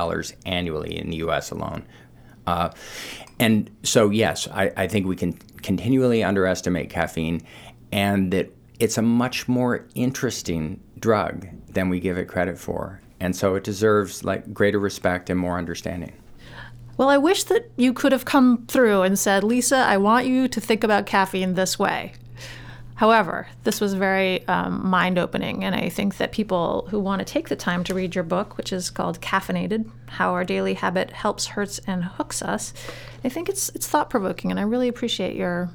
annually 0.46 0.98
in 0.98 1.10
the 1.10 1.18
US 1.18 1.52
alone. 1.52 1.86
Uh, 2.46 2.70
and 3.40 3.70
so, 3.84 4.10
yes, 4.10 4.48
I, 4.52 4.72
I 4.76 4.88
think 4.88 5.08
we 5.08 5.16
can 5.16 5.34
continually 5.62 6.24
underestimate 6.24 6.90
caffeine 6.90 7.42
and 7.92 8.32
that 8.32 8.52
it's 8.80 8.98
a 8.98 9.02
much 9.02 9.48
more 9.48 9.86
interesting 9.96 10.80
drug 11.00 11.48
than 11.70 11.90
we 11.90 12.00
give 12.00 12.18
it 12.18 12.28
credit 12.28 12.58
for. 12.58 13.00
And 13.20 13.36
so 13.36 13.56
it 13.56 13.64
deserves 13.64 14.24
like 14.24 14.54
greater 14.54 14.80
respect 14.80 15.30
and 15.30 15.40
more 15.40 15.58
understanding. 15.58 16.14
Well, 16.98 17.10
I 17.10 17.18
wish 17.18 17.46
that 17.46 17.72
you 17.76 17.94
could 17.94 18.12
have 18.12 18.26
come 18.26 18.66
through 18.68 19.02
and 19.02 19.18
said, 19.18 19.44
Lisa, 19.44 19.78
I 19.78 19.98
want 19.98 20.28
you 20.28 20.48
to 20.48 20.62
think 20.62 20.84
about 20.84 21.06
caffeine 21.06 21.56
this 21.56 21.80
way. 21.80 22.14
However, 22.96 23.48
this 23.64 23.82
was 23.82 23.96
very 23.96 24.48
um, 24.48 24.88
mind 24.88 25.18
opening, 25.18 25.64
and 25.64 25.74
I 25.74 25.90
think 25.90 26.18
that 26.18 26.32
people 26.32 26.88
who 26.90 27.00
want 27.00 27.20
to 27.20 27.26
take 27.26 27.50
the 27.50 27.56
time 27.56 27.84
to 27.86 27.94
read 27.94 28.14
your 28.14 28.24
book, 28.24 28.56
which 28.58 28.72
is 28.72 28.90
called 28.90 29.20
Caffeinated 29.20 29.90
How 30.08 30.32
Our 30.34 30.44
Daily 30.44 30.76
Habit 30.76 31.12
Helps, 31.12 31.48
Hurts, 31.48 31.80
and 31.88 32.04
Hooks 32.04 32.42
Us, 32.42 32.74
I 33.24 33.30
think 33.30 33.50
it's, 33.50 33.70
it's 33.70 33.88
thought 33.88 34.10
provoking, 34.10 34.52
and 34.52 34.60
I 34.60 34.64
really 34.64 34.88
appreciate 34.88 35.36
your 35.36 35.72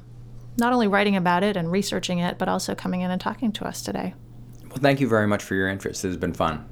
not 0.57 0.73
only 0.73 0.87
writing 0.87 1.15
about 1.15 1.43
it 1.43 1.57
and 1.57 1.71
researching 1.71 2.19
it, 2.19 2.37
but 2.37 2.47
also 2.47 2.75
coming 2.75 3.01
in 3.01 3.11
and 3.11 3.19
talking 3.19 3.51
to 3.53 3.65
us 3.65 3.81
today. 3.81 4.13
Well, 4.69 4.77
thank 4.79 4.99
you 4.99 5.07
very 5.07 5.27
much 5.27 5.43
for 5.43 5.55
your 5.55 5.67
interest. 5.67 6.05
It 6.05 6.09
has 6.09 6.17
been 6.17 6.33
fun. 6.33 6.68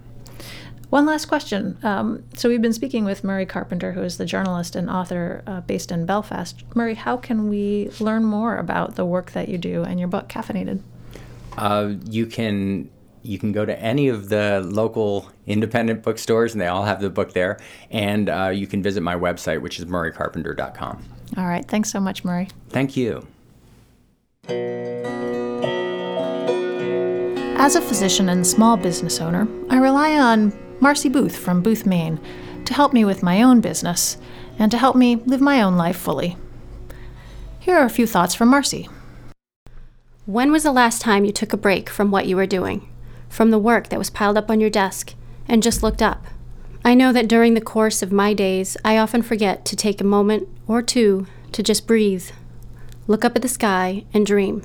One 0.89 1.05
last 1.05 1.25
question. 1.25 1.77
Um, 1.83 2.23
so, 2.35 2.47
we've 2.47 2.61
been 2.61 2.73
speaking 2.73 3.03
with 3.03 3.23
Murray 3.23 3.45
Carpenter, 3.45 3.91
who 3.91 4.01
is 4.01 4.17
the 4.17 4.25
journalist 4.25 4.75
and 4.75 4.89
author 4.89 5.43
uh, 5.45 5.61
based 5.61 5.91
in 5.91 6.05
Belfast. 6.05 6.63
Murray, 6.75 6.93
how 6.93 7.17
can 7.17 7.49
we 7.49 7.89
learn 7.99 8.23
more 8.23 8.57
about 8.57 8.95
the 8.95 9.05
work 9.05 9.31
that 9.31 9.49
you 9.49 9.57
do 9.57 9.83
and 9.83 9.99
your 9.99 10.07
book, 10.07 10.29
Caffeinated? 10.29 10.81
Uh, 11.57 11.93
you 12.05 12.25
can 12.25 12.89
you 13.23 13.37
can 13.37 13.51
go 13.51 13.65
to 13.65 13.77
any 13.81 14.07
of 14.07 14.29
the 14.29 14.61
local 14.63 15.29
independent 15.45 16.03
bookstores, 16.03 16.53
and 16.53 16.61
they 16.61 16.67
all 16.67 16.85
have 16.85 17.01
the 17.01 17.09
book 17.09 17.33
there. 17.33 17.59
And 17.91 18.29
uh, 18.29 18.51
you 18.53 18.67
can 18.67 18.81
visit 18.81 19.01
my 19.01 19.15
website, 19.15 19.61
which 19.61 19.79
is 19.79 19.85
murraycarpenter.com. 19.85 21.03
All 21.35 21.47
right. 21.47 21.67
Thanks 21.67 21.91
so 21.91 21.99
much, 21.99 22.23
Murray. 22.23 22.47
Thank 22.69 22.95
you. 22.95 23.27
As 27.59 27.75
a 27.75 27.81
physician 27.81 28.29
and 28.29 28.47
small 28.47 28.77
business 28.77 29.19
owner, 29.19 29.45
I 29.69 29.77
rely 29.77 30.17
on 30.17 30.53
Marcy 30.79 31.09
Booth 31.09 31.35
from 31.35 31.61
Booth, 31.61 31.87
Maine, 31.87 32.19
to 32.65 32.73
help 32.73 32.93
me 32.93 33.03
with 33.03 33.23
my 33.23 33.41
own 33.41 33.61
business 33.61 34.17
and 34.59 34.69
to 34.69 34.77
help 34.77 34.95
me 34.95 35.15
live 35.15 35.41
my 35.41 35.61
own 35.61 35.75
life 35.75 35.97
fully. 35.97 36.37
Here 37.59 37.75
are 37.75 37.85
a 37.85 37.89
few 37.89 38.05
thoughts 38.05 38.35
from 38.35 38.49
Marcy. 38.49 38.87
When 40.27 40.51
was 40.51 40.63
the 40.63 40.71
last 40.71 41.01
time 41.01 41.25
you 41.25 41.31
took 41.31 41.51
a 41.51 41.57
break 41.57 41.89
from 41.89 42.11
what 42.11 42.27
you 42.27 42.35
were 42.35 42.45
doing, 42.45 42.87
from 43.27 43.49
the 43.49 43.57
work 43.57 43.89
that 43.89 43.97
was 43.97 44.11
piled 44.11 44.37
up 44.37 44.51
on 44.51 44.59
your 44.59 44.69
desk, 44.69 45.15
and 45.47 45.63
just 45.63 45.81
looked 45.81 46.01
up? 46.01 46.25
I 46.85 46.93
know 46.93 47.11
that 47.11 47.27
during 47.27 47.55
the 47.55 47.61
course 47.61 48.03
of 48.03 48.11
my 48.11 48.33
days, 48.33 48.77
I 48.85 48.97
often 48.97 49.23
forget 49.23 49.65
to 49.65 49.75
take 49.75 49.99
a 49.99 50.05
moment 50.05 50.47
or 50.67 50.81
two 50.81 51.25
to 51.53 51.63
just 51.63 51.87
breathe, 51.87 52.29
look 53.07 53.25
up 53.25 53.35
at 53.35 53.41
the 53.41 53.47
sky, 53.47 54.05
and 54.13 54.25
dream. 54.25 54.63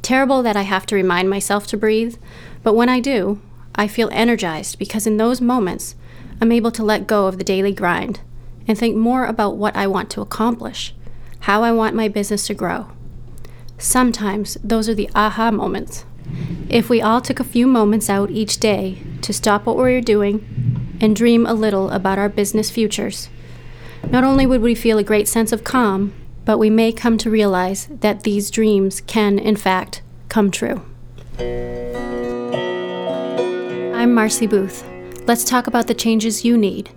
Terrible 0.00 0.42
that 0.42 0.56
I 0.56 0.62
have 0.62 0.86
to 0.86 0.94
remind 0.94 1.28
myself 1.28 1.66
to 1.68 1.76
breathe, 1.76 2.16
but 2.62 2.74
when 2.74 2.88
I 2.88 3.00
do, 3.00 3.40
I 3.74 3.88
feel 3.88 4.08
energized 4.12 4.78
because 4.78 5.06
in 5.06 5.16
those 5.16 5.40
moments, 5.40 5.94
I'm 6.40 6.52
able 6.52 6.70
to 6.72 6.84
let 6.84 7.06
go 7.06 7.26
of 7.26 7.38
the 7.38 7.44
daily 7.44 7.72
grind 7.72 8.20
and 8.66 8.78
think 8.78 8.96
more 8.96 9.24
about 9.24 9.56
what 9.56 9.76
I 9.76 9.86
want 9.86 10.10
to 10.10 10.20
accomplish, 10.20 10.94
how 11.40 11.62
I 11.62 11.72
want 11.72 11.94
my 11.94 12.08
business 12.08 12.46
to 12.46 12.54
grow. 12.54 12.88
Sometimes 13.78 14.58
those 14.62 14.88
are 14.88 14.94
the 14.94 15.10
aha 15.14 15.50
moments. 15.50 16.04
If 16.68 16.88
we 16.88 17.00
all 17.00 17.20
took 17.20 17.40
a 17.40 17.44
few 17.44 17.66
moments 17.66 18.08
out 18.08 18.30
each 18.30 18.58
day 18.58 19.02
to 19.22 19.32
stop 19.32 19.66
what 19.66 19.76
we're 19.76 20.00
doing 20.00 20.98
and 21.00 21.16
dream 21.16 21.46
a 21.46 21.54
little 21.54 21.90
about 21.90 22.18
our 22.18 22.28
business 22.28 22.70
futures, 22.70 23.28
not 24.08 24.24
only 24.24 24.46
would 24.46 24.62
we 24.62 24.74
feel 24.74 24.98
a 24.98 25.04
great 25.04 25.28
sense 25.28 25.52
of 25.52 25.64
calm, 25.64 26.12
but 26.44 26.58
we 26.58 26.70
may 26.70 26.92
come 26.92 27.18
to 27.18 27.30
realize 27.30 27.86
that 27.86 28.22
these 28.22 28.50
dreams 28.50 29.00
can, 29.02 29.38
in 29.38 29.56
fact, 29.56 30.02
come 30.28 30.50
true. 30.50 30.82
I'm 34.00 34.14
Marcy 34.14 34.46
Booth. 34.46 34.82
Let's 35.26 35.44
talk 35.44 35.66
about 35.66 35.86
the 35.86 35.92
changes 35.92 36.42
you 36.42 36.56
need. 36.56 36.88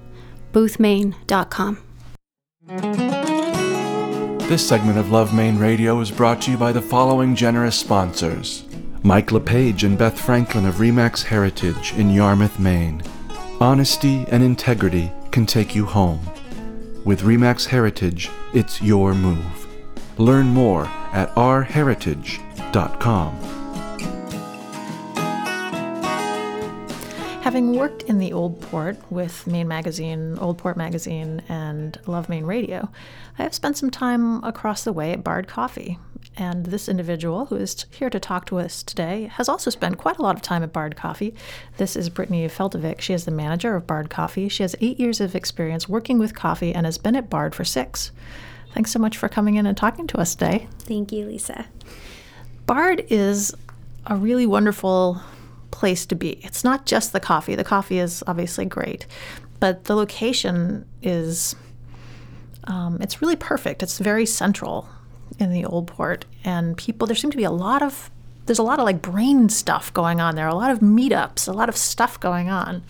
BoothMaine.com. 0.53 1.77
This 4.47 4.65
segment 4.65 4.97
of 4.97 5.11
Love 5.11 5.33
Maine 5.33 5.57
Radio 5.57 5.99
is 5.99 6.09
brought 6.09 6.41
to 6.43 6.51
you 6.51 6.57
by 6.57 6.71
the 6.71 6.81
following 6.81 7.35
generous 7.35 7.75
sponsors 7.75 8.63
Mike 9.03 9.33
LePage 9.33 9.83
and 9.83 9.97
Beth 9.97 10.17
Franklin 10.17 10.65
of 10.65 10.75
Remax 10.75 11.23
Heritage 11.23 11.91
in 11.97 12.09
Yarmouth, 12.09 12.57
Maine. 12.57 13.03
Honesty 13.59 14.23
and 14.29 14.41
integrity 14.41 15.11
can 15.31 15.45
take 15.45 15.75
you 15.75 15.85
home. 15.85 16.21
With 17.03 17.23
Remax 17.23 17.65
Heritage, 17.65 18.29
it's 18.53 18.81
your 18.81 19.13
move. 19.13 19.67
Learn 20.17 20.45
more 20.45 20.85
at 21.11 21.35
ourheritage.com. 21.35 23.52
Having 27.43 27.75
worked 27.75 28.03
in 28.03 28.19
the 28.19 28.31
Old 28.31 28.61
Port 28.61 28.95
with 29.11 29.45
Maine 29.47 29.67
Magazine, 29.67 30.37
Old 30.39 30.57
Port 30.57 30.77
Magazine, 30.77 31.41
and 31.49 31.99
Love 32.07 32.29
Maine 32.29 32.45
Radio, 32.45 32.89
I 33.37 33.43
have 33.43 33.53
spent 33.53 33.75
some 33.75 33.91
time 33.91 34.41
across 34.45 34.85
the 34.85 34.93
way 34.93 35.11
at 35.11 35.25
Bard 35.25 35.45
Coffee. 35.49 35.99
And 36.37 36.65
this 36.67 36.87
individual 36.87 37.47
who 37.47 37.57
is 37.57 37.85
here 37.91 38.09
to 38.09 38.17
talk 38.17 38.45
to 38.45 38.59
us 38.59 38.81
today 38.81 39.29
has 39.33 39.49
also 39.49 39.69
spent 39.69 39.97
quite 39.97 40.19
a 40.19 40.21
lot 40.21 40.37
of 40.37 40.41
time 40.41 40.63
at 40.63 40.71
Bard 40.71 40.95
Coffee. 40.95 41.35
This 41.75 41.97
is 41.97 42.07
Brittany 42.07 42.47
Feltovic. 42.47 43.01
She 43.01 43.13
is 43.13 43.25
the 43.25 43.31
manager 43.31 43.75
of 43.75 43.85
Bard 43.85 44.09
Coffee. 44.09 44.47
She 44.47 44.63
has 44.63 44.77
eight 44.79 44.97
years 44.97 45.19
of 45.19 45.35
experience 45.35 45.89
working 45.89 46.19
with 46.19 46.33
coffee 46.33 46.73
and 46.73 46.85
has 46.85 46.97
been 46.97 47.17
at 47.17 47.29
Bard 47.29 47.53
for 47.53 47.65
six. 47.65 48.13
Thanks 48.73 48.93
so 48.93 48.99
much 48.99 49.17
for 49.17 49.27
coming 49.27 49.55
in 49.55 49.65
and 49.65 49.75
talking 49.75 50.07
to 50.07 50.17
us 50.17 50.33
today. 50.33 50.69
Thank 50.79 51.11
you, 51.11 51.25
Lisa. 51.25 51.65
Bard 52.67 53.05
is 53.09 53.53
a 54.05 54.15
really 54.15 54.45
wonderful 54.45 55.21
place 55.73 56.05
to 56.05 56.15
be. 56.15 56.39
It's 56.43 56.63
not 56.63 56.85
just 56.85 57.11
the 57.11 57.19
coffee. 57.19 57.55
The 57.55 57.63
coffee 57.63 57.97
is 57.97 58.23
obviously 58.27 58.63
great, 58.63 59.07
but 59.59 59.85
the 59.85 59.95
location 59.95 60.85
is 61.01 61.55
um, 62.65 62.99
it's 63.01 63.21
really 63.21 63.35
perfect. 63.35 63.83
It's 63.83 63.97
very 63.97 64.25
central 64.25 64.87
in 65.39 65.51
the 65.51 65.65
old 65.65 65.87
port, 65.87 66.25
and 66.45 66.77
people 66.77 67.07
there 67.07 67.15
seem 67.15 67.31
to 67.31 67.37
be 67.37 67.43
a 67.43 67.51
lot 67.51 67.81
of 67.81 68.11
there's 68.45 68.59
a 68.59 68.63
lot 68.63 68.79
of 68.79 68.85
like 68.85 69.01
brain 69.01 69.49
stuff 69.49 69.91
going 69.93 70.21
on 70.21 70.35
there. 70.35 70.47
A 70.47 70.55
lot 70.55 70.71
of 70.71 70.79
meetups, 70.79 71.47
a 71.47 71.53
lot 71.53 71.69
of 71.69 71.75
stuff 71.75 72.19
going 72.19 72.49
on. 72.49 72.83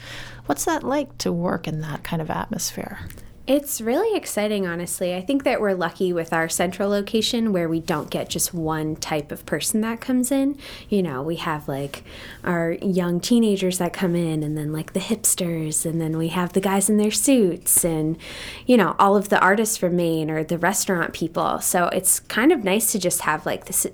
What's 0.46 0.66
that 0.66 0.84
like 0.84 1.18
to 1.20 1.32
work 1.32 1.68
in 1.68 1.82
that 1.82 2.04
kind 2.04 2.22
of 2.22 2.30
atmosphere? 2.30 3.00
It's 3.46 3.82
really 3.82 4.16
exciting, 4.16 4.66
honestly. 4.66 5.14
I 5.14 5.20
think 5.20 5.44
that 5.44 5.60
we're 5.60 5.74
lucky 5.74 6.14
with 6.14 6.32
our 6.32 6.48
central 6.48 6.90
location 6.90 7.52
where 7.52 7.68
we 7.68 7.82
don't 7.82 8.10
get 8.10 8.30
just 8.30 8.54
one 8.54 8.96
type 8.96 9.34
of 9.34 9.46
person 9.46 9.82
that 9.82 10.00
comes 10.00 10.32
in. 10.32 10.58
You 10.88 11.04
know, 11.04 11.22
we 11.22 11.36
have 11.36 11.68
like 11.68 12.06
our 12.46 12.72
young 12.82 13.20
teenagers 13.20 13.80
that 13.80 13.92
come 13.92 14.16
in, 14.16 14.44
and 14.44 14.58
then 14.58 14.72
like 14.72 14.94
the 14.94 15.02
hipsters, 15.02 15.86
and 15.86 16.00
then 16.00 16.18
we 16.18 16.30
have 16.30 16.54
the 16.54 16.62
guys 16.62 16.90
in 16.90 16.96
their 16.96 17.12
suits, 17.12 17.84
and, 17.84 18.18
you 18.66 18.78
know, 18.78 18.96
all 18.98 19.18
of 19.18 19.28
the 19.28 19.42
artists 19.42 19.76
from 19.76 19.98
Maine 19.98 20.32
or 20.32 20.46
the 20.46 20.58
restaurant 20.58 21.14
people. 21.14 21.60
So 21.60 21.88
it's 21.88 22.22
kind 22.22 22.54
of 22.54 22.64
nice 22.64 22.94
to 22.94 23.00
just 23.00 23.24
have 23.24 23.46
like 23.46 23.66
this 23.66 23.86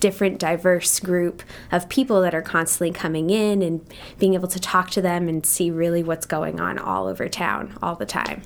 different 0.00 0.38
diverse 0.38 1.00
group 1.00 1.42
of 1.72 1.88
people 1.88 2.20
that 2.20 2.34
are 2.34 2.42
constantly 2.42 2.92
coming 2.92 3.30
in 3.30 3.62
and 3.62 3.86
being 4.18 4.34
able 4.34 4.48
to 4.48 4.60
talk 4.60 4.90
to 4.90 5.00
them 5.00 5.30
and 5.30 5.46
see 5.46 5.70
really 5.70 6.02
what's 6.02 6.26
going 6.26 6.60
on 6.60 6.78
all 6.78 7.06
over 7.06 7.26
town 7.26 7.74
all 7.82 7.94
the 7.94 8.04
time. 8.04 8.42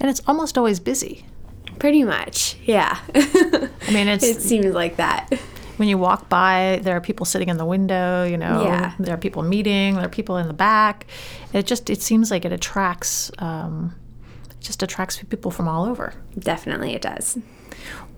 And 0.00 0.08
it's 0.10 0.20
almost 0.26 0.56
always 0.56 0.80
busy. 0.80 1.26
Pretty 1.78 2.02
much, 2.04 2.56
yeah. 2.64 2.98
I 3.14 3.68
mean, 3.92 4.08
it's 4.08 4.24
it 4.24 4.40
seems 4.40 4.74
like 4.74 4.96
that. 4.96 5.28
when 5.76 5.88
you 5.88 5.96
walk 5.98 6.28
by, 6.28 6.80
there 6.82 6.96
are 6.96 7.00
people 7.00 7.24
sitting 7.26 7.48
in 7.48 7.56
the 7.56 7.64
window. 7.64 8.24
You 8.24 8.36
know, 8.36 8.64
Yeah. 8.64 8.94
there 8.98 9.14
are 9.14 9.18
people 9.18 9.42
meeting. 9.42 9.94
There 9.94 10.04
are 10.04 10.08
people 10.08 10.38
in 10.38 10.48
the 10.48 10.54
back. 10.54 11.06
It 11.52 11.66
just 11.66 11.88
it 11.90 12.02
seems 12.02 12.30
like 12.30 12.44
it 12.44 12.52
attracts 12.52 13.30
um, 13.38 13.94
it 14.50 14.60
just 14.60 14.82
attracts 14.82 15.22
people 15.22 15.50
from 15.50 15.68
all 15.68 15.84
over. 15.84 16.14
Definitely, 16.38 16.94
it 16.94 17.02
does. 17.02 17.38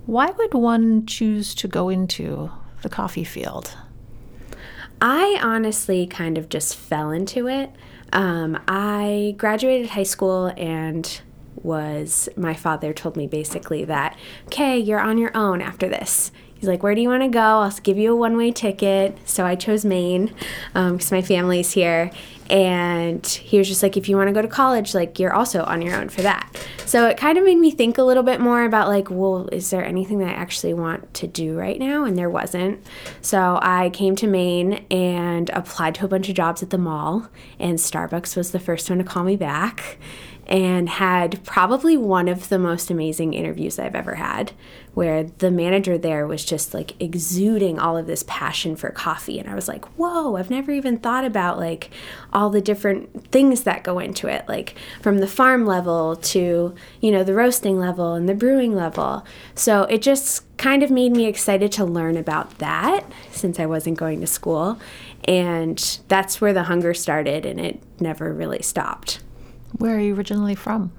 Why 0.06 0.30
would 0.30 0.54
one 0.54 1.04
choose 1.06 1.54
to 1.56 1.68
go 1.68 1.88
into 1.90 2.50
the 2.82 2.88
coffee 2.88 3.24
field? 3.24 3.76
I 5.02 5.38
honestly 5.42 6.06
kind 6.06 6.36
of 6.38 6.48
just 6.48 6.76
fell 6.76 7.10
into 7.10 7.46
it. 7.46 7.70
Um, 8.12 8.58
I 8.68 9.34
graduated 9.38 9.90
high 9.90 10.02
school 10.02 10.52
and 10.56 11.20
was 11.62 12.28
my 12.36 12.54
father 12.54 12.92
told 12.92 13.16
me 13.16 13.26
basically 13.26 13.84
that 13.84 14.16
okay 14.46 14.78
you're 14.78 15.00
on 15.00 15.18
your 15.18 15.36
own 15.36 15.60
after 15.60 15.88
this. 15.88 16.32
He's 16.54 16.68
like 16.68 16.82
where 16.82 16.94
do 16.94 17.00
you 17.00 17.08
want 17.08 17.22
to 17.22 17.28
go? 17.28 17.40
I'll 17.40 17.70
give 17.82 17.96
you 17.96 18.12
a 18.12 18.16
one-way 18.16 18.52
ticket. 18.52 19.16
So 19.24 19.46
i 19.46 19.54
chose 19.54 19.84
maine 19.84 20.34
um, 20.74 20.96
because 20.96 21.10
my 21.10 21.22
family's 21.22 21.72
here. 21.72 22.10
And 22.50 23.24
he 23.24 23.58
was 23.58 23.68
just 23.68 23.82
like 23.82 23.96
if 23.96 24.08
you 24.08 24.16
want 24.16 24.28
to 24.28 24.34
go 24.34 24.42
to 24.42 24.48
college 24.48 24.92
like 24.92 25.18
you're 25.18 25.32
also 25.32 25.62
on 25.64 25.80
your 25.80 25.94
own 25.96 26.08
for 26.08 26.20
that. 26.22 26.54
So 26.84 27.06
it 27.06 27.16
kind 27.16 27.38
of 27.38 27.44
made 27.44 27.58
me 27.58 27.70
think 27.70 27.96
a 27.96 28.02
little 28.02 28.24
bit 28.24 28.40
more 28.40 28.64
about 28.64 28.88
like 28.88 29.08
well 29.10 29.48
is 29.52 29.70
there 29.70 29.84
anything 29.84 30.18
that 30.18 30.28
i 30.28 30.32
actually 30.32 30.74
want 30.74 31.14
to 31.14 31.26
do 31.26 31.56
right 31.56 31.78
now? 31.78 32.04
And 32.04 32.18
there 32.18 32.30
wasn't. 32.30 32.84
So 33.22 33.58
i 33.62 33.88
came 33.90 34.16
to 34.16 34.26
maine 34.26 34.84
and 34.90 35.48
applied 35.50 35.94
to 35.96 36.04
a 36.04 36.08
bunch 36.08 36.28
of 36.28 36.34
jobs 36.34 36.62
at 36.62 36.70
the 36.70 36.78
mall 36.78 37.28
and 37.58 37.78
starbucks 37.78 38.36
was 38.36 38.50
the 38.50 38.60
first 38.60 38.90
one 38.90 38.98
to 38.98 39.04
call 39.04 39.24
me 39.24 39.36
back 39.36 39.98
and 40.50 40.88
had 40.88 41.42
probably 41.44 41.96
one 41.96 42.26
of 42.26 42.48
the 42.48 42.58
most 42.58 42.90
amazing 42.90 43.34
interviews 43.34 43.78
I've 43.78 43.94
ever 43.94 44.16
had, 44.16 44.50
where 44.94 45.22
the 45.22 45.50
manager 45.52 45.96
there 45.96 46.26
was 46.26 46.44
just 46.44 46.74
like 46.74 47.00
exuding 47.00 47.78
all 47.78 47.96
of 47.96 48.08
this 48.08 48.24
passion 48.26 48.74
for 48.74 48.90
coffee. 48.90 49.38
And 49.38 49.48
I 49.48 49.54
was 49.54 49.68
like, 49.68 49.84
whoa, 49.96 50.34
I've 50.36 50.50
never 50.50 50.72
even 50.72 50.98
thought 50.98 51.24
about 51.24 51.60
like 51.60 51.90
all 52.32 52.50
the 52.50 52.60
different 52.60 53.30
things 53.30 53.62
that 53.62 53.84
go 53.84 54.00
into 54.00 54.26
it, 54.26 54.44
like 54.48 54.74
from 55.00 55.18
the 55.18 55.28
farm 55.28 55.66
level 55.66 56.16
to, 56.16 56.74
you 57.00 57.12
know, 57.12 57.22
the 57.22 57.34
roasting 57.34 57.78
level 57.78 58.14
and 58.14 58.28
the 58.28 58.34
brewing 58.34 58.74
level. 58.74 59.24
So 59.54 59.84
it 59.84 60.02
just 60.02 60.44
kind 60.56 60.82
of 60.82 60.90
made 60.90 61.12
me 61.12 61.26
excited 61.26 61.70
to 61.72 61.84
learn 61.84 62.16
about 62.16 62.58
that 62.58 63.04
since 63.30 63.60
I 63.60 63.66
wasn't 63.66 63.98
going 63.98 64.20
to 64.20 64.26
school. 64.26 64.80
And 65.24 66.00
that's 66.08 66.40
where 66.40 66.52
the 66.52 66.64
hunger 66.64 66.92
started, 66.94 67.46
and 67.46 67.60
it 67.60 67.80
never 68.00 68.32
really 68.32 68.62
stopped. 68.62 69.20
Where 69.78 69.96
are 69.96 70.00
you 70.00 70.14
originally 70.14 70.54
from? 70.54 70.92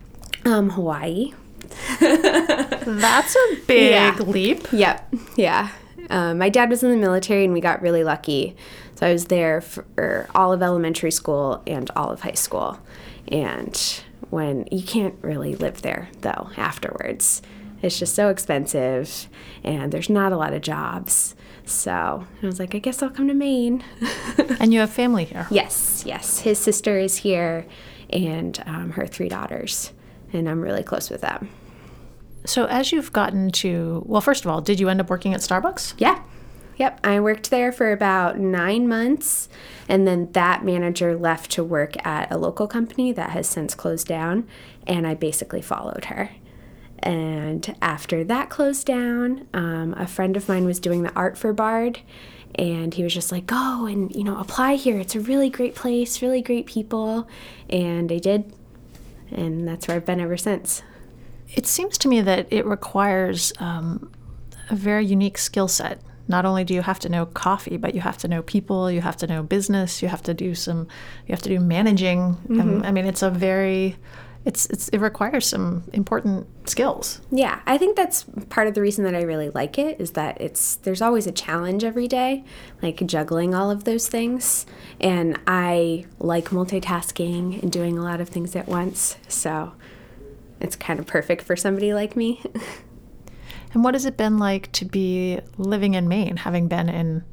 Um, 0.45 0.69
Hawaii. 0.71 1.33
That's 1.99 3.35
a 3.35 3.55
big 3.67 3.91
Yeah. 3.91 4.15
leap. 4.19 4.67
Yep. 4.71 5.13
Yeah. 5.35 5.69
Um, 6.09 6.37
my 6.39 6.49
dad 6.49 6.69
was 6.69 6.83
in 6.83 6.89
the 6.91 6.97
military, 6.97 7.45
and 7.45 7.53
we 7.53 7.61
got 7.61 7.81
really 7.81 8.03
lucky. 8.03 8.55
So 8.95 9.07
I 9.07 9.13
was 9.13 9.25
there 9.25 9.61
for 9.61 10.27
all 10.35 10.51
of 10.53 10.61
elementary 10.61 11.11
school 11.11 11.61
and 11.65 11.89
all 11.95 12.09
of 12.11 12.21
high 12.21 12.33
school. 12.33 12.79
And 13.27 14.01
when 14.29 14.67
you 14.71 14.83
can't 14.83 15.15
really 15.21 15.55
live 15.55 15.81
there 15.81 16.09
though 16.21 16.49
afterwards, 16.57 17.41
it's 17.81 17.97
just 17.97 18.13
so 18.15 18.29
expensive, 18.29 19.27
and 19.63 19.91
there's 19.91 20.09
not 20.09 20.31
a 20.31 20.37
lot 20.37 20.53
of 20.53 20.61
jobs. 20.61 21.35
So 21.65 22.25
I 22.41 22.45
was 22.45 22.59
like, 22.59 22.75
I 22.75 22.79
guess 22.79 23.01
I'll 23.01 23.09
come 23.09 23.27
to 23.27 23.33
Maine. 23.33 23.83
And 24.59 24.71
you 24.73 24.79
have 24.81 24.91
family 24.91 25.25
here. 25.25 25.47
yes, 25.49 26.03
yes. 26.05 26.41
His 26.41 26.59
sister 26.59 26.99
is 26.99 27.17
here, 27.17 27.65
and 28.11 28.61
um, 28.65 28.91
her 28.91 29.07
three 29.07 29.29
daughters, 29.29 29.93
and 30.33 30.49
I'm 30.49 30.61
really 30.61 30.83
close 30.83 31.09
with 31.09 31.21
them. 31.21 31.49
So 32.45 32.65
as 32.65 32.91
you've 32.91 33.13
gotten 33.13 33.51
to, 33.51 34.03
well, 34.05 34.21
first 34.21 34.45
of 34.45 34.51
all, 34.51 34.61
did 34.61 34.79
you 34.79 34.89
end 34.89 34.99
up 34.99 35.09
working 35.09 35.33
at 35.33 35.41
Starbucks? 35.41 35.93
Yeah. 35.97 36.21
Yep. 36.77 36.99
I 37.03 37.19
worked 37.19 37.51
there 37.51 37.71
for 37.71 37.91
about 37.91 38.39
nine 38.39 38.87
months. 38.87 39.47
And 39.87 40.07
then 40.07 40.31
that 40.31 40.65
manager 40.65 41.15
left 41.15 41.51
to 41.51 41.63
work 41.63 42.03
at 42.05 42.31
a 42.31 42.37
local 42.37 42.67
company 42.67 43.11
that 43.11 43.31
has 43.31 43.47
since 43.47 43.75
closed 43.75 44.07
down. 44.07 44.47
And 44.87 45.05
I 45.05 45.13
basically 45.13 45.61
followed 45.61 46.05
her. 46.05 46.31
And 46.97 47.75
after 47.81 48.23
that 48.23 48.49
closed 48.49 48.87
down, 48.87 49.47
um, 49.53 49.93
a 49.97 50.07
friend 50.07 50.35
of 50.37 50.47
mine 50.47 50.65
was 50.65 50.79
doing 50.79 51.03
the 51.03 51.13
art 51.13 51.37
for 51.37 51.53
Bard. 51.53 51.99
And 52.55 52.93
he 52.93 53.03
was 53.03 53.13
just 53.13 53.31
like, 53.31 53.47
go 53.47 53.85
and, 53.85 54.13
you 54.15 54.23
know, 54.23 54.37
apply 54.37 54.75
here. 54.75 54.99
It's 54.99 55.15
a 55.15 55.19
really 55.19 55.49
great 55.49 55.75
place, 55.75 56.21
really 56.21 56.41
great 56.41 56.65
people. 56.65 57.27
And 57.69 58.11
I 58.11 58.17
did. 58.17 58.53
And 59.31 59.67
that's 59.67 59.87
where 59.87 59.97
I've 59.97 60.05
been 60.05 60.19
ever 60.19 60.37
since. 60.37 60.83
It 61.53 61.65
seems 61.65 61.97
to 61.99 62.07
me 62.07 62.21
that 62.21 62.47
it 62.51 62.65
requires 62.65 63.53
um, 63.59 64.11
a 64.69 64.75
very 64.75 65.05
unique 65.05 65.37
skill 65.37 65.67
set. 65.67 66.01
Not 66.27 66.45
only 66.45 66.63
do 66.63 66.73
you 66.73 66.81
have 66.81 66.99
to 66.99 67.09
know 67.09 67.25
coffee, 67.25 67.77
but 67.77 67.93
you 67.93 68.01
have 68.01 68.17
to 68.19 68.27
know 68.27 68.41
people, 68.41 68.89
you 68.89 69.01
have 69.01 69.17
to 69.17 69.27
know 69.27 69.43
business, 69.43 70.01
you 70.01 70.07
have 70.07 70.23
to 70.23 70.33
do 70.33 70.55
some, 70.55 70.87
you 71.27 71.33
have 71.33 71.41
to 71.41 71.49
do 71.49 71.59
managing. 71.59 72.37
Um, 72.49 72.83
I 72.83 72.91
mean, 72.91 73.05
it's 73.05 73.21
a 73.21 73.29
very, 73.29 73.97
it's, 74.43 74.65
it's 74.67 74.89
it 74.89 74.97
requires 74.99 75.45
some 75.45 75.83
important 75.93 76.47
skills. 76.67 77.21
Yeah, 77.29 77.61
I 77.65 77.77
think 77.77 77.95
that's 77.95 78.25
part 78.49 78.67
of 78.67 78.73
the 78.73 78.81
reason 78.81 79.03
that 79.05 79.13
I 79.13 79.21
really 79.21 79.49
like 79.49 79.77
it 79.77 79.99
is 80.01 80.11
that 80.11 80.41
it's 80.41 80.75
there's 80.77 81.01
always 81.01 81.27
a 81.27 81.31
challenge 81.31 81.83
every 81.83 82.07
day, 82.07 82.43
like 82.81 83.05
juggling 83.05 83.53
all 83.53 83.69
of 83.69 83.83
those 83.83 84.07
things. 84.07 84.65
And 84.99 85.39
I 85.45 86.05
like 86.19 86.49
multitasking 86.49 87.61
and 87.61 87.71
doing 87.71 87.97
a 87.97 88.03
lot 88.03 88.19
of 88.19 88.29
things 88.29 88.55
at 88.55 88.67
once. 88.67 89.17
So 89.27 89.73
it's 90.59 90.75
kind 90.75 90.99
of 90.99 91.05
perfect 91.05 91.43
for 91.43 91.55
somebody 91.55 91.93
like 91.93 92.15
me. 92.15 92.41
And 93.73 93.83
what 93.83 93.93
has 93.93 94.05
it 94.05 94.17
been 94.17 94.37
like 94.37 94.71
to 94.73 94.85
be 94.85 95.39
living 95.57 95.93
in 95.93 96.07
Maine, 96.07 96.37
having 96.37 96.67
been 96.67 96.89
in 96.89 97.23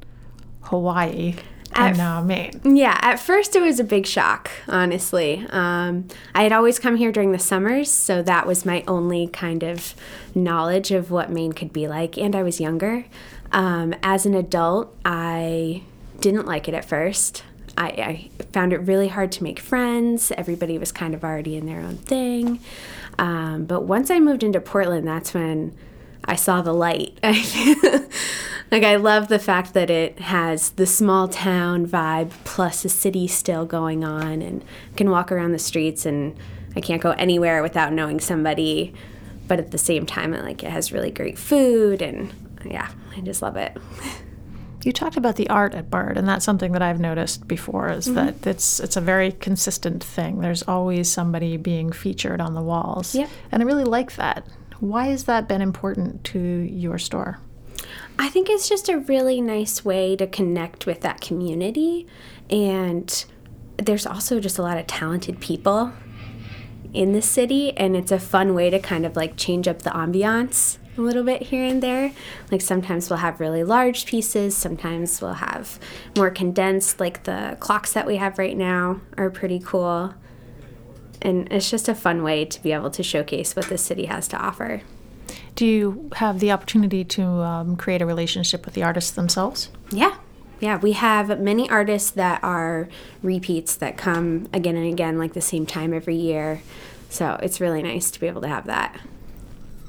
Hawaii 0.63 1.35
At- 1.75 1.97
now 1.97 2.23
Maine? 2.23 2.61
Yeah, 2.65 2.99
at 3.03 3.21
first 3.21 3.55
it 3.55 3.61
was 3.63 3.79
a 3.79 3.85
big 3.85 4.07
shock, 4.07 4.51
honestly. 4.67 5.47
Um, 5.51 6.09
I 6.35 6.43
had 6.43 6.53
always 6.53 6.79
come 6.79 6.97
here 6.97 7.13
during 7.13 7.33
the 7.33 7.39
summers, 7.39 7.91
so 7.91 8.23
that 8.23 8.47
was 8.47 8.65
my 8.65 8.83
only 8.89 9.29
kind 9.29 9.63
of 9.63 9.95
knowledge 10.35 10.91
of 10.91 11.11
what 11.11 11.31
Maine 11.31 11.53
could 11.53 11.73
be 11.73 11.87
like, 11.87 12.17
and 12.17 12.35
I 12.35 12.43
was 12.43 12.61
younger. 12.61 13.05
Um, 13.53 13.95
as 14.03 14.27
an 14.27 14.35
adult, 14.35 14.95
I 15.05 15.83
didn't 16.21 16.47
like 16.47 16.69
it 16.69 16.75
at 16.75 16.85
first. 16.85 17.45
I, 17.77 17.87
I 17.87 18.31
found 18.53 18.73
it 18.73 18.79
really 18.79 19.09
hard 19.09 19.31
to 19.33 19.43
make 19.45 19.61
friends. 19.61 20.33
Everybody 20.33 20.79
was 20.79 20.91
kind 20.91 21.15
of 21.15 21.23
already 21.23 21.57
in 21.57 21.67
their 21.67 21.81
own 21.81 21.97
thing. 21.97 22.61
Um, 23.19 23.65
but 23.65 23.83
once 23.85 24.11
I 24.11 24.19
moved 24.19 24.43
into 24.43 24.61
Portland, 24.61 25.07
that's 25.07 25.33
when 25.33 25.77
I 26.25 26.35
saw 26.35 26.61
the 26.61 26.73
light. 26.73 27.19
like 28.71 28.83
I 28.83 28.97
love 28.97 29.29
the 29.29 29.39
fact 29.39 29.75
that 29.75 29.91
it 29.91 30.19
has 30.21 30.71
the 30.71 30.87
small 30.87 31.29
town 31.29 31.87
vibe 31.87 32.31
plus 32.45 32.83
the 32.83 32.89
city 32.89 33.27
still 33.27 33.65
going 33.65 34.05
on 34.05 34.43
and 34.43 34.65
I 34.93 34.97
can 34.97 35.11
walk 35.11 35.33
around 35.33 35.53
the 35.53 35.59
streets 35.59 36.05
and 36.05 36.37
I 36.77 36.81
can't 36.81 37.03
go 37.03 37.13
anywhere 37.13 37.63
without 37.63 37.93
knowing 37.93 38.21
somebody. 38.21 38.95
But 39.47 39.59
at 39.59 39.71
the 39.71 39.79
same 39.79 40.05
time 40.05 40.35
it 40.35 40.45
like 40.45 40.63
it 40.63 40.71
has 40.71 40.93
really 40.93 41.11
great 41.11 41.39
food 41.39 42.03
and 42.03 42.33
yeah, 42.65 42.91
I 43.17 43.21
just 43.21 43.41
love 43.41 43.57
it. 43.57 43.77
You 44.85 44.93
talked 44.93 45.17
about 45.17 45.37
the 45.37 45.51
art 45.51 45.75
at 45.75 45.91
Bard, 45.91 46.17
and 46.17 46.29
that's 46.29 46.45
something 46.45 46.73
that 46.73 46.83
I've 46.83 47.01
noticed 47.01 47.49
before. 47.49 47.91
Is 47.91 48.07
mm-hmm. 48.07 48.15
that 48.15 48.47
it's 48.47 48.79
it's 48.79 48.97
a 48.97 49.01
very 49.01 49.33
consistent 49.33 50.05
thing. 50.05 50.41
There's 50.41 50.63
always 50.63 51.11
somebody 51.11 51.57
being 51.57 51.91
featured 51.91 52.41
on 52.41 52.55
the 52.55 52.63
walls, 52.63 53.15
yep. 53.15 53.29
and 53.51 53.63
I 53.63 53.67
really 53.67 53.85
like 53.85 54.15
that. 54.17 54.47
Why 54.79 55.09
has 55.09 55.25
that 55.25 55.49
been 55.49 55.61
important 55.61 56.23
to 56.25 56.39
your 56.39 56.97
store? 56.97 57.41
I 58.19 58.29
think 58.29 58.49
it's 58.51 58.69
just 58.69 58.89
a 58.89 58.99
really 58.99 59.41
nice 59.41 59.85
way 59.85 60.17
to 60.17 60.27
connect 60.27 60.87
with 60.87 61.01
that 61.03 61.21
community, 61.21 62.07
and 62.51 63.25
there's 63.77 64.07
also 64.07 64.41
just 64.41 64.59
a 64.59 64.63
lot 64.63 64.79
of 64.79 64.87
talented 64.87 65.41
people 65.41 65.93
in 66.93 67.13
the 67.13 67.23
city, 67.23 67.77
and 67.77 67.97
it's 67.97 68.11
a 68.11 68.19
fun 68.19 68.55
way 68.55 68.71
to 68.71 68.79
kind 68.79 69.07
of 69.07 69.17
like 69.17 69.37
change 69.37 69.69
up 69.69 69.83
the 69.83 69.91
ambiance 69.91 70.79
a 70.97 71.01
little 71.01 71.23
bit 71.23 71.43
here 71.43 71.65
and 71.65 71.83
there. 71.83 72.13
Like 72.51 72.61
sometimes 72.61 73.09
we'll 73.09 73.19
have 73.19 73.41
really 73.41 73.63
large 73.63 74.05
pieces, 74.05 74.57
sometimes 74.57 75.21
we'll 75.21 75.35
have 75.35 75.79
more 76.17 76.31
condensed, 76.31 76.99
like 76.99 77.23
the 77.23 77.57
clocks 77.61 77.93
that 77.93 78.07
we 78.07 78.17
have 78.17 78.39
right 78.39 78.57
now 78.57 79.01
are 79.17 79.31
pretty 79.31 79.61
cool. 79.61 80.15
And 81.23 81.51
it's 81.53 81.71
just 81.71 81.89
a 81.89 81.95
fun 81.95 82.23
way 82.23 82.45
to 82.45 82.63
be 82.63 82.73
able 82.73 82.91
to 82.91 83.03
showcase 83.03 83.55
what 83.55 83.69
the 83.69 83.79
city 83.79 84.07
has 84.07 84.29
to 84.29 84.37
offer. 84.37 84.83
Do 85.59 85.67
you 85.67 86.11
have 86.15 86.39
the 86.39 86.53
opportunity 86.53 87.05
to 87.05 87.25
um, 87.25 87.75
create 87.75 88.01
a 88.01 88.07
relationship 88.07 88.65
with 88.65 88.75
the 88.75 88.85
artists 88.85 89.11
themselves? 89.11 89.71
Yeah. 89.91 90.17
Yeah, 90.61 90.79
we 90.79 90.93
have 90.93 91.41
many 91.41 91.69
artists 91.69 92.11
that 92.13 92.43
are 92.45 92.89
repeats 93.23 93.75
that 93.77 93.97
come 93.97 94.49
again 94.53 94.77
and 94.77 94.87
again, 94.87 95.19
like 95.19 95.33
the 95.33 95.41
same 95.41 95.67
time 95.67 95.93
every 95.93 96.15
year. 96.15 96.63
So 97.11 97.41
it's 97.43 97.61
really 97.61 97.83
nice 97.83 98.11
to 98.13 98.21
be 98.21 98.29
able 98.29 98.43
to 98.43 98.49
have 98.49 98.67
that 98.67 99.01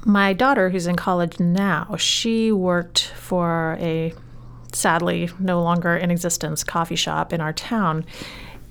my 0.04 0.32
daughter, 0.32 0.70
who's 0.70 0.86
in 0.86 0.96
college 0.96 1.38
now, 1.38 1.96
she 1.96 2.52
worked 2.52 3.06
for 3.16 3.76
a 3.80 4.14
sadly 4.72 5.28
no 5.38 5.62
longer 5.62 5.96
in 5.96 6.10
existence 6.10 6.62
coffee 6.64 6.96
shop 6.96 7.32
in 7.32 7.40
our 7.40 7.52
town. 7.52 8.04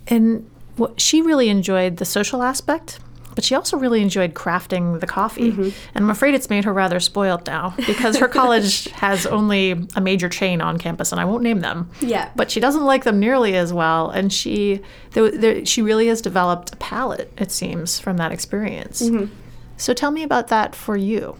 And 0.07 0.49
what, 0.77 0.99
she 0.99 1.21
really 1.21 1.49
enjoyed 1.49 1.97
the 1.97 2.05
social 2.05 2.41
aspect, 2.41 2.99
but 3.39 3.45
she 3.45 3.55
also 3.55 3.77
really 3.77 4.01
enjoyed 4.01 4.33
crafting 4.33 4.99
the 4.99 5.07
coffee. 5.07 5.53
Mm-hmm. 5.53 5.69
And 5.95 6.03
I'm 6.03 6.09
afraid 6.09 6.35
it's 6.35 6.49
made 6.49 6.65
her 6.65 6.73
rather 6.73 6.99
spoiled 6.99 7.47
now 7.47 7.73
because 7.87 8.17
her 8.17 8.27
college 8.27 8.89
has 8.89 9.25
only 9.25 9.87
a 9.95 10.01
major 10.01 10.27
chain 10.27 10.59
on 10.59 10.77
campus, 10.77 11.13
and 11.13 11.21
I 11.21 11.23
won't 11.23 11.41
name 11.41 11.61
them. 11.61 11.89
Yeah. 12.01 12.31
But 12.35 12.51
she 12.51 12.59
doesn't 12.59 12.83
like 12.83 13.05
them 13.05 13.17
nearly 13.17 13.55
as 13.55 13.71
well. 13.71 14.09
And 14.09 14.33
she, 14.33 14.81
there, 15.11 15.31
there, 15.31 15.65
she 15.65 15.81
really 15.81 16.07
has 16.07 16.21
developed 16.21 16.73
a 16.73 16.75
palate, 16.75 17.31
it 17.37 17.49
seems, 17.49 17.97
from 17.97 18.17
that 18.17 18.33
experience. 18.33 19.01
Mm-hmm. 19.03 19.33
So 19.77 19.93
tell 19.93 20.11
me 20.11 20.23
about 20.23 20.49
that 20.49 20.75
for 20.75 20.97
you. 20.97 21.37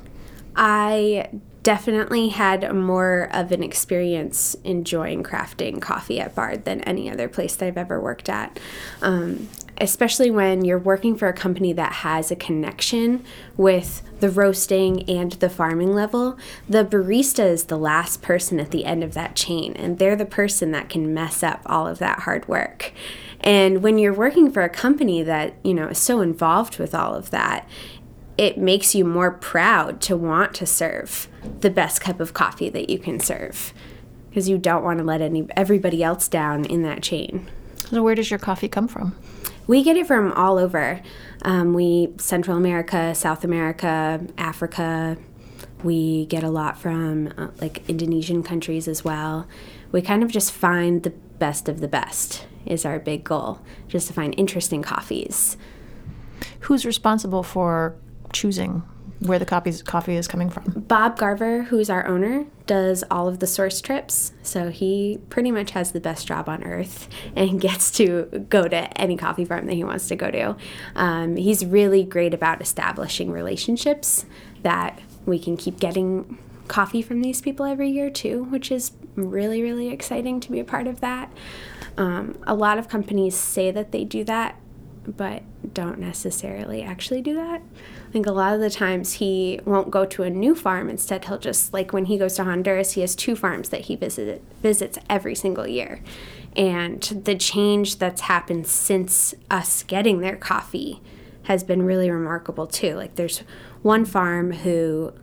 I 0.55 1.27
definitely 1.63 2.29
had 2.29 2.73
more 2.73 3.29
of 3.33 3.51
an 3.51 3.61
experience 3.61 4.55
enjoying 4.63 5.23
crafting 5.23 5.81
coffee 5.81 6.19
at 6.19 6.33
Bard 6.33 6.63
than 6.63 6.79
any 6.81 7.11
other 7.11 7.27
place 7.27 7.57
that 7.57 7.65
I've 7.65 7.77
ever 7.77 7.99
worked 7.99 8.29
at. 8.29 8.57
Um, 9.01 9.49
especially 9.79 10.29
when 10.31 10.65
you're 10.65 10.79
working 10.79 11.15
for 11.15 11.27
a 11.27 11.33
company 11.33 11.73
that 11.73 11.93
has 11.93 12.31
a 12.31 12.35
connection 12.35 13.23
with 13.57 14.01
the 14.19 14.29
roasting 14.29 15.09
and 15.09 15.33
the 15.33 15.49
farming 15.49 15.93
level, 15.93 16.37
the 16.67 16.83
barista 16.83 17.45
is 17.45 17.65
the 17.65 17.77
last 17.77 18.21
person 18.21 18.59
at 18.59 18.71
the 18.71 18.85
end 18.85 19.03
of 19.03 19.13
that 19.13 19.35
chain, 19.35 19.73
and 19.73 19.97
they're 19.97 20.15
the 20.15 20.25
person 20.25 20.71
that 20.71 20.89
can 20.89 21.13
mess 21.13 21.43
up 21.43 21.61
all 21.65 21.87
of 21.87 21.99
that 21.99 22.19
hard 22.19 22.47
work. 22.47 22.93
And 23.41 23.81
when 23.81 23.97
you're 23.97 24.13
working 24.13 24.51
for 24.51 24.63
a 24.63 24.69
company 24.69 25.23
that, 25.23 25.53
you 25.63 25.73
know, 25.73 25.87
is 25.87 25.97
so 25.97 26.21
involved 26.21 26.77
with 26.77 26.93
all 26.93 27.15
of 27.15 27.29
that, 27.31 27.67
it 28.37 28.57
makes 28.57 28.95
you 28.95 29.03
more 29.03 29.31
proud 29.31 30.01
to 30.01 30.15
want 30.15 30.53
to 30.55 30.65
serve 30.65 31.27
the 31.59 31.69
best 31.69 32.01
cup 32.01 32.19
of 32.19 32.33
coffee 32.33 32.69
that 32.69 32.89
you 32.89 32.97
can 32.97 33.19
serve 33.19 33.73
because 34.29 34.47
you 34.47 34.57
don't 34.57 34.83
want 34.83 34.99
to 34.99 35.03
let 35.03 35.21
any 35.21 35.47
everybody 35.57 36.03
else 36.03 36.27
down 36.27 36.63
in 36.65 36.83
that 36.83 37.01
chain. 37.01 37.49
So 37.89 38.03
where 38.03 38.15
does 38.15 38.29
your 38.29 38.39
coffee 38.39 38.67
come 38.67 38.87
from? 38.87 39.15
We 39.69 39.83
get 39.83 39.97
it 39.97 40.07
from 40.07 40.31
all 40.31 40.57
over. 40.57 40.99
Um, 41.43 41.75
we 41.75 42.11
Central 42.17 42.57
America, 42.57 43.13
South 43.13 43.43
America, 43.43 44.19
Africa. 44.35 45.15
We 45.83 46.25
get 46.25 46.43
a 46.43 46.49
lot 46.49 46.79
from 46.79 47.31
uh, 47.37 47.49
like 47.61 47.87
Indonesian 47.87 48.41
countries 48.41 48.87
as 48.87 49.05
well. 49.05 49.47
We 49.91 50.01
kind 50.01 50.23
of 50.23 50.31
just 50.31 50.51
find 50.51 51.03
the 51.03 51.11
best 51.11 51.69
of 51.69 51.81
the 51.81 51.87
best 51.87 52.47
is 52.65 52.83
our 52.83 52.97
big 52.97 53.23
goal, 53.23 53.59
just 53.87 54.07
to 54.07 54.13
find 54.13 54.33
interesting 54.39 54.81
coffees. 54.81 55.55
Who's 56.61 56.83
responsible 56.83 57.43
for 57.43 57.95
choosing 58.33 58.81
where 59.19 59.39
the 59.39 59.45
coffee 59.45 60.15
is 60.15 60.27
coming 60.27 60.49
from? 60.49 60.63
Bob 60.87 61.17
Garver, 61.17 61.63
who's 61.63 61.89
our 61.89 62.07
owner, 62.07 62.45
does 62.65 63.03
all 63.11 63.27
of 63.27 63.39
the 63.39 63.47
source 63.47 63.81
trips. 63.81 64.31
So 64.43 64.69
he 64.69 65.19
pretty 65.29 65.51
much 65.51 65.71
has 65.71 65.91
the 65.91 65.99
best 65.99 66.27
job 66.27 66.47
on 66.47 66.63
earth 66.63 67.09
and 67.35 67.59
gets 67.61 67.91
to 67.91 68.45
go 68.49 68.67
to 68.67 68.97
any 68.99 69.17
coffee 69.17 69.45
farm 69.45 69.65
that 69.65 69.73
he 69.73 69.83
wants 69.83 70.07
to 70.07 70.15
go 70.15 70.31
to. 70.31 70.55
Um, 70.95 71.35
he's 71.35 71.65
really 71.65 72.03
great 72.03 72.33
about 72.33 72.61
establishing 72.61 73.31
relationships 73.31 74.25
that 74.63 74.99
we 75.25 75.37
can 75.37 75.57
keep 75.57 75.79
getting 75.79 76.37
coffee 76.67 77.01
from 77.01 77.21
these 77.21 77.41
people 77.41 77.65
every 77.65 77.89
year 77.89 78.09
too, 78.09 78.43
which 78.45 78.71
is 78.71 78.91
really, 79.15 79.61
really 79.61 79.89
exciting 79.89 80.39
to 80.39 80.51
be 80.51 80.59
a 80.59 80.63
part 80.63 80.87
of 80.87 81.01
that. 81.01 81.31
Um, 81.97 82.37
a 82.47 82.55
lot 82.55 82.77
of 82.77 82.87
companies 82.87 83.35
say 83.35 83.71
that 83.71 83.91
they 83.91 84.05
do 84.05 84.23
that, 84.25 84.55
but 85.05 85.43
don't 85.73 85.99
necessarily 85.99 86.83
actually 86.83 87.21
do 87.21 87.35
that. 87.35 87.61
I 88.09 88.11
think 88.11 88.25
a 88.25 88.31
lot 88.31 88.55
of 88.55 88.59
the 88.59 88.71
times 88.71 89.13
he 89.13 89.59
won't 89.65 89.91
go 89.91 90.03
to 90.03 90.23
a 90.23 90.31
new 90.31 90.55
farm. 90.55 90.89
Instead, 90.89 91.25
he'll 91.25 91.37
just, 91.37 91.73
like 91.73 91.93
when 91.93 92.05
he 92.05 92.17
goes 92.17 92.33
to 92.35 92.43
Honduras, 92.43 92.93
he 92.93 93.01
has 93.01 93.15
two 93.15 93.35
farms 93.35 93.69
that 93.69 93.81
he 93.81 93.95
visit, 93.95 94.43
visits 94.63 94.97
every 95.07 95.35
single 95.35 95.67
year. 95.67 96.01
And 96.55 97.03
the 97.03 97.35
change 97.35 97.99
that's 97.99 98.21
happened 98.21 98.65
since 98.65 99.35
us 99.51 99.83
getting 99.83 100.21
their 100.21 100.35
coffee 100.35 101.03
has 101.43 101.63
been 101.63 101.83
really 101.83 102.09
remarkable 102.09 102.65
too. 102.65 102.95
Like 102.95 103.13
there's 103.13 103.43
one 103.83 104.05
farm 104.05 104.53
who 104.53 105.13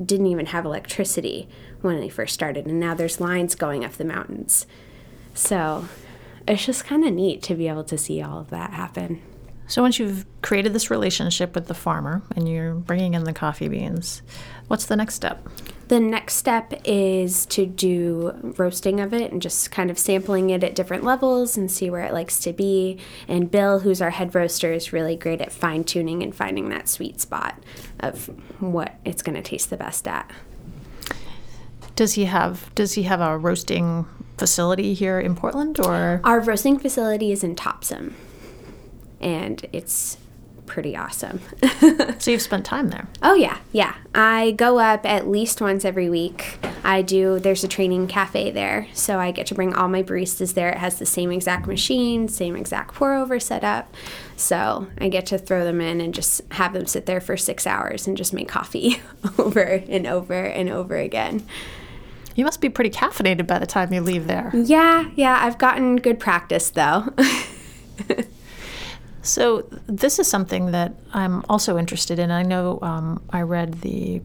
didn't 0.00 0.26
even 0.26 0.46
have 0.46 0.64
electricity 0.64 1.48
when 1.80 1.98
they 1.98 2.08
first 2.08 2.32
started, 2.32 2.66
and 2.66 2.78
now 2.78 2.94
there's 2.94 3.20
lines 3.20 3.56
going 3.56 3.84
up 3.84 3.94
the 3.94 4.04
mountains. 4.04 4.66
So 5.34 5.88
it's 6.46 6.64
just 6.64 6.84
kind 6.84 7.04
of 7.04 7.12
neat 7.12 7.42
to 7.42 7.56
be 7.56 7.66
able 7.66 7.84
to 7.84 7.98
see 7.98 8.22
all 8.22 8.38
of 8.38 8.50
that 8.50 8.70
happen. 8.72 9.20
So 9.68 9.82
once 9.82 9.98
you've 9.98 10.26
created 10.42 10.72
this 10.72 10.90
relationship 10.90 11.54
with 11.54 11.66
the 11.66 11.74
farmer 11.74 12.22
and 12.36 12.48
you're 12.48 12.74
bringing 12.74 13.14
in 13.14 13.24
the 13.24 13.32
coffee 13.32 13.68
beans, 13.68 14.22
what's 14.68 14.86
the 14.86 14.96
next 14.96 15.14
step? 15.14 15.46
The 15.88 16.00
next 16.00 16.34
step 16.36 16.72
is 16.84 17.46
to 17.46 17.66
do 17.66 18.54
roasting 18.58 19.00
of 19.00 19.12
it 19.12 19.30
and 19.30 19.40
just 19.40 19.70
kind 19.70 19.90
of 19.90 19.98
sampling 19.98 20.50
it 20.50 20.64
at 20.64 20.74
different 20.74 21.04
levels 21.04 21.56
and 21.56 21.70
see 21.70 21.90
where 21.90 22.02
it 22.02 22.12
likes 22.12 22.40
to 22.40 22.52
be. 22.52 22.98
And 23.28 23.50
Bill, 23.50 23.80
who's 23.80 24.02
our 24.02 24.10
head 24.10 24.34
roaster, 24.34 24.72
is 24.72 24.92
really 24.92 25.16
great 25.16 25.40
at 25.40 25.52
fine 25.52 25.84
tuning 25.84 26.22
and 26.22 26.34
finding 26.34 26.68
that 26.70 26.88
sweet 26.88 27.20
spot 27.20 27.60
of 28.00 28.26
what 28.60 28.96
it's 29.04 29.22
going 29.22 29.36
to 29.36 29.42
taste 29.42 29.70
the 29.70 29.76
best 29.76 30.08
at. 30.08 30.30
Does 31.94 32.14
he 32.14 32.26
have 32.26 32.72
Does 32.74 32.92
he 32.92 33.04
have 33.04 33.20
a 33.20 33.38
roasting 33.38 34.06
facility 34.38 34.92
here 34.92 35.18
in 35.18 35.34
Portland, 35.34 35.80
or 35.80 36.20
our 36.24 36.40
roasting 36.40 36.78
facility 36.78 37.32
is 37.32 37.42
in 37.42 37.56
Topsham? 37.56 38.12
And 39.20 39.64
it's 39.72 40.18
pretty 40.66 40.96
awesome. 40.96 41.40
so 42.18 42.30
you've 42.30 42.42
spent 42.42 42.64
time 42.64 42.90
there? 42.90 43.06
Oh 43.22 43.34
yeah, 43.34 43.58
yeah. 43.72 43.94
I 44.14 44.52
go 44.52 44.78
up 44.78 45.06
at 45.06 45.28
least 45.28 45.60
once 45.60 45.84
every 45.84 46.10
week. 46.10 46.58
I 46.84 47.02
do. 47.02 47.38
There's 47.38 47.64
a 47.64 47.68
training 47.68 48.08
cafe 48.08 48.50
there, 48.50 48.88
so 48.92 49.18
I 49.18 49.30
get 49.30 49.46
to 49.46 49.54
bring 49.54 49.74
all 49.74 49.88
my 49.88 50.02
baristas 50.02 50.54
there. 50.54 50.70
It 50.70 50.78
has 50.78 50.98
the 50.98 51.06
same 51.06 51.32
exact 51.32 51.66
machine, 51.66 52.28
same 52.28 52.56
exact 52.56 52.94
pour 52.94 53.14
over 53.14 53.40
setup. 53.40 53.94
So 54.36 54.88
I 54.98 55.08
get 55.08 55.26
to 55.26 55.38
throw 55.38 55.64
them 55.64 55.80
in 55.80 56.00
and 56.00 56.12
just 56.12 56.42
have 56.52 56.72
them 56.72 56.86
sit 56.86 57.06
there 57.06 57.20
for 57.20 57.36
six 57.36 57.66
hours 57.66 58.06
and 58.06 58.16
just 58.16 58.32
make 58.32 58.48
coffee 58.48 59.00
over 59.38 59.82
and 59.88 60.06
over 60.06 60.44
and 60.44 60.68
over 60.68 60.96
again. 60.96 61.46
You 62.34 62.44
must 62.44 62.60
be 62.60 62.68
pretty 62.68 62.90
caffeinated 62.90 63.46
by 63.46 63.58
the 63.58 63.66
time 63.66 63.92
you 63.94 64.02
leave 64.02 64.26
there. 64.26 64.50
Yeah, 64.54 65.08
yeah. 65.14 65.38
I've 65.40 65.56
gotten 65.56 65.96
good 65.96 66.20
practice 66.20 66.70
though. 66.70 67.14
So 69.26 69.66
this 69.86 70.18
is 70.18 70.28
something 70.28 70.70
that 70.70 70.94
I'm 71.12 71.44
also 71.48 71.78
interested 71.78 72.18
in. 72.18 72.30
I 72.30 72.42
know 72.42 72.78
um, 72.80 73.22
I 73.30 73.42
read 73.42 73.80
the 73.80 74.22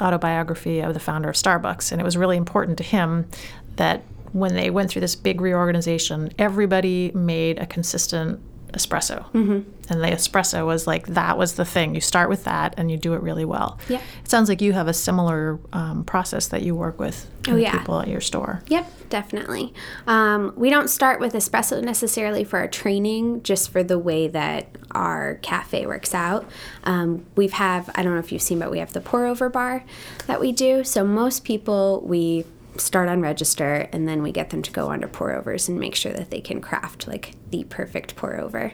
autobiography 0.00 0.80
of 0.80 0.94
the 0.94 1.00
founder 1.00 1.28
of 1.28 1.36
Starbucks, 1.36 1.92
and 1.92 2.00
it 2.00 2.04
was 2.04 2.16
really 2.16 2.36
important 2.36 2.78
to 2.78 2.84
him 2.84 3.28
that 3.76 4.02
when 4.32 4.54
they 4.54 4.70
went 4.70 4.90
through 4.90 5.00
this 5.00 5.14
big 5.14 5.40
reorganization, 5.40 6.32
everybody 6.38 7.10
made 7.12 7.58
a 7.58 7.66
consistent 7.66 8.40
espresso. 8.72 9.24
Mm-hmm. 9.32 9.70
And 9.90 10.02
the 10.02 10.08
espresso 10.08 10.66
was 10.66 10.86
like 10.86 11.06
that 11.08 11.38
was 11.38 11.54
the 11.54 11.64
thing. 11.64 11.94
You 11.94 12.00
start 12.00 12.28
with 12.28 12.44
that 12.44 12.74
and 12.76 12.90
you 12.90 12.96
do 12.98 13.14
it 13.14 13.22
really 13.22 13.44
well. 13.44 13.78
Yeah. 13.88 14.00
It 14.22 14.28
sounds 14.30 14.48
like 14.48 14.60
you 14.60 14.72
have 14.74 14.88
a 14.88 14.92
similar 14.92 15.58
um, 15.72 16.04
process 16.04 16.48
that 16.48 16.62
you 16.62 16.74
work 16.74 16.98
with 16.98 17.28
Oh, 17.48 17.56
yeah. 17.56 17.72
people 17.72 17.98
at 18.00 18.08
your 18.08 18.20
store. 18.20 18.62
Yep, 18.66 19.08
definitely. 19.08 19.72
Um, 20.06 20.52
we 20.56 20.68
don't 20.68 20.88
start 20.88 21.18
with 21.18 21.32
espresso 21.32 21.82
necessarily 21.82 22.44
for 22.44 22.58
our 22.58 22.68
training, 22.68 23.42
just 23.42 23.70
for 23.70 23.82
the 23.82 23.98
way 23.98 24.28
that 24.28 24.66
our 24.90 25.36
cafe 25.36 25.86
works 25.86 26.14
out. 26.14 26.46
Um, 26.84 27.24
we've 27.36 27.52
have 27.52 27.88
I 27.94 28.02
don't 28.02 28.12
know 28.12 28.20
if 28.20 28.32
you've 28.32 28.42
seen, 28.42 28.58
but 28.58 28.70
we 28.70 28.80
have 28.80 28.92
the 28.92 29.00
pour 29.00 29.24
over 29.24 29.48
bar 29.48 29.84
that 30.26 30.40
we 30.40 30.52
do. 30.52 30.84
So 30.84 31.04
most 31.04 31.44
people 31.44 32.02
we 32.04 32.44
start 32.80 33.08
on 33.08 33.20
register 33.20 33.88
and 33.92 34.08
then 34.08 34.22
we 34.22 34.32
get 34.32 34.50
them 34.50 34.62
to 34.62 34.70
go 34.70 34.88
on 34.88 35.00
to 35.00 35.08
pour 35.08 35.32
overs 35.32 35.68
and 35.68 35.78
make 35.78 35.94
sure 35.94 36.12
that 36.12 36.30
they 36.30 36.40
can 36.40 36.60
craft 36.60 37.06
like 37.06 37.34
the 37.50 37.64
perfect 37.64 38.16
pour 38.16 38.38
over. 38.38 38.72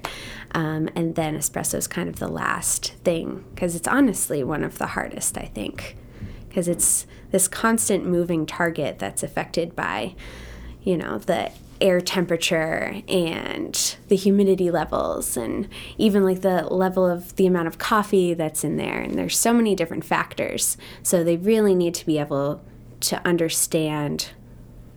Um, 0.53 0.89
and 0.95 1.15
then 1.15 1.37
espresso 1.37 1.75
is 1.75 1.87
kind 1.87 2.09
of 2.09 2.19
the 2.19 2.29
last 2.29 2.93
thing 3.05 3.45
because 3.55 3.75
it's 3.75 3.89
honestly 3.89 4.45
one 4.45 4.65
of 4.65 4.79
the 4.79 4.89
hardest, 4.89 5.37
I 5.39 5.47
think 5.47 5.97
because 6.55 6.69
it's 6.69 7.05
this 7.33 7.49
constant 7.49 8.07
moving 8.07 8.47
target 8.47 9.01
that's 9.01 9.25
affected 9.25 9.75
by, 9.75 10.15
you 10.85 10.97
know, 10.97 11.19
the 11.19 11.51
air 11.81 12.01
temperature 12.01 13.03
and 13.09 13.97
the 14.07 14.15
humidity 14.15 14.71
levels 14.71 15.37
and 15.37 15.69
even 15.99 16.23
like 16.23 16.43
the 16.43 16.63
level 16.73 17.05
of 17.05 17.35
the 17.35 17.47
amount 17.49 17.67
of 17.67 17.79
coffee 17.79 18.35
that's 18.35 18.63
in 18.63 18.77
there. 18.77 19.01
And 19.01 19.19
there's 19.19 19.37
so 19.37 19.53
many 19.53 19.75
different 19.75 20.05
factors. 20.05 20.77
So 21.03 21.25
they 21.25 21.37
really 21.37 21.75
need 21.75 21.95
to 21.95 22.07
be 22.07 22.19
able 22.19 22.63
to 23.01 23.25
understand 23.27 24.31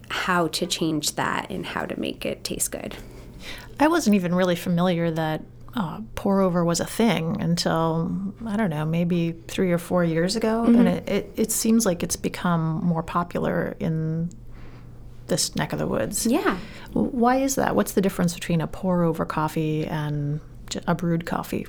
how 0.10 0.48
to 0.48 0.66
change 0.66 1.16
that 1.16 1.50
and 1.50 1.66
how 1.66 1.86
to 1.86 2.00
make 2.00 2.26
it 2.26 2.44
taste 2.44 2.72
good. 2.72 2.96
I 3.80 3.88
wasn't 3.88 4.16
even 4.16 4.34
really 4.34 4.56
familiar 4.56 5.12
that 5.12 5.44
uh, 5.76 6.02
pour 6.16 6.42
over 6.42 6.66
was 6.66 6.80
a 6.80 6.86
thing 6.86 7.40
until 7.40 8.12
I 8.46 8.58
don't 8.58 8.72
know, 8.72 8.86
maybe 8.86 9.34
three 9.48 9.72
or 9.72 9.78
four 9.78 10.04
years 10.04 10.36
ago, 10.36 10.64
and 10.64 10.88
it, 10.88 11.08
it, 11.08 11.32
it 11.36 11.52
seems 11.52 11.86
like 11.86 12.02
it's 12.02 12.16
become 12.16 12.84
more 12.84 13.04
popular 13.04 13.76
in 13.80 14.32
this 15.28 15.56
neck 15.56 15.74
of 15.74 15.80
the 15.80 15.86
woods. 15.86 16.26
Yeah. 16.26 16.58
Why 16.94 17.38
is 17.38 17.56
that? 17.56 17.76
What's 17.76 17.92
the 17.92 18.02
difference 18.02 18.34
between 18.34 18.62
a 18.62 18.68
pour 18.68 19.04
over 19.04 19.26
coffee 19.26 19.86
and 19.86 20.40
a 20.88 20.96
brewed 20.96 21.26
coffee? 21.26 21.68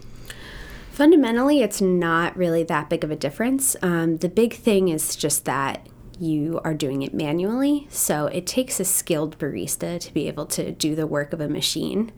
Fundamentally, 0.91 1.61
it's 1.61 1.81
not 1.81 2.37
really 2.37 2.63
that 2.65 2.89
big 2.89 3.05
of 3.05 3.11
a 3.11 3.17
difference. 3.17 3.77
Um, 3.83 4.17
the 4.17 4.29
big 4.29 4.55
thing 4.55 4.89
is 4.89 5.17
just 5.17 5.45
that 5.45 5.87
you 6.19 6.61
are 6.65 6.75
doing 6.75 7.03
it 7.03 7.15
manually. 7.15 7.87
So 7.91 8.27
it 8.27 8.47
takes 8.47 8.81
a 8.81 8.85
skilled 8.85 9.39
barista 9.39 10.01
to 10.01 10.13
be 10.13 10.29
able 10.29 10.47
to 10.47 10.73
do 10.73 10.95
the 10.95 11.07
work 11.07 11.33
of 11.33 11.41
a 11.41 11.49
machine. 11.49 12.13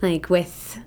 Like 0.00 0.28
with 0.28 0.78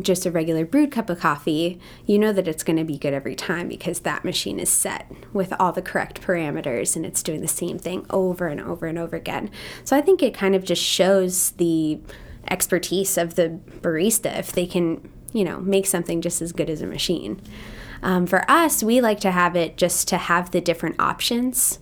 just 0.00 0.26
a 0.26 0.30
regular 0.30 0.64
brewed 0.64 0.90
cup 0.90 1.10
of 1.10 1.20
coffee, 1.20 1.80
you 2.06 2.18
know 2.18 2.32
that 2.32 2.48
it's 2.48 2.64
going 2.64 2.76
to 2.76 2.84
be 2.84 2.98
good 2.98 3.14
every 3.14 3.34
time 3.34 3.68
because 3.68 4.00
that 4.00 4.24
machine 4.24 4.58
is 4.58 4.70
set 4.70 5.10
with 5.32 5.52
all 5.58 5.72
the 5.72 5.82
correct 5.82 6.20
parameters 6.20 6.96
and 6.96 7.04
it's 7.04 7.22
doing 7.22 7.40
the 7.40 7.48
same 7.48 7.78
thing 7.78 8.06
over 8.10 8.46
and 8.46 8.60
over 8.60 8.86
and 8.86 8.98
over 8.98 9.16
again. 9.16 9.50
So 9.84 9.96
I 9.96 10.00
think 10.00 10.22
it 10.22 10.34
kind 10.34 10.54
of 10.54 10.64
just 10.64 10.82
shows 10.82 11.50
the 11.52 12.00
expertise 12.50 13.16
of 13.16 13.36
the 13.36 13.60
barista 13.80 14.38
if 14.38 14.52
they 14.52 14.66
can, 14.66 15.10
you 15.32 15.44
know, 15.44 15.60
make 15.60 15.86
something 15.86 16.20
just 16.20 16.42
as 16.42 16.52
good 16.52 16.70
as 16.70 16.82
a 16.82 16.86
machine. 16.86 17.40
Um, 18.02 18.26
for 18.26 18.48
us, 18.50 18.82
we 18.82 19.00
like 19.00 19.20
to 19.20 19.30
have 19.30 19.56
it 19.56 19.76
just 19.76 20.08
to 20.08 20.18
have 20.18 20.50
the 20.50 20.60
different 20.60 21.00
options 21.00 21.78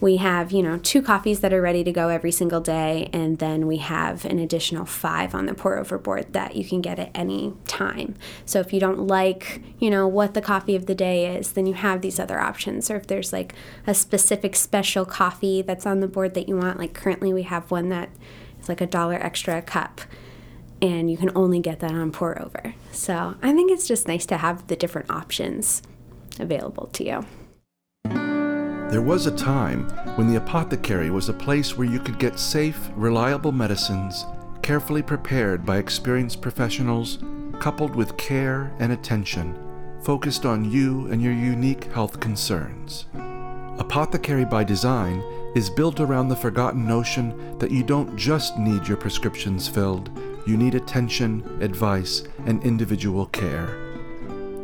we 0.00 0.16
have 0.16 0.50
you 0.50 0.62
know 0.62 0.78
two 0.78 1.02
coffees 1.02 1.40
that 1.40 1.52
are 1.52 1.60
ready 1.60 1.84
to 1.84 1.92
go 1.92 2.08
every 2.08 2.32
single 2.32 2.60
day 2.60 3.10
and 3.12 3.38
then 3.38 3.66
we 3.66 3.76
have 3.76 4.24
an 4.24 4.38
additional 4.38 4.86
five 4.86 5.34
on 5.34 5.46
the 5.46 5.54
pour 5.54 5.78
over 5.78 5.98
board 5.98 6.32
that 6.32 6.56
you 6.56 6.64
can 6.64 6.80
get 6.80 6.98
at 6.98 7.10
any 7.14 7.52
time. 7.66 8.14
So 8.46 8.60
if 8.60 8.72
you 8.72 8.80
don't 8.80 9.06
like 9.06 9.62
you 9.78 9.90
know 9.90 10.08
what 10.08 10.34
the 10.34 10.40
coffee 10.40 10.74
of 10.74 10.86
the 10.86 10.94
day 10.94 11.36
is 11.36 11.52
then 11.52 11.66
you 11.66 11.74
have 11.74 12.00
these 12.00 12.18
other 12.18 12.40
options. 12.40 12.90
Or 12.90 12.96
if 12.96 13.06
there's 13.06 13.32
like 13.32 13.54
a 13.86 13.94
specific 13.94 14.56
special 14.56 15.04
coffee 15.04 15.62
that's 15.62 15.86
on 15.86 16.00
the 16.00 16.08
board 16.08 16.34
that 16.34 16.48
you 16.48 16.56
want 16.56 16.78
like 16.78 16.94
currently 16.94 17.32
we 17.32 17.42
have 17.42 17.70
one 17.70 17.90
that 17.90 18.10
is 18.60 18.68
like 18.68 18.80
a 18.80 18.86
dollar 18.86 19.16
extra 19.16 19.58
a 19.58 19.62
cup 19.62 20.00
and 20.82 21.10
you 21.10 21.18
can 21.18 21.30
only 21.34 21.60
get 21.60 21.80
that 21.80 21.92
on 21.92 22.10
pour 22.10 22.40
over. 22.40 22.74
So 22.90 23.34
i 23.42 23.52
think 23.52 23.70
it's 23.70 23.86
just 23.86 24.08
nice 24.08 24.24
to 24.26 24.38
have 24.38 24.66
the 24.68 24.76
different 24.76 25.10
options 25.10 25.82
available 26.38 26.86
to 26.86 27.04
you 27.04 27.26
There 28.90 29.00
was 29.00 29.26
a 29.26 29.30
time 29.30 29.88
when 30.16 30.26
the 30.26 30.38
apothecary 30.38 31.10
was 31.10 31.28
a 31.28 31.32
place 31.32 31.78
where 31.78 31.86
you 31.86 32.00
could 32.00 32.18
get 32.18 32.40
safe, 32.40 32.90
reliable 32.96 33.52
medicines, 33.52 34.26
carefully 34.62 35.00
prepared 35.00 35.64
by 35.64 35.76
experienced 35.76 36.40
professionals, 36.40 37.20
coupled 37.60 37.94
with 37.94 38.16
care 38.16 38.74
and 38.80 38.90
attention, 38.90 39.56
focused 40.02 40.44
on 40.44 40.68
you 40.68 41.06
and 41.06 41.22
your 41.22 41.32
unique 41.32 41.84
health 41.92 42.18
concerns. 42.18 43.06
Apothecary 43.78 44.44
by 44.44 44.64
Design 44.64 45.22
is 45.54 45.70
built 45.70 46.00
around 46.00 46.28
the 46.28 46.34
forgotten 46.34 46.84
notion 46.84 47.56
that 47.60 47.70
you 47.70 47.84
don't 47.84 48.16
just 48.16 48.58
need 48.58 48.88
your 48.88 48.96
prescriptions 48.96 49.68
filled, 49.68 50.10
you 50.48 50.56
need 50.56 50.74
attention, 50.74 51.44
advice, 51.62 52.24
and 52.44 52.60
individual 52.64 53.26
care. 53.26 53.68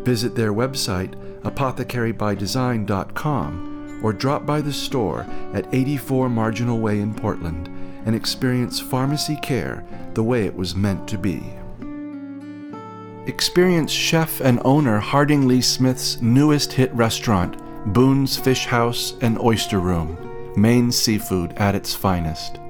Visit 0.02 0.34
their 0.34 0.52
website, 0.52 1.14
apothecarybydesign.com, 1.42 3.75
or 4.02 4.12
drop 4.12 4.46
by 4.46 4.60
the 4.60 4.72
store 4.72 5.26
at 5.54 5.72
84 5.72 6.28
Marginal 6.28 6.78
Way 6.78 7.00
in 7.00 7.14
Portland 7.14 7.68
and 8.04 8.14
experience 8.14 8.80
pharmacy 8.80 9.36
care 9.42 9.84
the 10.14 10.22
way 10.22 10.46
it 10.46 10.54
was 10.54 10.76
meant 10.76 11.08
to 11.08 11.18
be. 11.18 11.42
Experience 13.26 13.90
chef 13.90 14.40
and 14.40 14.60
owner 14.64 14.98
Harding 15.00 15.48
Lee 15.48 15.60
Smith's 15.60 16.20
newest 16.20 16.72
hit 16.72 16.92
restaurant, 16.94 17.56
Boone's 17.92 18.36
Fish 18.36 18.66
House 18.66 19.14
and 19.20 19.38
Oyster 19.40 19.80
Room, 19.80 20.52
Maine 20.56 20.92
seafood 20.92 21.52
at 21.54 21.74
its 21.74 21.92
finest. 21.92 22.60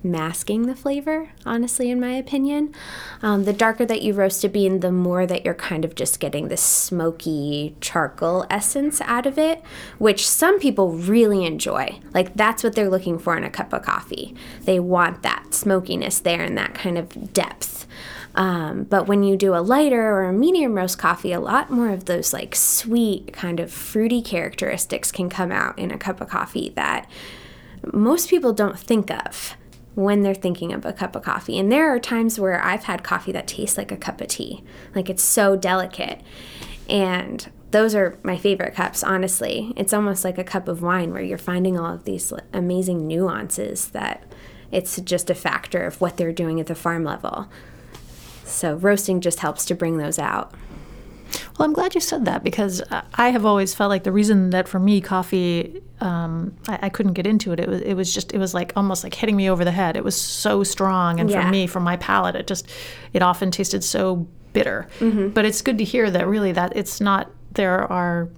masking 0.03 0.65
the 0.65 0.75
flavor 0.75 1.29
honestly 1.45 1.89
in 1.89 1.99
my 1.99 2.11
opinion. 2.13 2.73
Um, 3.21 3.43
the 3.43 3.53
darker 3.53 3.85
that 3.85 4.01
you 4.01 4.13
roast 4.13 4.43
a 4.43 4.49
bean 4.49 4.79
the 4.79 4.91
more 4.91 5.25
that 5.25 5.45
you're 5.45 5.53
kind 5.53 5.85
of 5.85 5.95
just 5.95 6.19
getting 6.19 6.47
this 6.47 6.61
smoky 6.61 7.75
charcoal 7.81 8.45
essence 8.49 9.01
out 9.01 9.25
of 9.25 9.37
it 9.37 9.61
which 9.97 10.27
some 10.27 10.59
people 10.59 10.91
really 10.91 11.45
enjoy. 11.45 11.99
Like 12.13 12.33
that's 12.35 12.63
what 12.63 12.75
they're 12.75 12.89
looking 12.89 13.19
for 13.19 13.37
in 13.37 13.43
a 13.43 13.49
cup 13.49 13.73
of 13.73 13.83
coffee. 13.83 14.35
They 14.63 14.79
want 14.79 15.23
that 15.23 15.53
smokiness 15.53 16.19
there 16.19 16.41
and 16.41 16.57
that 16.57 16.73
kind 16.73 16.97
of 16.97 17.33
depth. 17.33 17.87
Um, 18.35 18.83
but 18.83 19.07
when 19.07 19.23
you 19.23 19.35
do 19.35 19.55
a 19.55 19.59
lighter 19.59 20.01
or 20.01 20.23
a 20.23 20.33
medium 20.33 20.75
roast 20.75 20.97
coffee, 20.97 21.33
a 21.33 21.39
lot 21.39 21.69
more 21.69 21.89
of 21.89 22.05
those 22.05 22.33
like 22.33 22.55
sweet, 22.55 23.33
kind 23.33 23.59
of 23.59 23.71
fruity 23.71 24.21
characteristics 24.21 25.11
can 25.11 25.29
come 25.29 25.51
out 25.51 25.77
in 25.77 25.91
a 25.91 25.97
cup 25.97 26.21
of 26.21 26.29
coffee 26.29 26.71
that 26.75 27.09
most 27.91 28.29
people 28.29 28.53
don't 28.53 28.79
think 28.79 29.11
of 29.11 29.55
when 30.03 30.23
they're 30.23 30.33
thinking 30.33 30.73
of 30.73 30.85
a 30.85 30.93
cup 30.93 31.15
of 31.15 31.23
coffee. 31.23 31.57
And 31.59 31.71
there 31.71 31.93
are 31.93 31.99
times 31.99 32.39
where 32.39 32.63
I've 32.63 32.83
had 32.83 33.03
coffee 33.03 33.31
that 33.31 33.47
tastes 33.47 33.77
like 33.77 33.91
a 33.91 33.97
cup 33.97 34.21
of 34.21 34.27
tea, 34.27 34.63
like 34.95 35.09
it's 35.09 35.23
so 35.23 35.55
delicate. 35.55 36.21
And 36.89 37.49
those 37.71 37.95
are 37.95 38.19
my 38.23 38.37
favorite 38.37 38.75
cups, 38.75 39.03
honestly. 39.03 39.71
It's 39.77 39.93
almost 39.93 40.25
like 40.25 40.37
a 40.37 40.43
cup 40.43 40.67
of 40.67 40.81
wine 40.81 41.13
where 41.13 41.21
you're 41.21 41.37
finding 41.37 41.79
all 41.79 41.93
of 41.93 42.03
these 42.03 42.33
amazing 42.53 43.07
nuances 43.07 43.89
that 43.89 44.23
It's 44.71 44.99
just 45.01 45.29
a 45.29 45.35
factor 45.35 45.85
of 45.85 45.99
what 45.99 46.17
they're 46.17 46.31
doing 46.31 46.59
at 46.59 46.67
the 46.67 46.75
farm 46.75 47.03
level. 47.03 47.49
So 48.45 48.75
roasting 48.75 49.21
just 49.21 49.39
helps 49.39 49.65
to 49.65 49.75
bring 49.75 49.97
those 49.97 50.17
out. 50.17 50.53
Well, 51.57 51.67
I'm 51.67 51.73
glad 51.73 51.95
you 51.95 52.01
said 52.01 52.25
that 52.25 52.43
because 52.43 52.81
I 53.13 53.29
have 53.29 53.45
always 53.45 53.73
felt 53.73 53.89
like 53.89 54.03
the 54.03 54.11
reason 54.11 54.51
that 54.51 54.67
for 54.67 54.79
me 54.79 55.01
coffee, 55.01 55.81
um, 55.99 56.55
I, 56.67 56.79
I, 56.83 56.89
couldn't 56.89 57.13
get 57.13 57.27
into 57.27 57.51
it. 57.51 57.59
It 57.59 57.69
was, 57.69 57.81
it 57.81 57.93
was 57.93 58.13
just, 58.13 58.33
it 58.33 58.37
was 58.37 58.53
like 58.53 58.73
almost 58.75 59.03
like 59.03 59.13
hitting 59.13 59.35
me 59.35 59.49
over 59.49 59.63
the 59.63 59.71
head. 59.71 59.95
It 59.95 60.03
was 60.03 60.19
so 60.19 60.63
strong, 60.63 61.19
and 61.19 61.29
yeah. 61.29 61.43
for 61.43 61.51
me, 61.51 61.67
for 61.67 61.79
my 61.79 61.97
palate, 61.97 62.35
it 62.35 62.47
just, 62.47 62.69
it 63.13 63.21
often 63.21 63.51
tasted 63.51 63.83
so 63.83 64.27
bitter. 64.53 64.87
Mm-hmm. 64.99 65.29
But 65.29 65.45
it's 65.45 65.61
good 65.61 65.77
to 65.77 65.83
hear 65.83 66.09
that 66.09 66.27
really 66.27 66.51
that 66.53 66.75
it's 66.75 66.99
not. 66.99 67.29
There 67.53 67.91
are, 67.91 68.29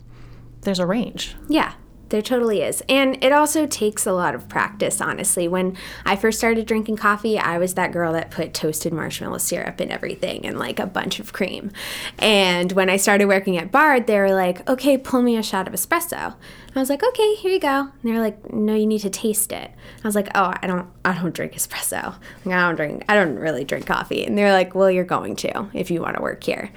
there's 0.62 0.80
a 0.80 0.86
range. 0.88 1.36
Yeah, 1.48 1.74
there 2.14 2.22
totally 2.22 2.62
is. 2.62 2.84
And 2.88 3.22
it 3.24 3.32
also 3.32 3.66
takes 3.66 4.06
a 4.06 4.14
lot 4.14 4.36
of 4.36 4.48
practice, 4.48 5.02
honestly. 5.02 5.48
When 5.48 5.76
I 6.06 6.16
first 6.16 6.38
started 6.38 6.68
drinking 6.68 6.98
coffee, 6.98 7.40
I 7.40 7.58
was 7.58 7.74
that 7.74 7.92
girl 7.92 8.14
that 8.14 8.30
put 8.30 8.54
toasted 8.54 8.94
marshmallow 8.94 9.40
syrup 9.40 9.82
in 9.82 9.90
everything 9.90 10.46
and 10.46 10.60
like 10.60 10.78
a 10.78 10.86
bunch 10.86 11.20
of 11.20 11.34
cream. 11.34 11.72
And 12.20 12.72
when 12.74 12.88
I 12.88 12.98
started 12.98 13.26
working 13.26 13.58
at 13.58 13.72
Bard, 13.72 14.06
they 14.06 14.20
were 14.20 14.32
like, 14.32 14.70
okay, 14.70 14.96
pull 14.96 15.24
me 15.24 15.38
a 15.38 15.42
shot 15.42 15.68
of 15.68 15.74
espresso. 15.74 16.36
I 16.76 16.80
was 16.80 16.92
like, 16.92 17.04
okay, 17.04 17.34
here 17.34 17.52
you 17.52 17.60
go. 17.60 17.80
And 17.80 17.92
they're 18.04 18.22
like, 18.22 18.54
no, 18.54 18.76
you 18.76 18.86
need 18.86 19.02
to 19.02 19.10
taste 19.10 19.52
it. 19.52 19.72
I 20.04 20.08
was 20.08 20.14
like, 20.14 20.30
oh, 20.36 20.54
I 20.62 20.68
don't, 20.68 20.88
I 21.04 21.14
don't 21.20 21.34
drink 21.34 21.54
espresso. 21.54 22.16
Like, 22.46 22.56
I 22.56 22.62
don't 22.62 22.76
drink, 22.76 23.06
I 23.10 23.16
don't 23.16 23.40
really 23.40 23.64
drink 23.64 23.88
coffee. 23.88 24.24
And 24.24 24.38
they're 24.38 24.54
like, 24.54 24.76
well, 24.76 24.92
you're 24.92 25.04
going 25.04 25.36
to 25.38 25.68
if 25.74 25.90
you 25.90 26.00
want 26.00 26.16
to 26.18 26.22
work 26.22 26.44
here. 26.44 26.72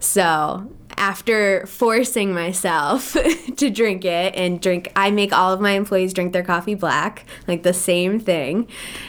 So 0.00 0.68
after 1.00 1.66
forcing 1.66 2.32
myself 2.32 3.16
to 3.56 3.70
drink 3.70 4.04
it 4.04 4.34
and 4.36 4.60
drink 4.60 4.92
I 4.94 5.10
make 5.10 5.32
all 5.32 5.52
of 5.52 5.60
my 5.60 5.72
employees 5.72 6.12
drink 6.12 6.32
their 6.32 6.44
coffee 6.44 6.74
black, 6.74 7.24
like 7.48 7.62
the 7.62 7.72
same 7.72 8.20
thing. 8.20 8.68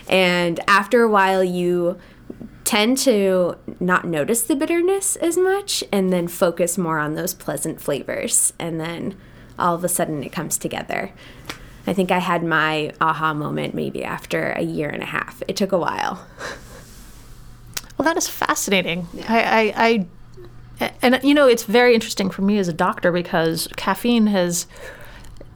And 0.09 0.59
after 0.67 1.03
a 1.03 1.09
while 1.09 1.43
you 1.43 1.99
tend 2.63 2.97
to 2.99 3.57
not 3.81 4.05
notice 4.05 4.43
the 4.43 4.55
bitterness 4.55 5.17
as 5.17 5.37
much 5.37 5.83
and 5.91 6.13
then 6.13 6.29
focus 6.29 6.77
more 6.77 6.97
on 6.97 7.15
those 7.15 7.33
pleasant 7.33 7.81
flavors 7.81 8.53
and 8.57 8.79
then 8.79 9.15
all 9.59 9.75
of 9.75 9.83
a 9.83 9.89
sudden 9.89 10.23
it 10.23 10.31
comes 10.31 10.57
together. 10.57 11.11
I 11.85 11.93
think 11.93 12.09
I 12.09 12.19
had 12.19 12.41
my 12.41 12.93
aha 13.01 13.33
moment 13.33 13.73
maybe 13.73 14.03
after 14.03 14.51
a 14.51 14.61
year 14.61 14.87
and 14.87 15.03
a 15.03 15.07
half. 15.07 15.43
It 15.47 15.57
took 15.57 15.71
a 15.71 15.77
while. 15.77 16.25
Well, 17.97 18.05
that 18.05 18.17
is 18.17 18.27
fascinating. 18.27 19.07
Yeah. 19.13 19.25
I, 19.29 19.41
I, 19.43 19.73
I 19.75 20.07
and 21.01 21.19
you 21.23 21.33
know, 21.33 21.47
it's 21.47 21.63
very 21.63 21.93
interesting 21.93 22.29
for 22.29 22.41
me 22.41 22.57
as 22.57 22.67
a 22.67 22.73
doctor 22.73 23.11
because 23.11 23.67
caffeine 23.75 24.27
has 24.27 24.67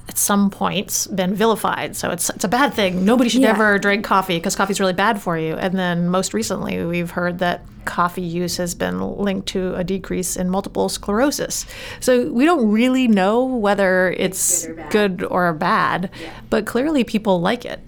at 0.08 0.18
some 0.18 0.50
points 0.50 1.08
been 1.08 1.34
vilified. 1.34 1.96
So 1.96 2.12
it's 2.12 2.30
it's 2.30 2.44
a 2.44 2.48
bad 2.48 2.74
thing. 2.74 3.06
Nobody 3.06 3.30
should 3.30 3.42
yeah. 3.42 3.50
ever 3.50 3.80
drink 3.80 4.06
coffee 4.06 4.38
because 4.38 4.56
coffee 4.56 4.72
is 4.72 4.80
really 4.80 4.94
bad 4.94 5.22
for 5.22 5.38
you. 5.38 5.56
And 5.56 5.78
then 5.78 6.10
most 6.10 6.34
recently, 6.34 6.84
we've 6.86 7.12
heard 7.12 7.40
that 7.40 7.66
coffee 7.86 8.22
use 8.22 8.58
has 8.58 8.76
been 8.76 9.00
linked 9.00 9.48
to 9.50 9.76
a 9.76 9.84
decrease 9.84 10.36
in 10.36 10.50
multiple 10.50 10.90
sclerosis. 10.90 11.66
So 12.00 12.32
we 12.32 12.46
don't 12.46 12.72
really 12.72 13.08
know 13.08 13.46
whether 13.46 14.12
it's, 14.12 14.66
it's 14.66 14.68
good, 14.68 14.76
or 14.76 14.88
good 14.92 15.24
or 15.24 15.54
bad, 15.54 16.10
yeah. 16.22 16.34
but 16.50 16.66
clearly 16.66 17.04
people 17.04 17.42
like 17.42 17.66
it. 17.66 17.80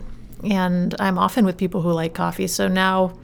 And 0.44 0.96
I'm 1.00 1.18
often 1.18 1.46
with 1.46 1.58
people 1.58 1.82
who 1.82 1.92
like 1.92 2.14
coffee. 2.14 2.48
So 2.48 2.68
now 2.68 3.18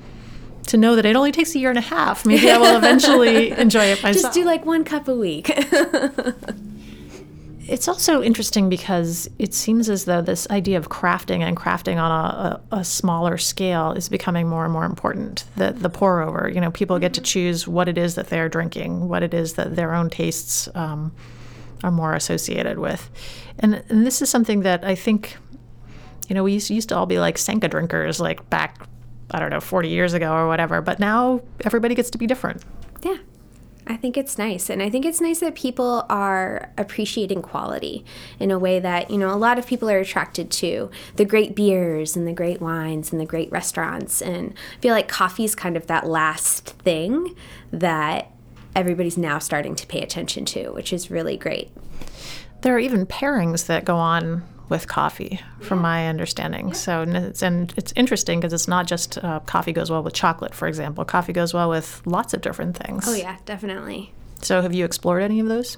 to 0.68 0.78
know 0.78 0.96
that 0.96 1.06
it 1.06 1.16
only 1.16 1.32
takes 1.32 1.56
a 1.56 1.60
year 1.60 1.70
and 1.70 1.78
a 1.78 1.82
half. 1.82 2.26
Maybe 2.26 2.50
I 2.50 2.58
will 2.58 2.76
eventually 2.78 3.52
enjoy 3.58 3.86
it 3.86 4.02
myself. 4.04 4.24
Just 4.24 4.34
do 4.34 4.44
like 4.46 4.66
one 4.66 4.84
cup 4.84 5.08
a 5.08 5.16
week. 5.16 5.50
it's 7.68 7.88
also 7.88 8.22
interesting 8.22 8.70
because 8.70 9.30
it 9.40 9.54
seems 9.54 9.90
as 9.90 10.06
though 10.06 10.22
this 10.22 10.48
idea 10.50 10.78
of 10.78 10.90
crafting 10.90 11.40
and 11.40 11.56
crafting 11.58 12.02
on 12.02 12.12
a, 12.12 12.62
a, 12.72 12.78
a, 12.78 12.84
smaller 12.84 13.38
scale 13.38 13.92
is 13.92 14.10
becoming 14.10 14.48
more 14.48 14.64
and 14.64 14.74
more 14.74 14.86
important. 14.86 15.46
The, 15.56 15.72
the 15.72 15.90
pour 15.90 16.22
over, 16.22 16.50
you 16.54 16.62
know, 16.62 16.72
people 16.72 17.00
get 17.00 17.14
to 17.16 17.22
mm-hmm. 17.22 17.26
choose 17.26 17.68
what 17.68 17.88
it 17.88 17.98
is 17.98 18.16
that 18.16 18.28
they're 18.30 18.50
drinking, 18.50 19.08
what 19.08 19.24
it 19.24 19.34
is 19.34 19.54
that 19.54 19.76
their 19.76 19.94
own 19.94 20.10
tastes 20.10 20.70
um, 20.76 21.14
are 21.84 21.92
more 21.92 22.14
associated 22.14 22.80
with. 22.80 23.10
And, 23.60 23.84
and 23.90 24.06
this 24.06 24.22
is 24.22 24.30
something 24.30 24.62
that 24.62 24.84
I 24.84 24.96
think, 24.96 25.38
you 26.28 26.36
know, 26.36 26.44
we 26.44 26.54
used, 26.54 26.70
used 26.70 26.90
to 26.90 26.98
all 26.98 27.06
be 27.06 27.20
like 27.20 27.38
Sanka 27.38 27.68
drinkers, 27.68 28.20
like 28.20 28.50
back 28.50 28.88
I 29.32 29.40
don't 29.40 29.50
know, 29.50 29.60
40 29.60 29.90
years 29.90 30.14
ago 30.14 30.34
or 30.34 30.48
whatever. 30.48 30.82
But 30.82 31.00
now 31.00 31.42
everybody 31.66 31.96
gets 31.96 32.10
to 32.12 32.18
be 32.18 32.28
different. 32.28 32.64
Yeah. 33.02 33.18
I 33.86 33.98
think 33.98 34.16
it's 34.16 34.38
nice. 34.38 34.70
And 34.70 34.82
I 34.82 34.90
think 34.90 35.06
it's 35.06 35.20
nice 35.20 35.40
that 35.42 35.56
people 35.56 36.06
are 36.10 36.72
appreciating 36.78 37.42
quality 37.42 38.06
in 38.40 38.50
a 38.50 38.58
way 38.58 38.80
that, 38.80 39.12
you 39.12 39.18
know, 39.18 39.34
a 39.34 39.36
lot 39.36 39.60
of 39.60 39.68
people 39.68 39.90
are 39.90 40.00
attracted 40.00 40.50
to 40.52 40.90
the 41.18 41.26
great 41.26 41.54
beers 41.54 42.16
and 42.16 42.26
the 42.26 42.32
great 42.32 42.62
wines 42.62 43.12
and 43.12 43.20
the 43.20 43.26
great 43.26 43.52
restaurants. 43.52 44.22
And 44.22 44.54
I 44.78 44.80
feel 44.80 44.94
like 44.94 45.10
coffee 45.10 45.44
is 45.44 45.54
kind 45.54 45.76
of 45.76 45.88
that 45.88 46.08
last 46.08 46.70
thing 46.80 47.36
that 47.72 48.32
everybody's 48.74 49.18
now 49.18 49.38
starting 49.40 49.76
to 49.76 49.86
pay 49.86 50.02
attention 50.02 50.46
to, 50.46 50.70
which 50.70 50.94
is 50.94 51.12
really 51.12 51.36
great. 51.36 51.70
There 52.62 52.74
are 52.74 52.80
even 52.80 53.06
pairings 53.06 53.66
that 53.66 53.84
go 53.84 53.98
on 53.98 54.44
with 54.70 54.88
coffee, 54.88 55.40
from 55.60 55.80
yeah. 55.80 55.84
my 55.84 56.08
understanding. 56.08 56.70
Yeah. 56.70 56.74
So, 56.74 57.02
and 57.02 57.18
it's, 57.18 57.44
and 57.44 57.74
it's 57.78 57.94
interesting 57.96 58.40
because 58.40 58.54
it's 58.54 58.68
not 58.68 58.88
just 58.88 59.18
uh, 59.24 59.40
coffee 59.42 59.74
goes 59.74 59.92
well 59.92 60.04
with 60.04 60.14
chocolate, 60.14 60.54
for 60.54 60.68
example. 60.68 61.06
Coffee 61.06 61.34
goes 61.34 61.54
well 61.54 61.70
with 61.70 62.02
lots 62.06 62.34
of 62.34 62.42
different 62.42 62.78
things. 62.78 63.06
Oh 63.08 63.14
yeah, 63.14 63.38
definitely. 63.46 64.14
So, 64.42 64.62
have 64.62 64.74
you 64.74 64.86
explored 64.86 65.22
any 65.22 65.40
of 65.40 65.48
those? 65.48 65.78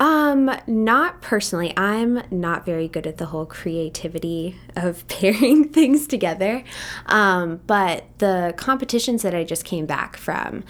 Um, 0.00 0.50
not 0.66 1.20
personally. 1.20 1.74
I'm 1.76 2.22
not 2.30 2.64
very 2.64 2.88
good 2.88 3.06
at 3.06 3.18
the 3.18 3.26
whole 3.26 3.44
creativity 3.44 4.56
of 4.74 5.06
pairing 5.08 5.68
things 5.68 6.06
together. 6.06 6.64
Um, 7.06 7.60
but 7.66 8.04
the 8.18 8.54
competitions 8.56 9.20
that 9.22 9.34
I 9.34 9.44
just 9.44 9.64
came 9.64 9.84
back 9.84 10.16
from, 10.16 10.64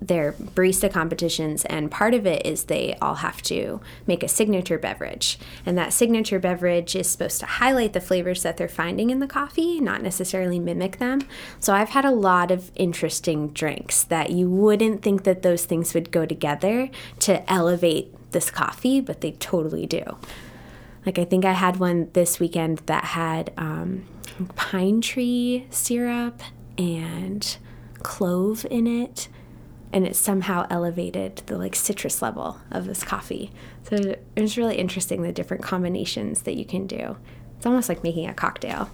their 0.00 0.32
barista 0.32 0.92
competitions, 0.92 1.64
and 1.64 1.90
part 1.90 2.14
of 2.14 2.26
it 2.26 2.44
is 2.44 2.64
they 2.64 2.96
all 3.00 3.16
have 3.16 3.40
to 3.42 3.80
make 4.06 4.22
a 4.22 4.28
signature 4.28 4.78
beverage. 4.78 5.38
And 5.64 5.76
that 5.78 5.92
signature 5.92 6.38
beverage 6.38 6.94
is 6.94 7.08
supposed 7.08 7.40
to 7.40 7.46
highlight 7.46 7.92
the 7.92 8.00
flavors 8.00 8.42
that 8.42 8.56
they're 8.56 8.68
finding 8.68 9.10
in 9.10 9.20
the 9.20 9.26
coffee, 9.26 9.80
not 9.80 10.02
necessarily 10.02 10.58
mimic 10.58 10.98
them. 10.98 11.22
So 11.60 11.74
I've 11.74 11.90
had 11.90 12.04
a 12.04 12.10
lot 12.10 12.50
of 12.50 12.70
interesting 12.74 13.48
drinks 13.48 14.02
that 14.04 14.30
you 14.30 14.50
wouldn't 14.50 15.02
think 15.02 15.24
that 15.24 15.42
those 15.42 15.64
things 15.64 15.94
would 15.94 16.10
go 16.10 16.26
together 16.26 16.90
to 17.20 17.50
elevate 17.50 18.14
this 18.32 18.50
coffee, 18.50 19.00
but 19.00 19.22
they 19.22 19.32
totally 19.32 19.86
do. 19.86 20.18
Like, 21.06 21.18
I 21.18 21.24
think 21.24 21.44
I 21.44 21.52
had 21.52 21.76
one 21.76 22.10
this 22.12 22.40
weekend 22.40 22.78
that 22.86 23.04
had 23.04 23.52
um, 23.56 24.04
pine 24.56 25.00
tree 25.00 25.66
syrup 25.70 26.42
and 26.76 27.56
clove 28.02 28.66
in 28.70 28.86
it 28.86 29.28
and 29.92 30.06
it 30.06 30.16
somehow 30.16 30.66
elevated 30.70 31.36
the 31.46 31.56
like 31.56 31.74
citrus 31.74 32.22
level 32.22 32.58
of 32.70 32.86
this 32.86 33.04
coffee. 33.04 33.50
So 33.84 33.96
it 33.96 34.40
was 34.40 34.58
really 34.58 34.76
interesting 34.76 35.22
the 35.22 35.32
different 35.32 35.62
combinations 35.62 36.42
that 36.42 36.56
you 36.56 36.64
can 36.64 36.86
do. 36.86 37.16
It's 37.56 37.66
almost 37.66 37.88
like 37.88 38.02
making 38.02 38.28
a 38.28 38.34
cocktail. 38.34 38.90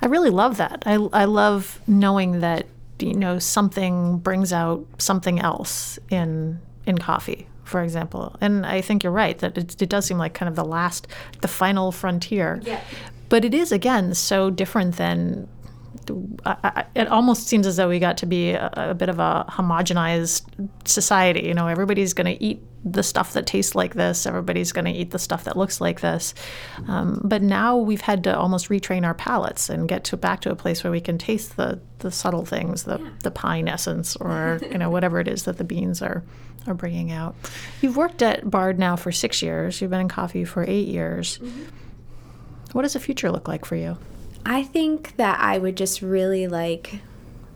I 0.00 0.06
really 0.06 0.30
love 0.30 0.56
that. 0.56 0.82
I, 0.86 0.94
I 1.12 1.24
love 1.24 1.80
knowing 1.86 2.40
that 2.40 2.66
you 2.98 3.14
know 3.14 3.38
something 3.38 4.18
brings 4.18 4.52
out 4.52 4.86
something 4.98 5.40
else 5.40 5.98
in 6.10 6.60
in 6.86 6.98
coffee 6.98 7.46
for 7.64 7.82
example 7.82 8.36
and 8.40 8.64
i 8.64 8.80
think 8.80 9.02
you're 9.02 9.12
right 9.12 9.38
that 9.38 9.56
it, 9.56 9.80
it 9.80 9.88
does 9.88 10.06
seem 10.06 10.18
like 10.18 10.34
kind 10.34 10.48
of 10.48 10.56
the 10.56 10.64
last 10.64 11.06
the 11.40 11.48
final 11.48 11.92
frontier 11.92 12.60
yeah. 12.64 12.80
but 13.28 13.44
it 13.44 13.54
is 13.54 13.72
again 13.72 14.14
so 14.14 14.50
different 14.50 14.96
than 14.96 15.48
I, 16.44 16.84
it 16.94 17.08
almost 17.08 17.46
seems 17.46 17.66
as 17.66 17.76
though 17.76 17.88
we 17.88 17.98
got 17.98 18.16
to 18.18 18.26
be 18.26 18.50
a, 18.50 18.70
a 18.76 18.94
bit 18.94 19.08
of 19.08 19.18
a 19.18 19.44
homogenized 19.48 20.42
society. 20.84 21.46
You 21.46 21.54
know, 21.54 21.68
everybody's 21.68 22.12
going 22.12 22.36
to 22.36 22.42
eat 22.42 22.62
the 22.84 23.02
stuff 23.02 23.32
that 23.34 23.46
tastes 23.46 23.74
like 23.74 23.94
this. 23.94 24.26
Everybody's 24.26 24.72
going 24.72 24.86
to 24.86 24.90
eat 24.90 25.10
the 25.10 25.18
stuff 25.18 25.44
that 25.44 25.56
looks 25.56 25.80
like 25.80 26.00
this. 26.00 26.34
Um, 26.88 27.20
but 27.22 27.42
now 27.42 27.76
we've 27.76 28.00
had 28.00 28.24
to 28.24 28.36
almost 28.36 28.68
retrain 28.68 29.04
our 29.04 29.14
palates 29.14 29.68
and 29.68 29.88
get 29.88 30.04
to 30.04 30.16
back 30.16 30.40
to 30.40 30.50
a 30.50 30.56
place 30.56 30.82
where 30.82 30.90
we 30.90 31.00
can 31.00 31.18
taste 31.18 31.56
the 31.56 31.80
the 32.00 32.10
subtle 32.10 32.44
things, 32.44 32.82
the 32.82 32.98
yeah. 32.98 33.10
the 33.22 33.30
pine 33.30 33.68
essence, 33.68 34.16
or 34.16 34.60
you 34.70 34.78
know 34.78 34.90
whatever 34.90 35.20
it 35.20 35.28
is 35.28 35.44
that 35.44 35.58
the 35.58 35.64
beans 35.64 36.02
are 36.02 36.24
are 36.66 36.74
bringing 36.74 37.12
out. 37.12 37.34
You've 37.80 37.96
worked 37.96 38.22
at 38.22 38.50
Bard 38.50 38.78
now 38.78 38.96
for 38.96 39.12
six 39.12 39.42
years. 39.42 39.80
You've 39.80 39.90
been 39.90 40.00
in 40.00 40.08
coffee 40.08 40.44
for 40.44 40.64
eight 40.64 40.88
years. 40.88 41.38
Mm-hmm. 41.38 41.64
What 42.72 42.82
does 42.82 42.94
the 42.94 43.00
future 43.00 43.30
look 43.30 43.48
like 43.48 43.64
for 43.64 43.76
you? 43.76 43.96
I 44.44 44.62
think 44.62 45.16
that 45.16 45.38
I 45.40 45.58
would 45.58 45.76
just 45.76 46.02
really 46.02 46.48
like 46.48 47.00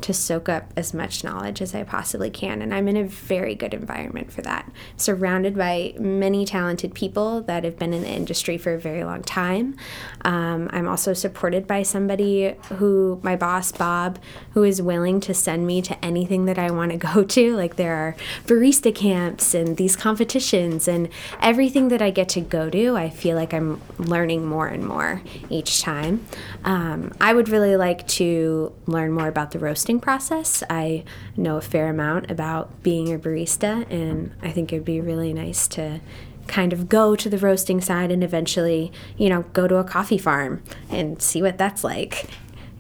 to 0.02 0.12
soak 0.12 0.48
up 0.48 0.72
as 0.76 0.92
much 0.92 1.24
knowledge 1.24 1.62
as 1.62 1.74
I 1.74 1.82
possibly 1.82 2.30
can. 2.30 2.62
And 2.62 2.74
I'm 2.74 2.88
in 2.88 2.96
a 2.96 3.04
very 3.04 3.54
good 3.54 3.74
environment 3.74 4.30
for 4.30 4.42
that. 4.42 4.70
Surrounded 4.96 5.56
by 5.56 5.94
many 5.98 6.44
talented 6.44 6.94
people 6.94 7.42
that 7.42 7.64
have 7.64 7.78
been 7.78 7.92
in 7.92 8.02
the 8.02 8.08
industry 8.08 8.58
for 8.58 8.74
a 8.74 8.78
very 8.78 9.04
long 9.04 9.22
time. 9.22 9.76
Um, 10.24 10.68
I'm 10.72 10.86
also 10.86 11.12
supported 11.12 11.66
by 11.66 11.82
somebody 11.82 12.54
who, 12.74 13.20
my 13.22 13.36
boss, 13.36 13.72
Bob, 13.72 14.18
who 14.52 14.64
is 14.64 14.82
willing 14.82 15.20
to 15.20 15.34
send 15.34 15.66
me 15.66 15.82
to 15.82 16.04
anything 16.04 16.44
that 16.44 16.58
I 16.58 16.70
want 16.70 16.92
to 16.92 16.98
go 16.98 17.24
to. 17.24 17.56
Like 17.56 17.76
there 17.76 17.94
are 17.94 18.16
barista 18.46 18.94
camps 18.94 19.54
and 19.54 19.76
these 19.76 19.96
competitions, 19.96 20.88
and 20.88 21.08
everything 21.40 21.88
that 21.88 22.02
I 22.02 22.10
get 22.10 22.28
to 22.30 22.40
go 22.40 22.70
to, 22.70 22.96
I 22.96 23.10
feel 23.10 23.36
like 23.36 23.54
I'm 23.54 23.80
learning 23.98 24.46
more 24.46 24.66
and 24.66 24.86
more 24.86 25.22
each 25.48 25.80
time. 25.80 26.26
Um, 26.64 27.12
I 27.20 27.32
would 27.32 27.48
really 27.48 27.76
like 27.76 28.06
to 28.08 28.72
learn 28.86 29.12
more 29.12 29.28
about 29.28 29.50
the 29.50 29.58
roasting 29.86 30.00
process. 30.00 30.64
I 30.68 31.04
know 31.36 31.58
a 31.58 31.60
fair 31.60 31.88
amount 31.88 32.28
about 32.28 32.82
being 32.82 33.14
a 33.14 33.18
barista, 33.20 33.88
and 33.88 34.34
I 34.42 34.50
think 34.50 34.72
it'd 34.72 34.84
be 34.84 35.00
really 35.00 35.32
nice 35.32 35.68
to 35.68 36.00
kind 36.48 36.72
of 36.72 36.88
go 36.88 37.14
to 37.14 37.28
the 37.28 37.38
roasting 37.38 37.80
side 37.80 38.10
and 38.10 38.24
eventually, 38.24 38.90
you 39.16 39.28
know, 39.28 39.42
go 39.52 39.68
to 39.68 39.76
a 39.76 39.84
coffee 39.84 40.18
farm 40.18 40.60
and 40.90 41.22
see 41.22 41.40
what 41.40 41.56
that's 41.56 41.84
like. 41.84 42.26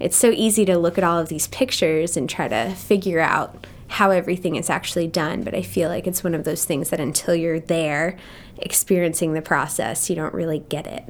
It's 0.00 0.16
so 0.16 0.30
easy 0.30 0.64
to 0.64 0.76
look 0.76 0.98
at 0.98 1.04
all 1.04 1.18
of 1.18 1.28
these 1.28 1.46
pictures 1.46 2.16
and 2.16 2.28
try 2.28 2.48
to 2.48 2.74
figure 2.74 3.20
out 3.20 3.68
how 3.86 4.10
everything 4.10 4.56
is 4.56 4.68
actually 4.68 5.06
done, 5.06 5.44
but 5.44 5.54
I 5.54 5.62
feel 5.62 5.88
like 5.88 6.08
it's 6.08 6.24
one 6.24 6.34
of 6.34 6.42
those 6.42 6.64
things 6.64 6.90
that 6.90 6.98
until 6.98 7.36
you're 7.36 7.60
there 7.60 8.16
experiencing 8.58 9.32
the 9.34 9.42
process, 9.42 10.10
you 10.10 10.16
don't 10.16 10.34
really 10.34 10.64
get 10.68 10.88
it. 10.88 11.04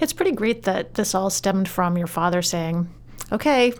It's 0.00 0.12
pretty 0.12 0.32
great 0.32 0.64
that 0.64 0.94
this 0.94 1.14
all 1.14 1.30
stemmed 1.30 1.68
from 1.68 1.96
your 1.96 2.08
father 2.08 2.42
saying, 2.42 2.88
okay, 3.30 3.72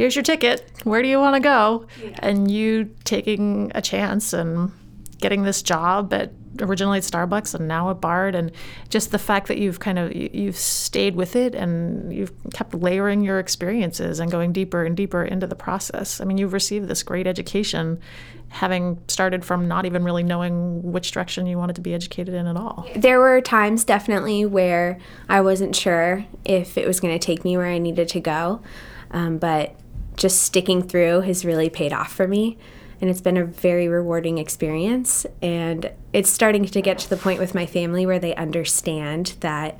here's 0.00 0.16
your 0.16 0.22
ticket. 0.22 0.66
Where 0.84 1.02
do 1.02 1.08
you 1.08 1.18
want 1.18 1.34
to 1.34 1.40
go? 1.40 1.86
Yeah. 2.02 2.16
And 2.20 2.50
you 2.50 2.88
taking 3.04 3.70
a 3.74 3.82
chance 3.82 4.32
and 4.32 4.72
getting 5.20 5.42
this 5.42 5.60
job 5.60 6.14
at 6.14 6.32
originally 6.58 6.96
at 6.96 7.04
Starbucks 7.04 7.54
and 7.54 7.68
now 7.68 7.90
at 7.90 8.00
Bard, 8.00 8.34
and 8.34 8.50
just 8.88 9.10
the 9.10 9.18
fact 9.18 9.48
that 9.48 9.58
you've 9.58 9.78
kind 9.78 9.98
of 9.98 10.16
you've 10.16 10.56
stayed 10.56 11.16
with 11.16 11.36
it 11.36 11.54
and 11.54 12.10
you've 12.14 12.32
kept 12.54 12.74
layering 12.74 13.22
your 13.22 13.38
experiences 13.38 14.20
and 14.20 14.30
going 14.30 14.54
deeper 14.54 14.86
and 14.86 14.96
deeper 14.96 15.22
into 15.22 15.46
the 15.46 15.54
process. 15.54 16.18
I 16.18 16.24
mean, 16.24 16.38
you've 16.38 16.54
received 16.54 16.88
this 16.88 17.02
great 17.02 17.26
education, 17.26 18.00
having 18.48 18.98
started 19.06 19.44
from 19.44 19.68
not 19.68 19.84
even 19.84 20.02
really 20.02 20.22
knowing 20.22 20.82
which 20.82 21.12
direction 21.12 21.46
you 21.46 21.58
wanted 21.58 21.76
to 21.76 21.82
be 21.82 21.92
educated 21.92 22.32
in 22.32 22.46
at 22.46 22.56
all. 22.56 22.88
There 22.96 23.20
were 23.20 23.42
times 23.42 23.84
definitely 23.84 24.46
where 24.46 24.98
I 25.28 25.42
wasn't 25.42 25.76
sure 25.76 26.24
if 26.46 26.78
it 26.78 26.86
was 26.86 27.00
going 27.00 27.12
to 27.12 27.24
take 27.24 27.44
me 27.44 27.58
where 27.58 27.66
I 27.66 27.76
needed 27.76 28.08
to 28.08 28.20
go, 28.20 28.62
um, 29.10 29.36
but 29.36 29.76
just 30.16 30.42
sticking 30.42 30.82
through 30.82 31.20
has 31.22 31.44
really 31.44 31.70
paid 31.70 31.92
off 31.92 32.12
for 32.12 32.28
me 32.28 32.58
and 33.00 33.08
it's 33.08 33.20
been 33.20 33.36
a 33.36 33.44
very 33.44 33.88
rewarding 33.88 34.38
experience. 34.38 35.24
And 35.40 35.90
it's 36.12 36.28
starting 36.28 36.64
to 36.64 36.82
get 36.82 36.98
to 36.98 37.10
the 37.10 37.16
point 37.16 37.40
with 37.40 37.54
my 37.54 37.66
family 37.66 38.04
where 38.04 38.18
they 38.18 38.34
understand 38.34 39.34
that 39.40 39.78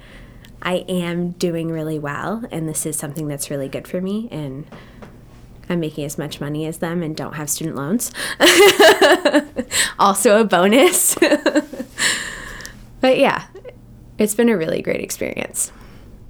I 0.62 0.84
am 0.88 1.30
doing 1.32 1.70
really 1.70 1.98
well, 1.98 2.44
and 2.50 2.68
this 2.68 2.84
is 2.84 2.96
something 2.96 3.28
that's 3.28 3.50
really 3.50 3.68
good 3.68 3.88
for 3.88 4.00
me. 4.00 4.28
And 4.30 4.66
I'm 5.68 5.80
making 5.80 6.04
as 6.04 6.18
much 6.18 6.40
money 6.40 6.66
as 6.66 6.78
them 6.78 7.02
and 7.02 7.16
don't 7.16 7.34
have 7.34 7.48
student 7.48 7.76
loans. 7.76 8.10
also, 9.98 10.40
a 10.40 10.44
bonus. 10.44 11.14
but 13.00 13.18
yeah, 13.18 13.46
it's 14.18 14.34
been 14.34 14.48
a 14.48 14.56
really 14.56 14.82
great 14.82 15.00
experience. 15.00 15.72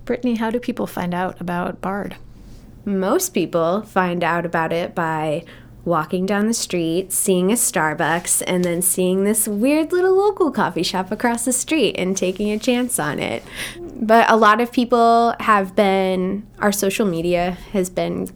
Brittany, 0.05 0.37
how 0.37 0.51
do 0.51 0.59
people 0.61 0.87
find 0.87 1.15
out 1.15 1.41
about 1.41 1.81
BARD? 1.81 2.17
Most 2.85 3.31
people 3.31 3.83
find 3.83 4.25
out 4.25 4.47
about 4.47 4.73
it 4.73 4.95
by 4.95 5.45
walking 5.85 6.27
down 6.27 6.47
the 6.47 6.55
street, 6.55 7.13
seeing 7.13 7.51
a 7.51 7.55
Starbucks, 7.55 8.43
and 8.47 8.65
then 8.65 8.83
seeing 8.83 9.25
this 9.25 9.49
weird 9.49 9.93
little 9.93 10.15
local 10.15 10.51
coffee 10.51 10.83
shop 10.83 11.11
across 11.11 11.45
the 11.45 11.53
street 11.53 11.97
and 11.99 12.17
taking 12.17 12.51
a 12.51 12.59
chance 12.59 12.99
on 12.99 13.19
it. 13.19 13.43
But 13.81 14.31
a 14.31 14.37
lot 14.37 14.61
of 14.61 14.73
people 14.73 15.35
have 15.41 15.75
been, 15.75 16.47
our 16.59 16.73
social 16.73 17.07
media 17.07 17.53
has 17.73 17.89
been 17.89 18.29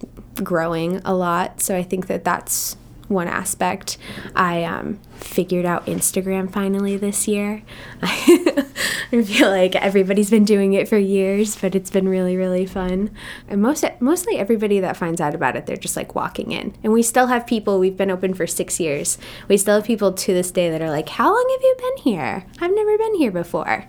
growing 0.42 1.01
a 1.05 1.14
lot. 1.14 1.61
So 1.61 1.76
I 1.76 1.82
think 1.82 2.07
that 2.07 2.24
that's 2.24 2.76
one 3.09 3.28
aspect. 3.28 3.98
I 4.34 4.64
um, 4.64 4.98
figured 5.16 5.64
out 5.64 5.86
Instagram 5.86 6.52
finally 6.52 6.96
this 6.96 7.28
year. 7.28 7.62
I 8.02 9.22
feel 9.24 9.50
like 9.50 9.76
everybody's 9.76 10.30
been 10.30 10.44
doing 10.44 10.72
it 10.72 10.88
for 10.88 10.98
years, 10.98 11.57
but 11.57 11.74
it's 11.74 11.90
been 11.90 12.09
really, 12.09 12.36
really 12.36 12.66
fun. 12.66 13.11
And 13.48 13.62
most 13.62 13.84
mostly 14.00 14.38
everybody 14.38 14.80
that 14.80 14.96
finds 14.96 15.20
out 15.20 15.34
about 15.34 15.57
it, 15.57 15.66
they're 15.66 15.76
just 15.76 15.96
like 15.96 16.14
walking 16.14 16.52
in. 16.52 16.74
And 16.82 16.92
we 16.92 17.02
still 17.02 17.26
have 17.26 17.46
people. 17.46 17.78
We've 17.78 17.96
been 17.96 18.11
open 18.11 18.34
for 18.34 18.46
six 18.46 18.80
years. 18.80 19.18
We 19.48 19.57
still 19.57 19.76
have 19.76 19.84
people 19.84 20.12
to 20.12 20.34
this 20.34 20.50
day 20.50 20.70
that 20.70 20.82
are 20.82 20.90
like, 20.90 21.09
"How 21.11 21.32
long 21.32 21.48
have 21.50 21.62
you 21.62 21.76
been 21.78 22.02
here? 22.12 22.46
I've 22.61 22.74
never 22.74 22.98
been 22.98 23.14
here 23.14 23.32
before." 23.32 23.86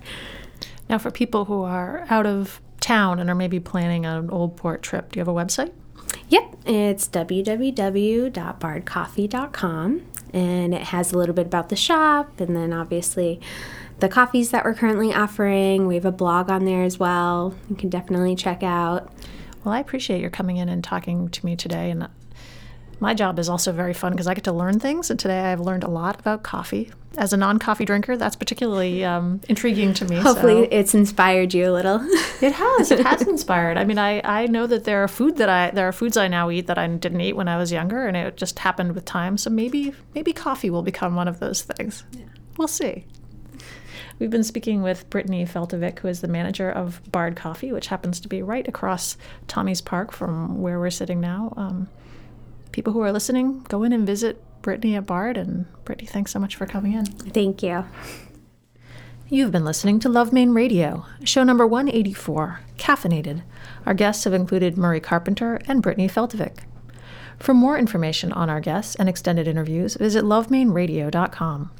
Now, 0.89 0.97
for 0.99 1.09
people 1.09 1.45
who 1.45 1.63
are 1.63 2.05
out 2.09 2.27
of 2.27 2.61
town 2.79 3.19
and 3.19 3.29
are 3.29 3.35
maybe 3.35 3.59
planning 3.59 4.05
an 4.05 4.29
old 4.29 4.55
port 4.55 4.83
trip, 4.83 5.11
do 5.11 5.17
you 5.17 5.21
have 5.21 5.27
a 5.27 5.33
website? 5.33 5.71
Yep, 6.29 6.55
it's 6.65 7.07
www.bardcoffee.com 7.07 10.01
and 10.33 10.73
it 10.73 10.81
has 10.81 11.13
a 11.13 11.17
little 11.17 11.35
bit 11.35 11.45
about 11.45 11.69
the 11.69 11.75
shop 11.75 12.39
and 12.39 12.55
then 12.55 12.73
obviously 12.73 13.39
the 13.99 14.09
coffees 14.09 14.49
that 14.51 14.65
we're 14.65 14.73
currently 14.73 15.13
offering. 15.13 15.87
We 15.87 15.95
have 15.95 16.05
a 16.05 16.11
blog 16.11 16.49
on 16.49 16.65
there 16.65 16.83
as 16.83 16.99
well. 16.99 17.55
You 17.69 17.75
can 17.75 17.89
definitely 17.89 18.35
check 18.35 18.63
out. 18.63 19.11
Well, 19.63 19.73
I 19.73 19.79
appreciate 19.79 20.21
your 20.21 20.29
coming 20.29 20.57
in 20.57 20.67
and 20.67 20.83
talking 20.83 21.29
to 21.29 21.45
me 21.45 21.55
today 21.55 21.91
and 21.91 22.07
my 22.99 23.13
job 23.13 23.39
is 23.39 23.49
also 23.49 23.71
very 23.71 23.93
fun 23.93 24.11
because 24.11 24.27
I 24.27 24.33
get 24.33 24.43
to 24.45 24.53
learn 24.53 24.79
things, 24.79 25.09
and 25.09 25.19
today 25.19 25.39
I've 25.39 25.59
learned 25.59 25.83
a 25.83 25.89
lot 25.89 26.19
about 26.19 26.43
coffee. 26.43 26.91
As 27.17 27.31
a 27.31 27.37
non-coffee 27.37 27.85
drinker, 27.85 28.17
that's 28.17 28.35
particularly 28.35 29.05
um, 29.05 29.39
intriguing 29.47 29.93
to 29.95 30.05
me. 30.05 30.17
Hopefully, 30.17 30.63
so. 30.63 30.69
it's 30.71 30.93
inspired 30.93 31.53
you 31.53 31.69
a 31.69 31.71
little. 31.71 32.01
it 32.41 32.51
has. 32.51 32.91
It 32.91 32.99
has 33.05 33.21
inspired. 33.21 33.77
I 33.77 33.85
mean, 33.85 33.97
I, 33.97 34.21
I 34.23 34.47
know 34.47 34.67
that 34.67 34.83
there 34.83 35.03
are 35.03 35.07
food 35.07 35.37
that 35.37 35.47
I 35.47 35.71
there 35.71 35.87
are 35.87 35.93
foods 35.93 36.17
I 36.17 36.27
now 36.27 36.49
eat 36.49 36.67
that 36.67 36.77
I 36.77 36.87
didn't 36.87 37.21
eat 37.21 37.33
when 37.33 37.47
I 37.47 37.57
was 37.57 37.71
younger, 37.71 38.05
and 38.05 38.17
it 38.17 38.35
just 38.35 38.59
happened 38.59 38.95
with 38.95 39.05
time. 39.05 39.37
So 39.37 39.49
maybe 39.49 39.93
maybe 40.13 40.33
coffee 40.33 40.69
will 40.69 40.83
become 40.83 41.15
one 41.15 41.27
of 41.27 41.39
those 41.39 41.61
things. 41.61 42.03
Yeah. 42.11 42.25
We'll 42.57 42.67
see. 42.67 43.05
We've 44.19 44.29
been 44.29 44.43
speaking 44.43 44.81
with 44.81 45.09
Brittany 45.09 45.45
Feltovic, 45.45 45.99
who 45.99 46.07
is 46.07 46.21
the 46.21 46.29
manager 46.29 46.69
of 46.69 47.01
Bard 47.11 47.35
Coffee, 47.35 47.73
which 47.73 47.87
happens 47.87 48.21
to 48.21 48.29
be 48.29 48.41
right 48.41 48.65
across 48.65 49.17
Tommy's 49.47 49.81
Park 49.81 50.13
from 50.13 50.61
where 50.61 50.79
we're 50.79 50.89
sitting 50.89 51.19
now. 51.19 51.53
Um, 51.57 51.89
people 52.75 52.91
who 52.91 52.99
are 52.99 53.13
listening, 53.13 53.61
go 53.69 53.83
in 53.83 53.93
and 53.93 54.05
visit 54.05 54.43
Brittany 54.61 54.95
at 54.95 55.05
Bard. 55.05 55.37
And 55.37 55.65
Brittany, 55.85 56.07
thanks 56.07 56.33
so 56.33 56.39
much 56.39 56.57
for 56.57 56.65
coming 56.65 56.91
in. 56.91 57.05
Thank 57.05 57.63
you. 57.63 57.85
You've 59.29 59.53
been 59.53 59.63
listening 59.63 60.01
to 60.01 60.09
Love 60.09 60.33
Maine 60.33 60.51
Radio, 60.51 61.05
show 61.23 61.43
number 61.43 61.65
184, 61.65 62.59
Caffeinated. 62.77 63.43
Our 63.85 63.93
guests 63.93 64.25
have 64.25 64.33
included 64.33 64.77
Murray 64.77 64.99
Carpenter 64.99 65.59
and 65.69 65.81
Brittany 65.81 66.09
Feltovic. 66.09 66.65
For 67.39 67.53
more 67.53 67.77
information 67.77 68.33
on 68.33 68.49
our 68.49 68.59
guests 68.59 68.95
and 68.95 69.07
extended 69.07 69.47
interviews, 69.47 69.95
visit 69.95 70.25
lovemaineradio.com. 70.25 71.71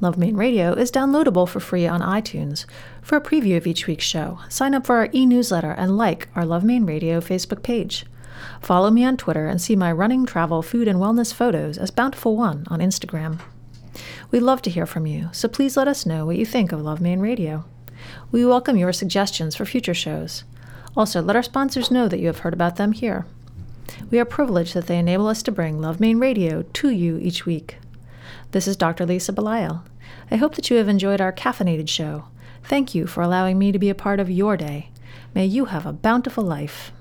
Love 0.00 0.18
Maine 0.18 0.36
Radio 0.36 0.72
is 0.72 0.90
downloadable 0.90 1.48
for 1.48 1.60
free 1.60 1.86
on 1.86 2.00
iTunes. 2.00 2.66
For 3.00 3.16
a 3.16 3.22
preview 3.22 3.56
of 3.56 3.66
each 3.66 3.86
week's 3.86 4.04
show, 4.04 4.40
sign 4.48 4.74
up 4.74 4.86
for 4.86 4.96
our 4.96 5.08
e 5.14 5.24
newsletter 5.24 5.70
and 5.70 5.96
like 5.96 6.28
our 6.34 6.44
Love 6.44 6.64
Maine 6.64 6.84
Radio 6.84 7.20
Facebook 7.20 7.62
page. 7.62 8.04
Follow 8.60 8.90
me 8.90 9.04
on 9.04 9.16
Twitter 9.16 9.46
and 9.46 9.60
see 9.60 9.76
my 9.76 9.92
running, 9.92 10.26
travel, 10.26 10.62
food, 10.62 10.88
and 10.88 10.98
wellness 10.98 11.32
photos 11.32 11.78
as 11.78 11.90
Bountiful 11.90 12.36
One 12.36 12.64
on 12.68 12.80
Instagram. 12.80 13.40
We'd 14.30 14.40
love 14.40 14.62
to 14.62 14.70
hear 14.70 14.86
from 14.86 15.06
you, 15.06 15.28
so 15.32 15.48
please 15.48 15.76
let 15.76 15.88
us 15.88 16.06
know 16.06 16.26
what 16.26 16.36
you 16.36 16.44
think 16.44 16.72
of 16.72 16.82
Love 16.82 17.00
Maine 17.00 17.20
Radio. 17.20 17.64
We 18.30 18.44
welcome 18.44 18.76
your 18.76 18.92
suggestions 18.92 19.56
for 19.56 19.64
future 19.64 19.94
shows. 19.94 20.44
Also, 20.96 21.22
let 21.22 21.36
our 21.36 21.42
sponsors 21.42 21.90
know 21.90 22.08
that 22.08 22.20
you 22.20 22.26
have 22.26 22.40
heard 22.40 22.54
about 22.54 22.76
them 22.76 22.92
here. 22.92 23.26
We 24.10 24.18
are 24.18 24.24
privileged 24.24 24.74
that 24.74 24.86
they 24.86 24.98
enable 24.98 25.28
us 25.28 25.42
to 25.44 25.52
bring 25.52 25.80
Love 25.80 26.00
Maine 26.00 26.18
Radio 26.18 26.62
to 26.62 26.90
you 26.90 27.18
each 27.18 27.46
week. 27.46 27.76
This 28.50 28.66
is 28.66 28.76
Dr. 28.76 29.06
Lisa 29.06 29.32
Belisle. 29.32 29.82
I 30.30 30.36
hope 30.36 30.54
that 30.56 30.70
you 30.70 30.76
have 30.76 30.88
enjoyed 30.88 31.20
our 31.20 31.32
caffeinated 31.32 31.88
show. 31.88 32.24
Thank 32.64 32.94
you 32.94 33.06
for 33.06 33.22
allowing 33.22 33.58
me 33.58 33.72
to 33.72 33.78
be 33.78 33.90
a 33.90 33.94
part 33.94 34.18
of 34.18 34.30
your 34.30 34.56
day. 34.56 34.90
May 35.34 35.46
you 35.46 35.66
have 35.66 35.86
a 35.86 35.92
bountiful 35.92 36.44
life. 36.44 36.92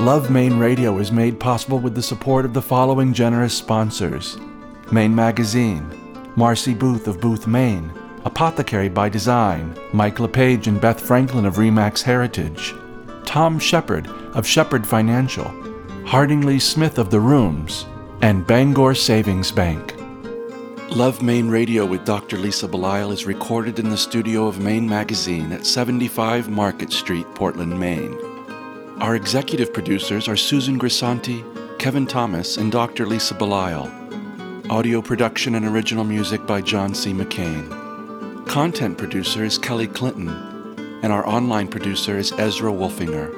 Love 0.00 0.30
Maine 0.30 0.58
Radio 0.58 0.96
is 0.96 1.12
made 1.12 1.38
possible 1.38 1.78
with 1.78 1.94
the 1.94 2.02
support 2.02 2.46
of 2.46 2.54
the 2.54 2.62
following 2.62 3.12
generous 3.12 3.52
sponsors 3.52 4.38
Maine 4.90 5.14
Magazine, 5.14 5.84
Marcy 6.36 6.72
Booth 6.72 7.06
of 7.06 7.20
Booth, 7.20 7.46
Maine, 7.46 7.92
Apothecary 8.24 8.88
by 8.88 9.10
Design, 9.10 9.78
Mike 9.92 10.18
LePage 10.18 10.68
and 10.68 10.80
Beth 10.80 10.98
Franklin 10.98 11.44
of 11.44 11.56
Remax 11.56 12.00
Heritage, 12.00 12.74
Tom 13.26 13.58
Shepard 13.58 14.06
of 14.34 14.46
Shepard 14.46 14.86
Financial, 14.86 15.52
Harding 16.06 16.46
Lee 16.46 16.60
Smith 16.60 16.96
of 16.96 17.10
The 17.10 17.20
Rooms, 17.20 17.84
and 18.22 18.46
Bangor 18.46 18.94
Savings 18.94 19.52
Bank. 19.52 19.94
Love 20.96 21.20
Maine 21.20 21.50
Radio 21.50 21.84
with 21.84 22.06
Dr. 22.06 22.38
Lisa 22.38 22.66
Belisle 22.66 23.12
is 23.12 23.26
recorded 23.26 23.78
in 23.78 23.90
the 23.90 23.98
studio 23.98 24.46
of 24.46 24.60
Maine 24.60 24.88
Magazine 24.88 25.52
at 25.52 25.66
75 25.66 26.48
Market 26.48 26.90
Street, 26.90 27.26
Portland, 27.34 27.78
Maine. 27.78 28.29
Our 29.00 29.16
executive 29.16 29.72
producers 29.72 30.28
are 30.28 30.36
Susan 30.36 30.78
Grisanti, 30.78 31.42
Kevin 31.78 32.06
Thomas, 32.06 32.58
and 32.58 32.70
Dr. 32.70 33.06
Lisa 33.06 33.32
Belisle. 33.32 33.90
Audio 34.70 35.00
production 35.00 35.54
and 35.54 35.64
original 35.64 36.04
music 36.04 36.46
by 36.46 36.60
John 36.60 36.94
C. 36.94 37.14
McCain. 37.14 38.46
Content 38.46 38.98
producer 38.98 39.42
is 39.42 39.56
Kelly 39.56 39.86
Clinton, 39.86 40.28
and 41.02 41.14
our 41.14 41.26
online 41.26 41.68
producer 41.68 42.18
is 42.18 42.32
Ezra 42.32 42.70
Wolfinger. 42.70 43.34